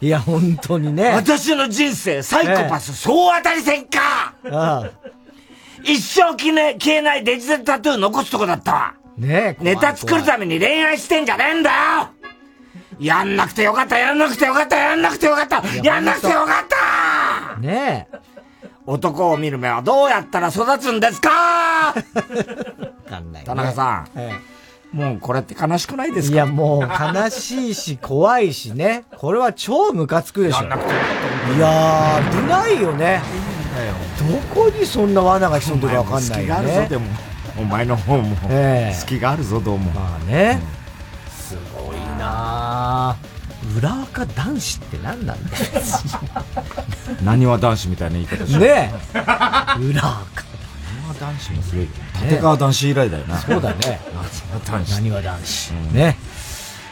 [0.00, 1.10] ーいや、本当にね。
[1.10, 4.90] 私の人生、サイコパス、ええ、総当たり戦かああ
[5.84, 8.94] 一生消え消えないデジタルタトゥー残すとこだったわ。
[9.16, 12.08] ねネタ作るために恋愛してんじゃねえんだよ
[12.98, 16.66] やんなくてよかった、やんなくてよかった、やんなくてよかった、やんなくてよかっ
[17.54, 18.31] たねえ。
[18.86, 21.30] 男を見る目はどうやったら育つんですか？
[21.94, 21.94] わ
[23.08, 24.18] かんない、ね、田中さん。
[24.18, 24.40] え
[24.94, 26.34] え、もうこれって悲しくないですか？
[26.34, 29.04] いやもう悲しいし怖いしね。
[29.18, 30.58] これは超ムカつくでしょ。
[30.58, 31.56] やんなくてよかった。
[31.56, 33.22] いやー、危ないよね。
[34.54, 36.86] どこにそんな罠が潜んでるかわかんないよね。
[36.88, 37.06] でも。
[37.58, 38.34] お前の方も、
[38.94, 40.58] 隙があるぞどうもまあね、
[41.26, 43.14] うん、すごいな
[43.76, 45.64] 裏垢男子って何なんだよ。
[47.24, 49.18] 何は男子みたいな言い方してねえ。
[49.78, 50.42] 裏垢。
[50.96, 51.88] 何は男子もすごい
[52.24, 54.00] 立川男子以来だよな、そうだね。
[54.66, 54.90] 男子。
[54.90, 56.16] 何は男子、うん、ね。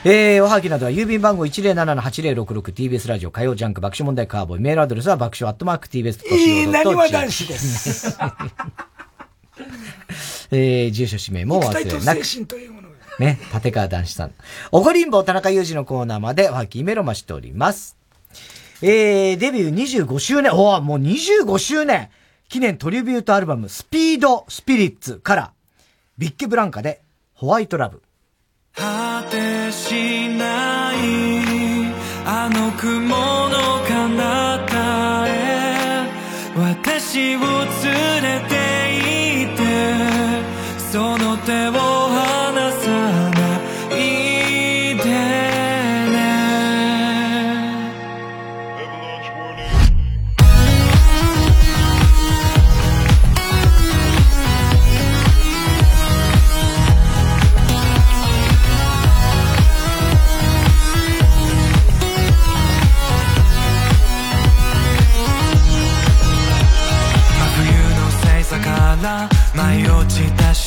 [0.03, 8.19] えー、おはぎなどは郵便番号 107-8066TBS ラジオ火曜ジャンク爆笑問題カーボーイメールアドレスは爆笑アットマーク TBS いい何は男子です。
[10.53, 12.25] えー、住所氏名も忘れなく。
[13.21, 14.33] ね、立川男子さん。
[14.73, 17.97] おこりんぼ田中裕二のコーナーまでおはきメロマしております。
[18.83, 22.09] えー、デビュー25周年、おもう25周年
[22.49, 25.53] 記念トリビュートアルバムスピードスピリッツから
[26.17, 27.03] ビッケブランカで
[27.35, 28.03] ホワイトラブ。
[28.75, 30.97] 果てしない
[32.25, 33.09] あの雲
[33.49, 34.17] の彼
[34.67, 36.09] 方へ
[36.57, 37.41] 私を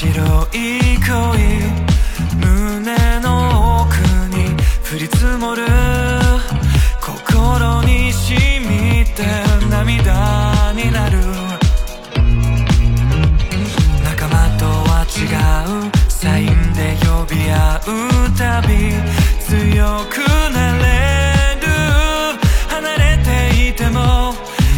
[0.04, 1.08] 白い恋
[2.36, 3.96] 胸の奥
[4.36, 4.52] に
[4.92, 5.66] 降り積もる。
[7.00, 9.24] 心に染みて
[9.70, 11.20] 涙になる。
[14.04, 15.24] 仲間とは違
[15.88, 17.90] うサインで呼び合う
[18.38, 18.92] たび
[19.40, 20.20] 強く
[20.54, 20.84] なれ
[21.62, 21.68] る。
[22.68, 24.34] 離れていても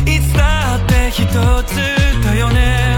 [0.05, 1.33] いつだって一つ
[2.23, 2.94] だよね。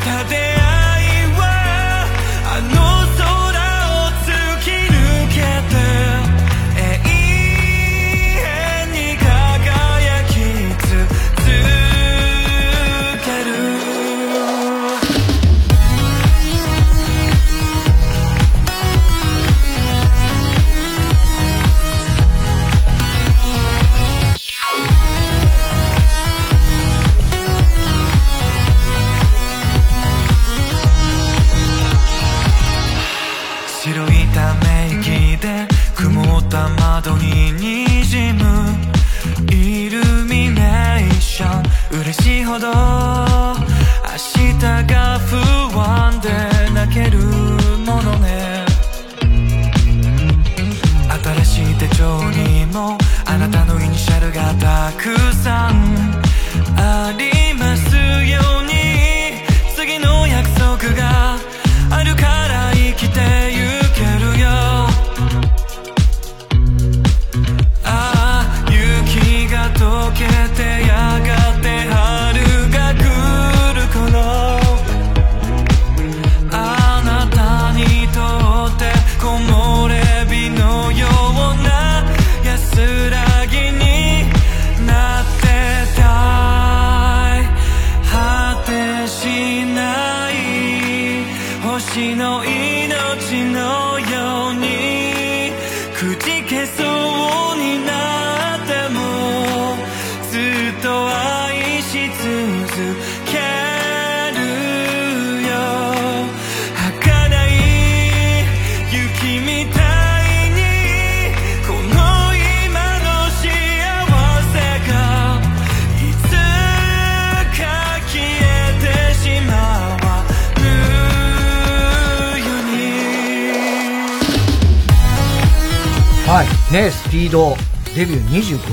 [0.00, 0.49] くれ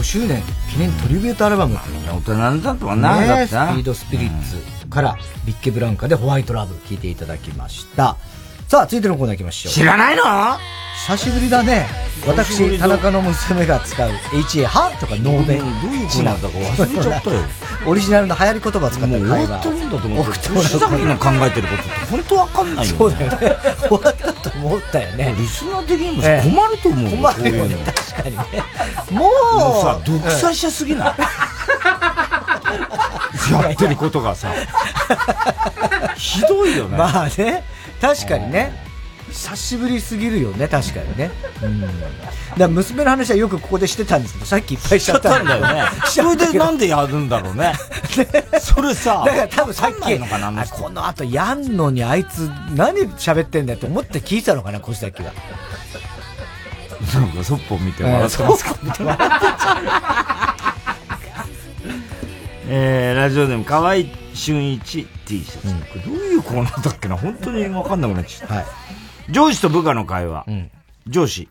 [0.07, 1.75] 周年記念トリビュートアルバム。
[1.75, 8.15] 大人だとはなだね、ってなスピードスピリッツから、ビッケブランカでホワイトラブ聴いていただきました。
[8.69, 9.73] さあ、続いてのコーナー行きましょう。
[9.73, 10.23] 知らないの？
[11.09, 11.85] 久しぶりだね。
[12.25, 15.59] 私、田中の娘が使う HA、はとかノーベン。
[15.59, 17.41] どういう字なんだか忘れちゃったよ。
[17.85, 20.49] オリジナルの流行り言葉使ったもう終わってるんだと思って。
[20.49, 22.95] 星崎の考えてることって本当わかんないよ。
[22.97, 23.38] そうだよね。
[23.89, 25.35] 終わったと思ったよね。
[25.38, 27.75] リスナー的にも困ると思うよ困るよね
[28.29, 28.43] にね。
[29.11, 31.15] もう、もうさ、独裁者すぎない？
[33.51, 34.49] やってることがさ。
[36.15, 36.97] ひどいよね。
[36.97, 37.63] まあね、
[38.01, 38.85] 確かにね。
[39.29, 41.31] 久しぶりすぎるよね、確かにね。
[41.61, 41.81] うん。
[41.81, 41.93] だか
[42.57, 45.83] ら娘の話はよくここでしてたんですけど、さっきいっぱいしちゃったんだよね。
[46.07, 47.73] それでなんでやるんだろうね。
[48.59, 50.17] それさ、だから多分さっき、
[50.71, 55.31] この後やんのにあいつ何喋ってんだよって思って聞いたのかな、小崎は。
[57.13, 58.75] なんかそっぽ見て笑ってますか、
[62.69, 63.95] えー、ラジオネーム河合
[64.34, 67.15] 俊一 T シャツ、うん、これどういうコーナーだっけな？
[67.17, 68.55] 本当にわかんなくなっちゃった。
[68.55, 68.65] はい、
[69.31, 70.45] 上司と部下の会話。
[70.47, 70.69] うん、
[71.07, 71.49] 上司。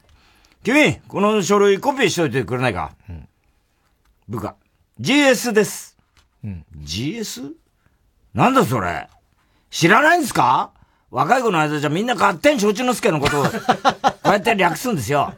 [0.62, 3.28] 君、この書類コピーしといてくれないか、うん、
[4.28, 4.57] 部下。
[5.01, 5.97] GS です。
[6.45, 7.53] うん、GS?
[8.35, 9.09] なんだそれ？
[9.70, 10.70] 知らないんですか？
[11.11, 13.51] 若い子の間じゃみんな勝手に承知の助のことを、こ
[14.27, 15.33] うやって略すんですよ。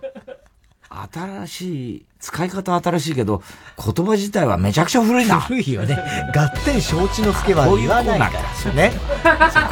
[1.12, 3.43] 新しい、使い方は新しいけど、
[3.77, 5.40] 言葉自体はめちゃくちゃ古いな。
[5.40, 5.99] 古いよね。
[6.35, 8.31] 合点承知の助は言わないか
[8.65, 8.73] ら。
[8.73, 8.93] ね。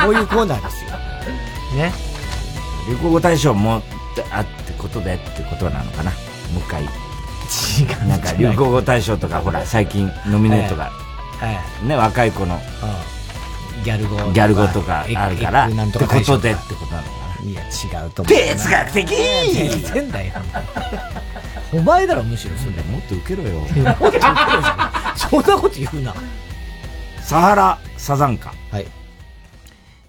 [0.05, 0.91] こういうコーナーですよ。
[1.77, 1.93] ね。
[2.89, 3.83] 流行語大賞も
[4.31, 6.11] あってことでってことなのかな。
[6.11, 6.17] も
[6.59, 6.83] う一回。
[6.85, 6.87] 違
[8.05, 8.09] う。
[8.09, 10.93] なんか流行語大賞とか、ほら、最近ノミネートが、
[11.83, 12.61] ね、若い子の、
[13.85, 18.35] ギャル語ギャル語とかあるから、ってことでってことなのかいや、違うと思う。
[18.35, 20.33] 哲学的全然だよ。
[21.73, 22.73] お前だろ、むしろそれ。
[22.85, 23.61] もっと受けろよ。
[23.61, 25.17] もっと受けろじゃん。
[25.17, 26.15] そんなこと言うな。
[27.21, 28.53] サハラサザンカ。
[28.71, 28.87] はい。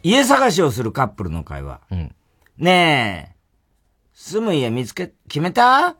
[0.03, 1.81] 家探しをするカップルの会話。
[1.91, 2.15] うん。
[2.57, 3.35] ねえ、
[4.13, 5.95] 住む家見つけ、決めた？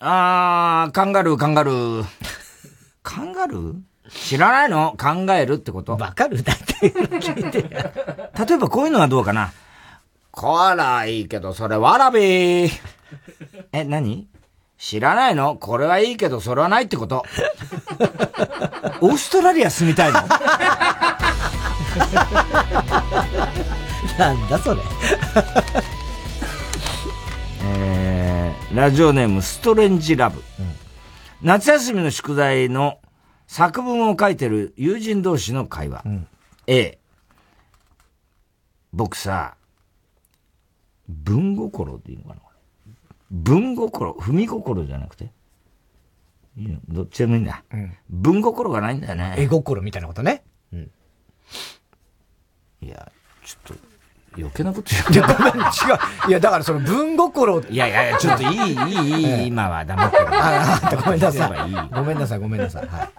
[0.00, 2.04] あー、カンガルー、カンガルー。
[3.02, 3.80] カンガルー？
[4.14, 4.96] 知らないの？
[4.98, 5.96] 考えるってこと。
[5.96, 6.42] わかる？
[6.42, 7.62] だって聞いて。
[7.62, 9.52] 例えばこういうのはどうかな？
[10.30, 12.70] こらいいけど、それわらび。
[13.72, 14.28] え、何？
[14.78, 15.56] 知らないの？
[15.56, 17.24] これはいいけど、それはないってこと。
[19.00, 20.20] オーストラリア住みたいの？
[24.18, 24.80] なんだそれ。
[27.64, 30.38] えー、ラジオネームストレンジラブ。
[30.38, 30.74] うん、
[31.42, 32.98] 夏休みの宿題の
[33.52, 36.02] 作文を書いてる友人同士の会話。
[36.06, 36.26] うん、
[36.66, 36.98] A。
[38.94, 39.56] 僕さ、
[41.06, 42.36] 文心でいいのかな
[43.30, 45.30] 文心、踏み心じゃなくて。
[46.56, 46.78] いいの？
[46.88, 47.62] どっちでもいいんだ。
[47.70, 49.34] うん、文心がないんだよね。
[49.36, 50.44] 絵心みたいなことね。
[50.72, 50.90] うん。
[52.80, 53.12] いや、
[53.44, 53.82] ちょっと、
[54.34, 55.26] 余計なこと言う。
[55.26, 55.68] いや、ごめん、違
[56.26, 56.28] う。
[56.28, 57.60] いや、だからその文心。
[57.68, 60.26] いやいやいや、ちょっといい、いい、いい、今は黙ってる。
[60.30, 61.90] ああ、ごめんなさい。
[61.90, 62.86] ごめんなさい、ごめんなさい。
[62.86, 63.10] はい。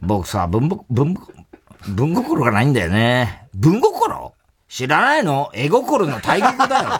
[0.00, 1.14] 僕さ、文、文、
[1.88, 3.48] 文心がないんだよね。
[3.54, 4.32] 文心？
[4.68, 5.50] 知らないの？
[5.54, 6.90] 絵心の対極だよ。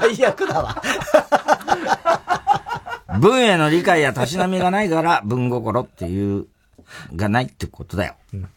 [0.00, 0.82] 最悪だわ。
[3.20, 6.46] 文への理解やたしなみがないから文心っていう、
[7.16, 8.14] がないってことだよ。
[8.32, 8.48] うん、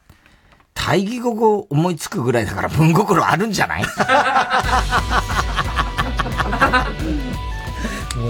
[0.74, 3.84] 対義語を思いつくぐらいだから文心あるんじゃない？
[3.84, 3.94] 申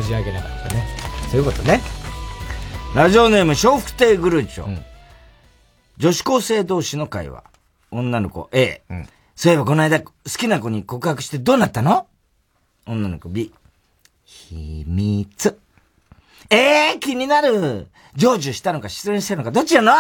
[0.04, 0.88] し訳なかったね。
[1.30, 1.82] そういうことね。
[2.96, 4.66] ラジオネーム、笑福亭グルーチョ。
[4.66, 4.84] うん、
[6.02, 7.44] 女子高生同士の会話。
[7.92, 8.82] 女の子 A。
[8.90, 12.08] うんそういえばこの間好きな子に告白してどうなったの？
[12.88, 13.54] 女の子 B。
[14.24, 15.60] 秘密。
[16.50, 17.88] ええー、気になる。
[18.16, 19.94] 成就したのか失恋したのかどっちやの？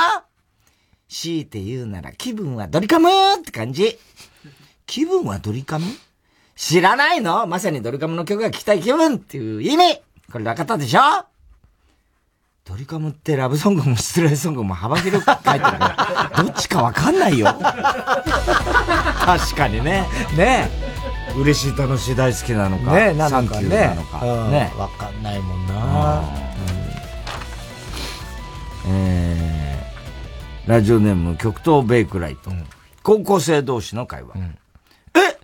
[1.08, 4.00] 強いて言うなら気分はドリカムって感じ。
[4.88, 5.86] 気分はドリカム？
[6.56, 7.46] 知らないの？
[7.46, 10.02] まさにドリカムの曲が聴きたい気分っていう意味
[10.32, 11.00] これ分かったでしょ？
[12.64, 17.48] ドリカムってラブソングも失恋ソングも幅広く書いてるから、どっちかわかんないよ。
[17.58, 20.06] 確かにね。
[20.38, 20.70] ね
[21.36, 22.92] 嬉しい、楽しい、大好きなのか。
[22.92, 23.70] ねなのかね。
[23.70, 24.20] なのか。
[24.50, 26.22] ねわかんないもんな、
[28.88, 32.52] えー、ラジオネーム、極東ベイクライト。
[33.02, 34.36] 高校生同士の会話。
[35.16, 35.40] え？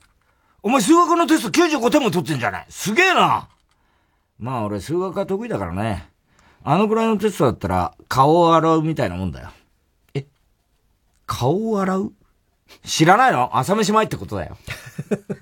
[0.62, 3.48] お前数学のテスト95点も取ってんじゃないすげえな
[4.38, 6.10] まあ俺数学が得意だからね。
[6.64, 9.50] あのぐらいのテストだったら、顔を洗うみたいなもんだよ。
[10.14, 10.26] え？
[11.26, 12.14] 顔を洗う？
[12.86, 13.50] 知らないの？
[13.58, 14.58] 朝飯前ってことだよ。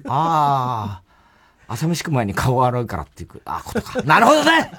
[0.07, 1.05] ああ。
[1.67, 4.01] 朝飯食う前に顔を洗うからっていう、あ、ことか。
[4.03, 4.71] なるほどね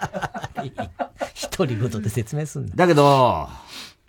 [1.34, 2.76] 一人ごとで説明すんだ。
[2.76, 3.48] だけど、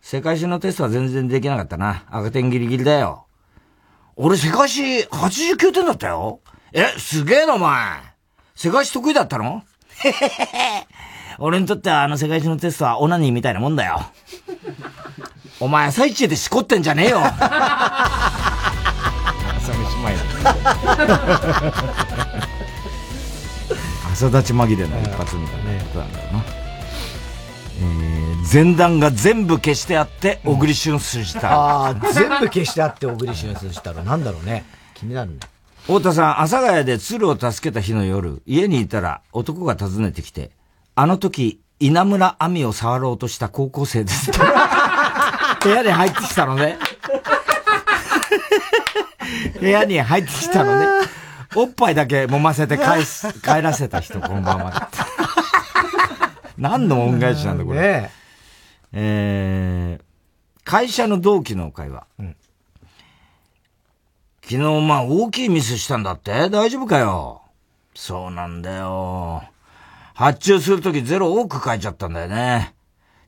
[0.01, 2.03] 世界史のテストは全然できなかったな。
[2.11, 3.25] 赤点ギリギリだよ。
[4.15, 6.39] 俺世界史89点だったよ。
[6.71, 7.99] え、すげえなお前。
[8.55, 9.63] 世界史得意だったの？
[10.03, 10.87] へへへへ。
[11.39, 14.01] 俺にとってはあの世界中のテストはオナニーみたいなもんだよ。
[15.59, 17.19] お前朝一でしこってんじゃねえよ。
[17.19, 17.33] 朝
[19.73, 20.21] 飯前だ。
[24.11, 26.43] 朝立ち紛れの一発みたいなことなんだよな。
[27.79, 31.53] えー、前段が全部消してあって、小栗旬すした。
[31.53, 34.65] ああ、全部消してあって、小栗旬すしたらなんだろうね。
[34.95, 35.37] 気になるね。
[35.83, 40.49] 太田さん、阿佐ヶ谷で鶴を助けた日の夜、家にいたら男が訪ねてきて、
[40.99, 44.31] あの時、稲村亜美を触ろうとした高校生です。
[45.61, 46.79] 部屋に入ってきたのね。
[49.61, 50.87] 部屋に入ってきたのね。
[51.55, 54.89] おっぱいだけ揉ませて帰す、 帰らせた人、こんばんは。
[56.57, 57.79] 何の恩返しなんだ、これ。
[57.79, 58.11] ね、
[58.93, 60.03] えー、
[60.63, 62.07] 会社の同期の会話。
[62.17, 62.35] うん、
[64.41, 66.49] 昨日、まあ、大きいミスしたんだって？
[66.49, 67.43] 大丈夫かよ？
[67.93, 69.43] そうなんだよ。
[70.17, 72.73] 発注するときゼロ多く書いちゃったんだよね。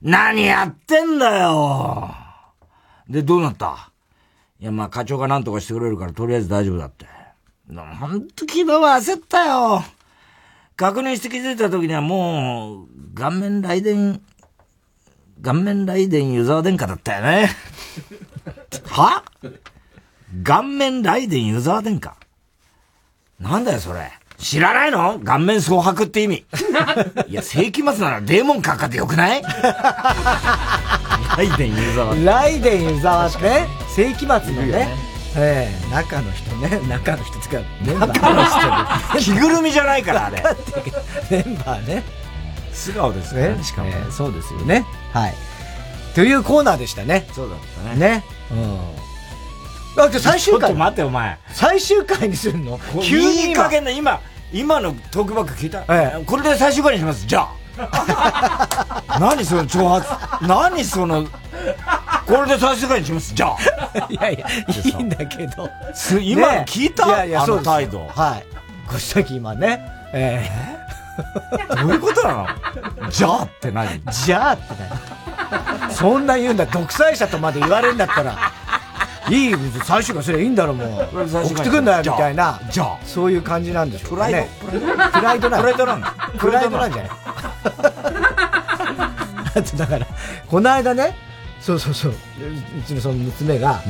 [0.02, 2.10] 何やってんだよ
[3.08, 3.92] で、どうなった？
[4.60, 7.06] いや、まあ、課長が何とかしてくれるから、とりあえず大丈夫だって。
[7.72, 9.84] ほんと昨日は焦ったよ。
[10.76, 14.20] 確認して気づいた時にはもう、顔面雷電、
[15.44, 17.50] 顔面雷電湯沢殿下だったよね。
[18.90, 19.24] は？
[20.44, 22.16] 顔面雷電湯沢殿下
[23.40, 24.12] なんだよそれ。
[24.40, 25.20] 知らないの？
[25.20, 26.46] 顔面蒼白って意味。
[27.28, 29.42] いや、世紀末ならデーモンかかってよくない？
[31.38, 32.16] ライデン湯沢。
[32.16, 34.88] ライデン湯沢ってね、世紀末のね、
[35.36, 38.14] ええ中の人ね、中の人つか、メンバー。
[38.14, 40.44] 中の人着ぐるみじゃないから、あれ。
[41.30, 42.04] メンバーね。
[42.74, 44.86] 素顔ですね、しかも、えそうですよね。
[45.14, 45.36] はい。
[46.16, 47.28] というコーナーでしたね。
[47.34, 47.60] そうだっ
[47.90, 48.00] たね。
[48.00, 48.24] ね。
[48.52, 48.80] うん。
[49.96, 50.62] だって最終回。
[50.62, 51.38] ちょっと待って、お前。
[51.52, 52.80] 最終回にするの？
[53.02, 54.20] 急にいい加減な、今、
[54.54, 57.26] 今のトークバック聞いた、ええ、これで最終回にします。
[57.26, 57.50] じゃあ。
[59.20, 60.46] 何その挑発？
[60.46, 61.26] 何その、
[62.28, 63.34] これで最終回にします。
[63.34, 63.58] じゃあ。
[64.10, 65.70] いやいや、いいんだけど。
[66.22, 68.00] 今聞いた、ね、いやいや、あの態度。
[68.08, 68.46] はい。
[68.88, 69.82] ご指摘今ね。
[70.12, 72.34] ええー、どういうことな
[73.02, 73.10] の？
[73.10, 74.02] じゃあって何？
[74.12, 74.64] じゃあって
[75.80, 75.92] 何？
[75.92, 78.38] そんな言うんだ、独裁者とまで言われるんだったら。
[79.30, 81.24] いい、最終回すればいいんだろ、もう。
[81.24, 82.60] 送ってくんだよ、みたいな。
[82.72, 82.98] じゃあ。
[83.06, 84.50] そういう感じなんでしょうね。
[84.60, 85.50] プライド。
[85.50, 86.16] プライドなんだ。
[86.38, 87.12] プライドなんじゃない？
[89.56, 90.06] だってだから、
[90.48, 91.16] この間ね、
[91.60, 92.12] そうそうそう。
[92.12, 92.16] う
[92.88, 93.82] ちのその娘が、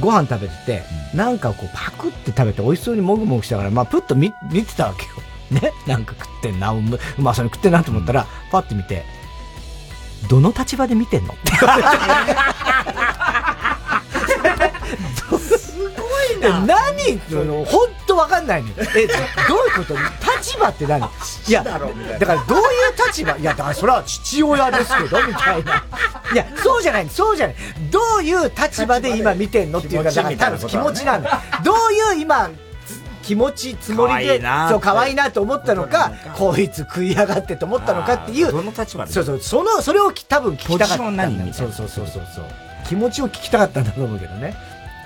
[0.00, 0.82] ご飯食べてて、
[1.14, 5.10] なんかこうパクって食べて美味しそうにもぐもぐしたから、まあプッと見見てたわけよ。
[5.60, 5.72] ね？
[5.86, 6.80] なんか食ってんな、う
[7.18, 9.04] まそうに食ってんなと思ったら、パッて見て、
[10.28, 11.32] どの立場で見てんの？
[11.34, 11.88] って言われて。
[16.40, 17.18] 何？
[17.64, 19.06] 本当わかんないのえ、どういう
[19.78, 19.94] こと？
[20.38, 21.00] 立場って何？
[21.48, 21.86] いや、だから
[22.44, 23.36] どういう立場？
[23.36, 25.84] いや、だからそれは父親ですけど、みたいな。
[26.32, 27.56] いや、そうじゃない、そうじゃない。
[27.90, 31.40] どういう立場で今見てんのっていうか、だから多分気持ちなんだ。
[31.62, 32.50] どういう今、
[33.22, 38.52] 気持ち、つもりで、そう、可愛いなと思ったのか、こいつ食いやがってと思ったのかっていう。
[38.52, 41.54] どの立場でそうそう、その、それを多分聞きたかったんだ。
[41.54, 42.24] そうそうそうそう。
[42.86, 44.54] 気持ちを聞きたかったんだと思うけどね。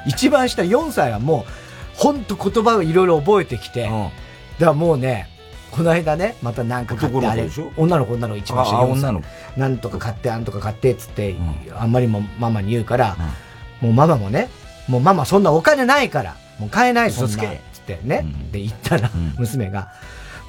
[0.09, 1.53] 一番下4歳はもう、
[1.97, 4.13] ほんと言葉をいろいろ覚えてきて、だか
[4.59, 5.29] らもうね、
[5.71, 9.27] この間ね、またなんか買ってあれ、女の子女の子一番下女の子。
[9.57, 11.37] なんとか買って、あんとか買ってっつって、
[11.77, 13.17] あんまりもママに言うから、
[13.81, 14.49] もうママもね、
[14.89, 19.89] もうママそんなお金ないから、もう買えないそんな、つってね、で言ったら、娘が、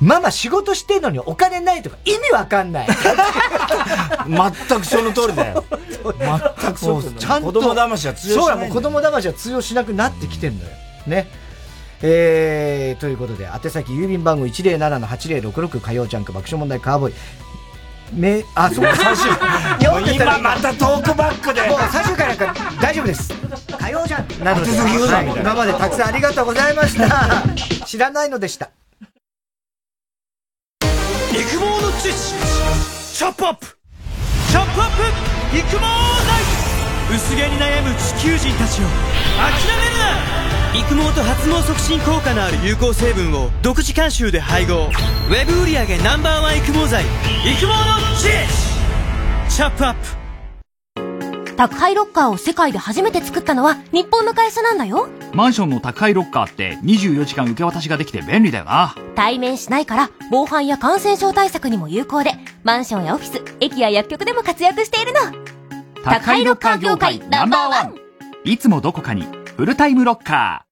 [0.02, 2.88] ママ仕事してんのにお金ないとか意味わかんない。
[4.28, 5.66] 全くその通りだよ。
[5.70, 7.04] 全くそう。
[7.04, 7.48] ちゃんと。
[7.48, 8.56] 子供騙しは通用しない。
[8.56, 10.70] そうや、もう子供騙しは通用しなくなってきてんのよ。
[11.08, 11.28] ね。
[12.02, 17.14] えー、ということで、宛先郵便番号107-8066火曜ジャンク爆笑問題カーボーイ。
[18.14, 20.16] め、あ、そう、 最終回。
[20.16, 21.62] 今またトークバックで。
[21.68, 23.34] もう最終回なんか大丈夫です。
[23.78, 27.44] 火曜ジャンクなので、はい、今までたくさんありがとうございました。
[27.86, 28.70] 知らないのでした。
[31.50, 32.36] 育毛の知識。
[33.18, 33.66] チョップアップ。
[34.52, 34.90] チョップアッ
[35.52, 35.58] プ。
[35.58, 40.80] 育毛剤薄毛に悩む地球人たちを諦めるな。
[40.80, 44.92] 育毛と発毛促進効果のある有効成分を独自監修で配合。
[45.30, 47.04] ウェブ売上 Ｎｏ.1 育毛剤。
[47.04, 47.74] 育毛の
[48.16, 48.80] 知識。
[49.50, 50.19] チョップアップ。
[51.60, 55.10] 宅配ロッカーを世界で初めて作ったのは日本の会社なんだよ。
[55.34, 58.95] マンションの宅配ロッカーって24時間受け渡しができて便利だよな。
[59.14, 62.31] 対面しないから防犯や感染症対策にも有効で、
[62.64, 65.19] マンションやオフィス、駅や薬局でも活躍しているの。
[66.02, 67.95] 宅配ロッカー業界ナンバーワン。
[68.45, 69.27] いつもどこかに
[69.57, 70.65] フルタイムロッカ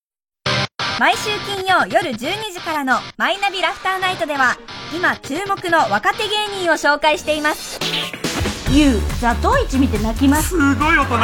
[0.48, 1.00] ー。
[1.02, 2.18] 毎週金曜夜12
[2.54, 4.56] 時からのマイナビラフターナイトでは、
[4.96, 7.78] 今注目の若手芸人を紹介しています。
[8.72, 10.50] ユウ、ザトウイチ見て泣きます。
[10.50, 11.18] すごい大人。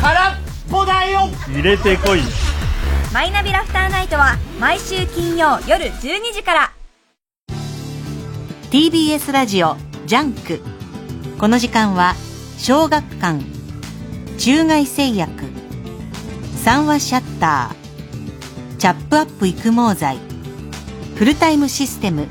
[0.00, 0.34] 空っ
[0.70, 2.20] ぽだよ入れてこい。
[3.12, 6.72] マイナビラフターナイトは毎週金曜夜12時から。
[8.70, 9.76] TBS ラジオ
[10.06, 10.62] ジャンク。
[11.38, 12.14] この時間は
[12.56, 13.44] 小学館、
[14.38, 15.44] 中外製薬、
[16.64, 20.18] 三話シャッター、チャップアップ育毛剤
[21.16, 22.28] フルタイムシステム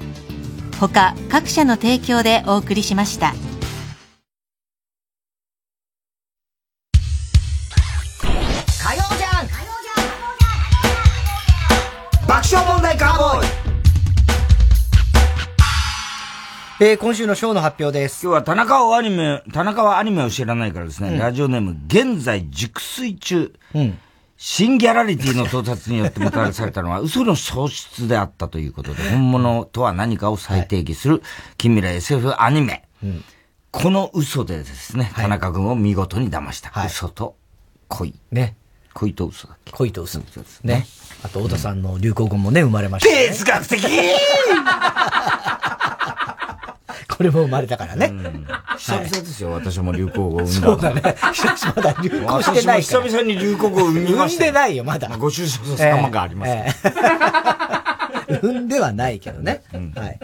[0.79, 3.33] 他各社の提供でお送りしました。
[8.83, 9.47] 火曜じゃん。
[12.27, 13.47] 爆笑問題カーボーイ。
[16.81, 18.23] えー、今週のショーの発表です。
[18.23, 21.19] 今日は田中はアニメ、田中はアニメを知らないからですね、うん。
[21.19, 23.53] ラジオネーム、現在熟睡中。
[24.37, 31.23] 新ギャラリティの到達によってもたらされたのは嘘の喪失であったということで、本物とは何かを再定義する
[31.57, 32.83] 近未来 SF アニメ。
[33.71, 36.71] この嘘でですね、田中君を見事に騙した。
[36.85, 37.37] 嘘と
[37.87, 38.13] 恋。
[38.31, 38.55] ね。
[38.93, 39.73] 恋と嘘だっけ？
[39.73, 40.19] 恋と嘘。
[40.63, 40.85] ね。
[41.23, 43.27] あと、太田さんの流行語もね、生まれました、ね。
[43.29, 43.83] 哲学的
[47.17, 48.13] これも生まれたからね。
[48.77, 50.67] 久々ですよ、私も流行語を生んだ。
[50.67, 51.01] そうだね。
[51.33, 53.03] 久々まだ流行してないから。
[53.03, 54.45] 久々に流行語を生みました。
[54.45, 55.07] 生んでないよ、まだ。
[55.17, 56.51] ご愁傷様があります、
[58.41, 59.63] 生んではないけどね。
[59.95, 60.19] はい。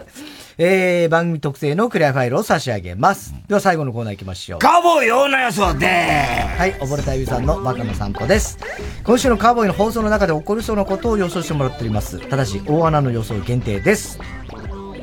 [0.58, 3.34] えー、番組特製のクリアファイルを差し上げます。
[3.48, 4.60] では最後のコーナー行きましょう。
[4.60, 8.60] カーボーイ大名予想ではい、溺れたゆうさんのバカの散歩です。
[9.04, 12.20] 今週のカーボーイの放送の中で起こりそうなことを予想してもらっております。
[12.28, 14.20] ただし、大穴の予想限定です。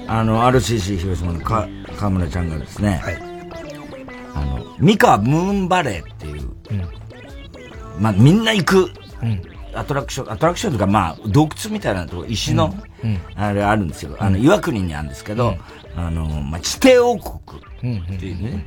[0.06, 1.69] あの、RCC 広島のか
[1.99, 3.03] 河村ちゃんがですね、
[4.35, 6.49] あの、三河ムーンバレーっていう、
[7.99, 8.91] まあ、みんな行く、
[9.75, 12.75] アトラクション、アトラクションというか、まあ、洞窟みたいなとこ、石の、
[13.35, 14.16] あれあるんですよ。
[14.19, 15.57] あの、岩国にあるんですけど、
[15.97, 18.66] あの、まあ、地底王国っていうね。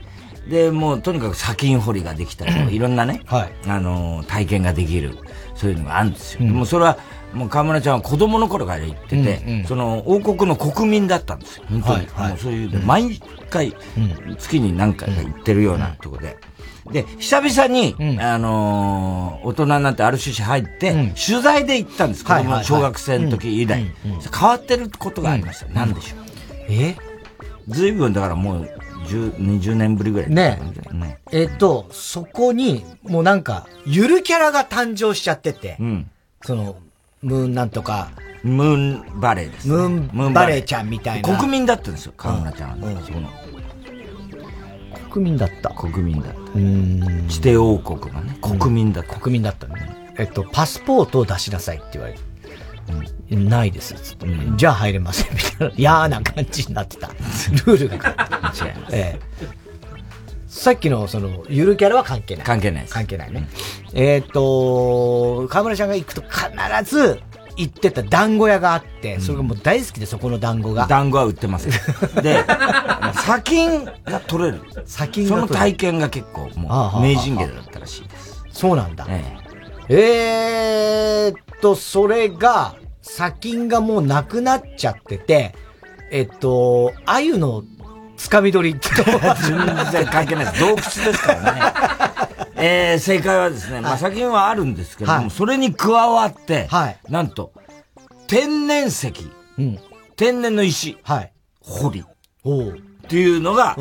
[0.49, 3.21] で、もうとにかく砂金掘りができたりいろんなね、
[3.67, 5.17] あの、体験ができる、
[5.55, 6.41] そういうのがあるんですよ。
[6.45, 6.97] もうそれは、
[7.33, 11.63] もう河村ちゃんは子供の頃から行ってて、その王国の国民だったんですよ。
[11.69, 12.07] 本当に。
[12.29, 13.73] もうそういう、毎回、
[14.37, 16.37] 月に何回か行ってるようなとこで。
[16.91, 20.91] で、久々に、あのー大人になって RCC 入って、
[21.25, 22.25] 取材で行ったんです。
[22.25, 23.85] 子供の小学生の時以来。
[24.03, 25.67] 変わってることがありました。
[25.73, 26.19] 何でしょう。
[26.69, 26.95] え
[27.67, 28.69] ずいぶんだからもう、
[29.07, 30.29] 10 20年ぶりぐらい。
[30.29, 30.59] ね
[31.31, 35.77] えっと、そこに、もうなんか、ゆるキャラが誕生しちゃってて、
[36.43, 36.75] その、
[37.21, 38.11] ムーンなんとか、
[38.43, 41.37] ムーンバレーです、ムーンバレーちゃんみたいな。
[41.37, 43.29] 国民だったんですよ、河村ちゃんは、そこの。
[45.11, 45.69] 国民だった。
[45.69, 46.39] 国民だった。
[46.55, 47.27] うん。
[47.27, 49.19] 地底王国がね、国民だった。
[49.19, 50.13] 国民だったね。
[50.17, 52.19] えっと、パスポートを出しなさいって言われて。
[53.35, 54.27] ないです、つって。
[54.57, 55.73] じゃあ入れません、みたいな。
[55.77, 57.07] 嫌な感じになってた。
[57.07, 58.73] ルールが変わって。
[58.91, 59.60] ええ。
[60.51, 62.45] さっきの、その、ゆるキャラは関係ない。
[62.45, 62.93] 関係ないです。
[62.93, 63.47] 関係ないね。
[63.93, 67.21] えっと、河村ちゃんが行くと必ず
[67.55, 70.87] 行ってた団子屋があって、それがもう大好きで、そこの団子が。
[70.87, 71.69] 団子は売ってます。
[72.21, 72.43] で、
[73.23, 74.61] 砂金が取れる。
[74.85, 78.43] 砂金そのが取れる体験が結構、もう、名人芸だったらしいです。
[78.51, 79.07] そうなんだ。
[79.09, 79.23] え
[79.87, 85.55] えーっと、それが、砂金がもうなくなっちゃってて、
[86.11, 87.63] えっと、鮎の
[88.29, 90.59] 掴み取り全然関係ないです。
[90.59, 91.61] 洞窟ですからね。
[92.63, 95.29] えー、正解はですね、まあ、砂金はあるんですけども、はい。
[95.31, 96.69] それに加わって、
[97.09, 97.53] なんと、
[98.27, 99.11] 天然石、
[100.15, 100.97] 天然の石、
[101.61, 103.75] 掘り、っていうのが、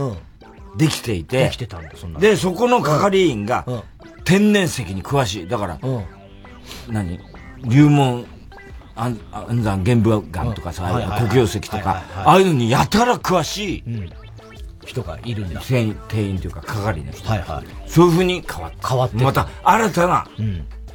[0.76, 2.20] できていて、できてたんだ、そんな。
[2.20, 3.66] で、そこの係員が、
[4.24, 5.48] 天然石に詳しい。
[5.48, 5.78] だから、
[6.88, 7.20] 何？
[7.64, 8.24] 流門、
[8.94, 13.84] 安安山玄武岩とかさ、はいはいはい黒曜石とかはいはいはい、ああいうのにやたら詳しい、
[14.90, 15.60] 人がいるんだ。
[15.60, 17.28] 店員、店員というか係の人。
[17.28, 17.90] はいはい。
[17.90, 18.86] そういう風に変わって。
[18.86, 20.26] 変わってまた、新たな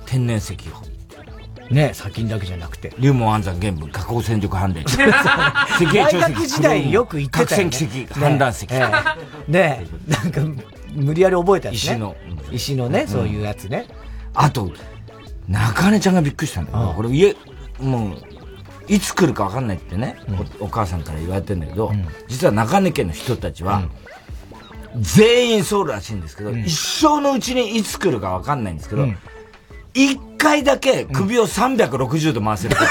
[0.06, 1.74] 天然石を。
[1.74, 2.94] ね、砂金だけじゃなくて。
[3.00, 4.84] 龍門安山玄武、加工戦力反連。
[4.86, 7.72] 石大学時代よく言ってたよ、ね。
[7.72, 8.68] 核戦奇跡、反乱石。
[8.68, 8.76] ね
[9.48, 10.42] えねえ、なんか、
[10.94, 11.76] 無理やり覚えたね。
[11.76, 12.16] 石の。
[12.52, 13.88] 石のね、そういうやつね。
[14.34, 14.72] あと、
[15.48, 17.36] 中根ちゃんがびっくりしたんだけど、これ家、
[17.80, 18.35] もう、
[18.88, 20.18] いつ来るか分かんないってね、
[20.60, 21.92] おお母さんから言われてんだけど、
[22.28, 23.84] 実は中根家の人たちは、
[24.96, 26.72] 全員そうらしいんですけど、一
[27.02, 29.08] 生のうちにいつ来るか分かんないんですけど、
[29.94, 32.76] 一回だけ首を360度回せる。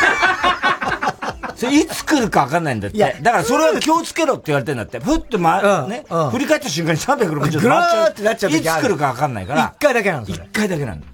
[1.57, 2.99] それいつ来るか分かんないんだって。
[2.99, 4.99] だからそれは気をつけろって言われてんだって。
[4.99, 8.11] ふって回、ね、振り返った瞬間に360度回っちゃう。
[8.11, 9.75] ってなっちゃう時いつ来るか分かんないから。
[9.77, 11.07] 一回だけなんです一回だけなんだ。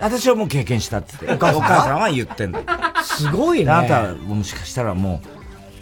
[0.00, 1.44] 私はもう経験したって言って。
[1.44, 2.60] お母さんお母さんは言ってんだ。
[3.02, 3.70] すごいね。
[3.70, 5.20] あなたはもしかしたらも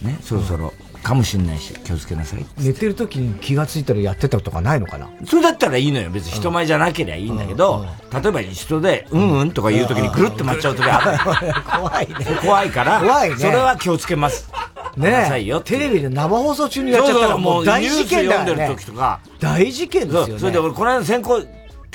[0.02, 0.72] う、ね、そろそろ、
[1.02, 2.44] かもしんないし、気をつけなさい。
[2.58, 5.08] 寝てる時に気がついたらやってたとかないのかな？
[5.24, 6.10] それだったらいいのよ。
[6.10, 11.80] 別に人前じゃなければいいんだけど、例えば人で、うんうんとか言う時にぐるって回っちゃう時ある。
[11.80, 12.14] 怖いね。
[12.42, 13.36] 怖いから、怖いね。
[13.36, 14.50] それは気をつけます。
[14.96, 18.50] ねさいよテレビで生放送中にやっちゃったらもう大事件だよね。
[18.50, 19.20] 読んでる時とか。
[19.38, 20.38] 大事件ですよね。
[20.38, 21.46] それで俺この間先行、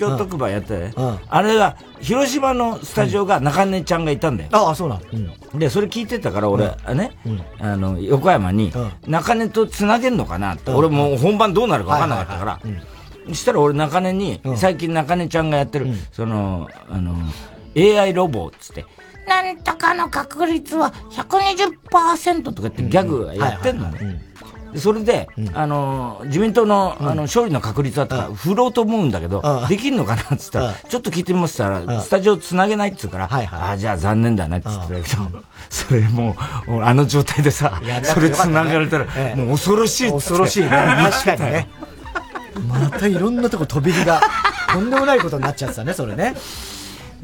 [0.06, 0.94] 況特番やったよね。
[1.30, 4.50] あれが、広島のスタジオが中根ちゃんがいたんだよ。
[4.52, 5.60] ああ、そうなん。
[5.60, 7.12] で、それ聞いてたから俺、ね、
[7.60, 8.74] あの、横山に、
[9.08, 10.56] 中根と繋げんのかな？
[10.56, 12.60] って、俺もう本番どうなるか分かんなかったから、
[13.28, 17.16] そしたら俺中根に、最近中根ちゃんがやってる、その、あの、
[17.76, 18.86] AI ロボっつって、
[19.28, 24.22] なんとかの確率は120%とかってギャグやってんのね。
[24.76, 36.36] それで、うん、あの、自民党の、あの、勝利の確率だったら、振ろうと思うんだけど、できんのかなって言ったら、ちょっと聞いてみますったら、スタジオ繋げないって言うから、ああ、じゃあ残念だなって言ってたけど、 それも
[36.68, 40.70] う、あの状態でさ、それ繋がれたら、もう恐ろしい恐ろしいね。
[40.70, 41.70] 確かにね。
[42.68, 44.22] またいろんなとこ飛び火が、
[44.72, 46.36] とんでもないことになっちゃってたね、それね。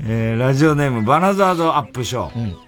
[0.05, 2.66] えー、ラジオネーム、バナザードアップショー。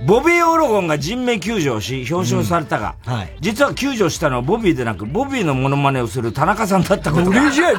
[0.00, 7.74] うんボビー・オロゴンが人命救助をし、表彰されたが、うんはい、実は救助したのはボビーでなく、ボビーのモノマネをする田中さんだったこと俺じゃ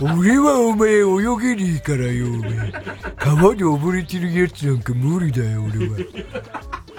[0.00, 2.72] え俺はお前泳げねえからよ、お前。
[3.16, 5.96] 川で溺れてるやつなんか無理だよ、俺は。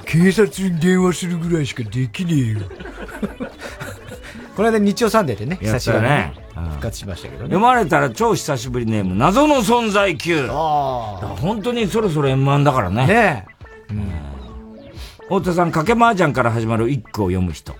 [0.05, 2.59] 警察に電話するぐらいしかできねえよ。
[4.55, 7.49] この間日曜サンデーでね、久しぶりにね、復活しましたけどね。
[7.49, 10.47] 読まれたら超久しぶりネーム、謎の存在級。
[10.49, 11.27] ああ。
[11.39, 13.07] 本当にそろそろ M1 だからね。
[13.07, 13.58] ねえ。
[15.29, 15.39] うん。
[15.39, 17.75] 太田さん、かけ麻雀から始まる一句を読む人。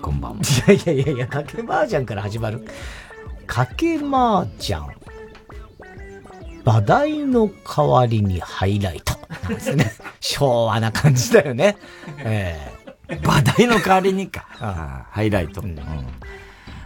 [0.00, 0.40] こんばんは。
[0.72, 2.66] いやいやいやいや、かけ麻雀から始まる。
[3.46, 4.80] かけ麻雀。
[6.64, 9.14] 馬題の代わりにハイライト。
[9.42, 9.92] なんですね。
[10.20, 11.76] 昭和な感じだよね。
[12.18, 12.72] え
[13.08, 14.46] えー、馬題の代わりにか。
[14.60, 15.60] ああハイライト。
[15.60, 15.78] うん、うん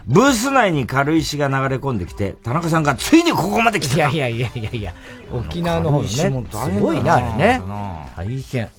[0.07, 4.93] ブース内に軽石が流れ込んできて、田中さんがついにここまで来たいやいやいやいやいや、
[5.33, 6.07] 沖縄の方ね。
[6.07, 6.29] す
[6.79, 7.61] ごいな、あれね。
[8.15, 8.69] 大変。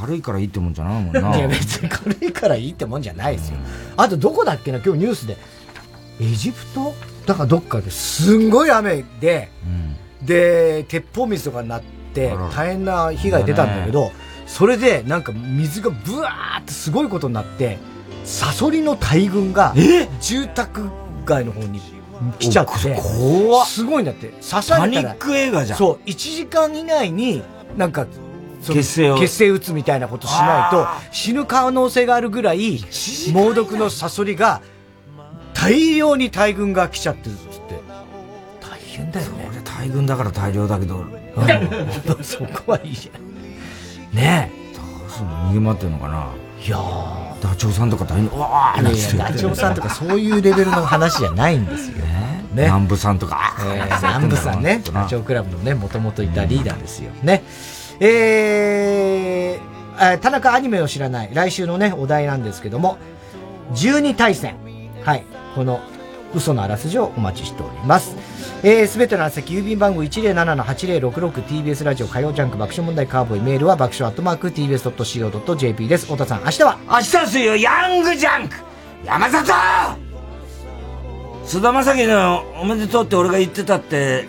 [0.00, 1.36] 軽いからいいってもんじゃないもんな。
[1.36, 3.58] いや別に軽いからいいってもんじゃないですよ。
[3.96, 5.36] あとどこだっけな、今日ニュースで。
[6.20, 6.94] エジプト？
[7.26, 9.50] だからどっかですんごい雨で、
[10.20, 11.82] うん、で、鉄砲水とかになっ
[12.14, 14.12] て、大変な被害出たんだけど、
[14.46, 17.78] それでなんか水がブワーってすごいことになって、
[18.24, 19.74] サソリの大群が、
[20.20, 20.90] 住宅
[21.24, 21.80] 街の方に
[22.38, 24.28] 来ちゃって、怖すごいんだって。
[24.28, 24.80] 刺されたら。
[24.80, 25.78] パニック映画じゃん。
[25.78, 27.42] そう、1時間以内に、
[27.76, 28.06] なんか、
[28.62, 29.54] 血清を。
[29.54, 32.84] 打つみたいなことしないと、死ぬ可能性があるぐらい、
[33.32, 34.62] 猛毒のサソリが、
[35.54, 37.80] 大量に大群が来ちゃってるっつって。
[38.60, 39.50] 大変だよね。
[39.64, 41.04] 大群だから大量だけど。
[42.22, 44.16] そこはいいじゃん。
[44.16, 44.76] ねえ。
[44.76, 45.50] どうすんの？
[45.50, 46.26] 逃げ回ってんのかな？
[46.64, 47.42] いやー。
[47.42, 48.96] ダチョウさんとか大変、わーなて。
[49.16, 51.96] ダチョウさんとかそういうレベルの話じゃないんですよ。
[51.96, 52.44] ね。
[52.54, 53.54] 南部さんとか。
[53.60, 54.82] えー、南部さんね。
[54.92, 57.10] ダチョウクラブのね、もともといたリーダーですよ。
[57.22, 57.42] ね。
[58.04, 62.98] えー、田中アニメを知らない、来週のね、お題なんですけども、
[63.74, 64.56] 12対戦。
[65.04, 65.24] はい。
[65.54, 65.80] この、
[66.34, 68.16] 嘘のあらすじをお待ちしております。
[68.64, 76.06] えー、すべての先、郵便番号 107-8066TBS ラジオ火曜ジャンク爆笑問題カーボーイメールは爆笑アットマーク TBS.CO.JP です。
[76.06, 76.78] 太田さん、明日は？
[76.88, 78.56] 明日ですよ、ヤングジャンク
[79.04, 79.46] 山里
[81.44, 84.26] 菅田将暉のおめでとうって俺が言ってたって、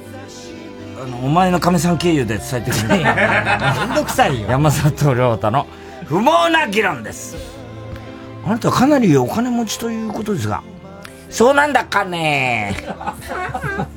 [1.03, 3.03] あの、お前の亀さん経由で伝えてくれ。
[3.03, 3.03] め
[3.91, 4.47] んどくさいよ。
[4.49, 5.67] 山里亮太の
[6.05, 7.35] 不毛な議論です。
[8.45, 10.63] あなたかなりお金持ちということですが、
[11.29, 12.77] そうなんだかね。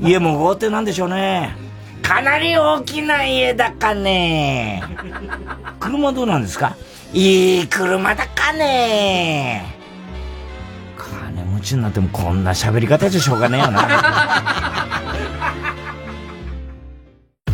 [0.00, 1.56] 家も豪邸なんでしょうね。
[2.02, 4.82] かなり大きな家だかね。
[5.78, 6.74] 車どうなんですか？
[7.12, 9.76] いい車だかね。
[10.96, 13.88] 金持ちになってもこんな喋り方じゃしょうがねえよな。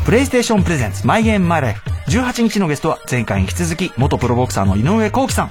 [0.05, 5.51] プレイステーションプレゼンツマイゲームマイライフ18日のゲストは前回に引き続き元プロボクサーの井上幸喜さん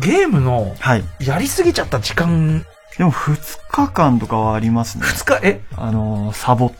[0.00, 0.74] ゲームの
[1.20, 2.64] やりすぎちゃった時間
[2.96, 5.04] でも2日間とかはありますね。
[5.04, 5.46] 2日？
[5.46, 5.60] え？
[5.76, 6.72] あのー、サボ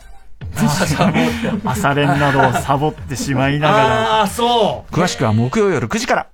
[1.65, 3.85] 朝練などをサボってしまいながら。
[4.19, 4.93] ああ、そう。
[4.93, 6.27] 詳しくは木曜夜9時から。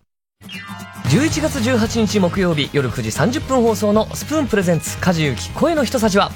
[1.09, 6.31] 11月18日木曜日夜9時30分放送のスプーンプレゼンツ梶裕貴声の人たちは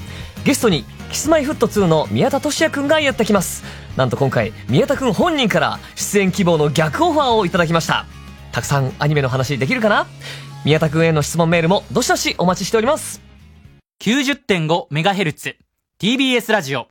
[0.46, 3.64] ゲストにキスマイフット2の宮田俊也くんがやってきます。
[3.98, 8.06] なんと今回宮田くん本人から出演希望の逆オファーをいただきました。
[8.52, 10.08] たくさんアニメの話できるかな？
[10.66, 13.22] 宮田くんへの質問メールもどしどしお待ちしております。
[14.02, 15.56] 90.5MHz
[16.02, 16.88] TBS ラジオ。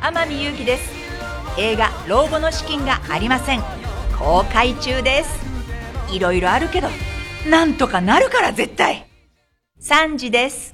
[0.00, 0.90] 天海祐希です。
[1.58, 3.62] 映画老後の資金がありません。
[4.18, 5.30] 公開中です。
[6.12, 6.88] いろいろあるけど
[7.48, 9.06] なんとかなるから絶対
[9.84, 10.73] 3時です。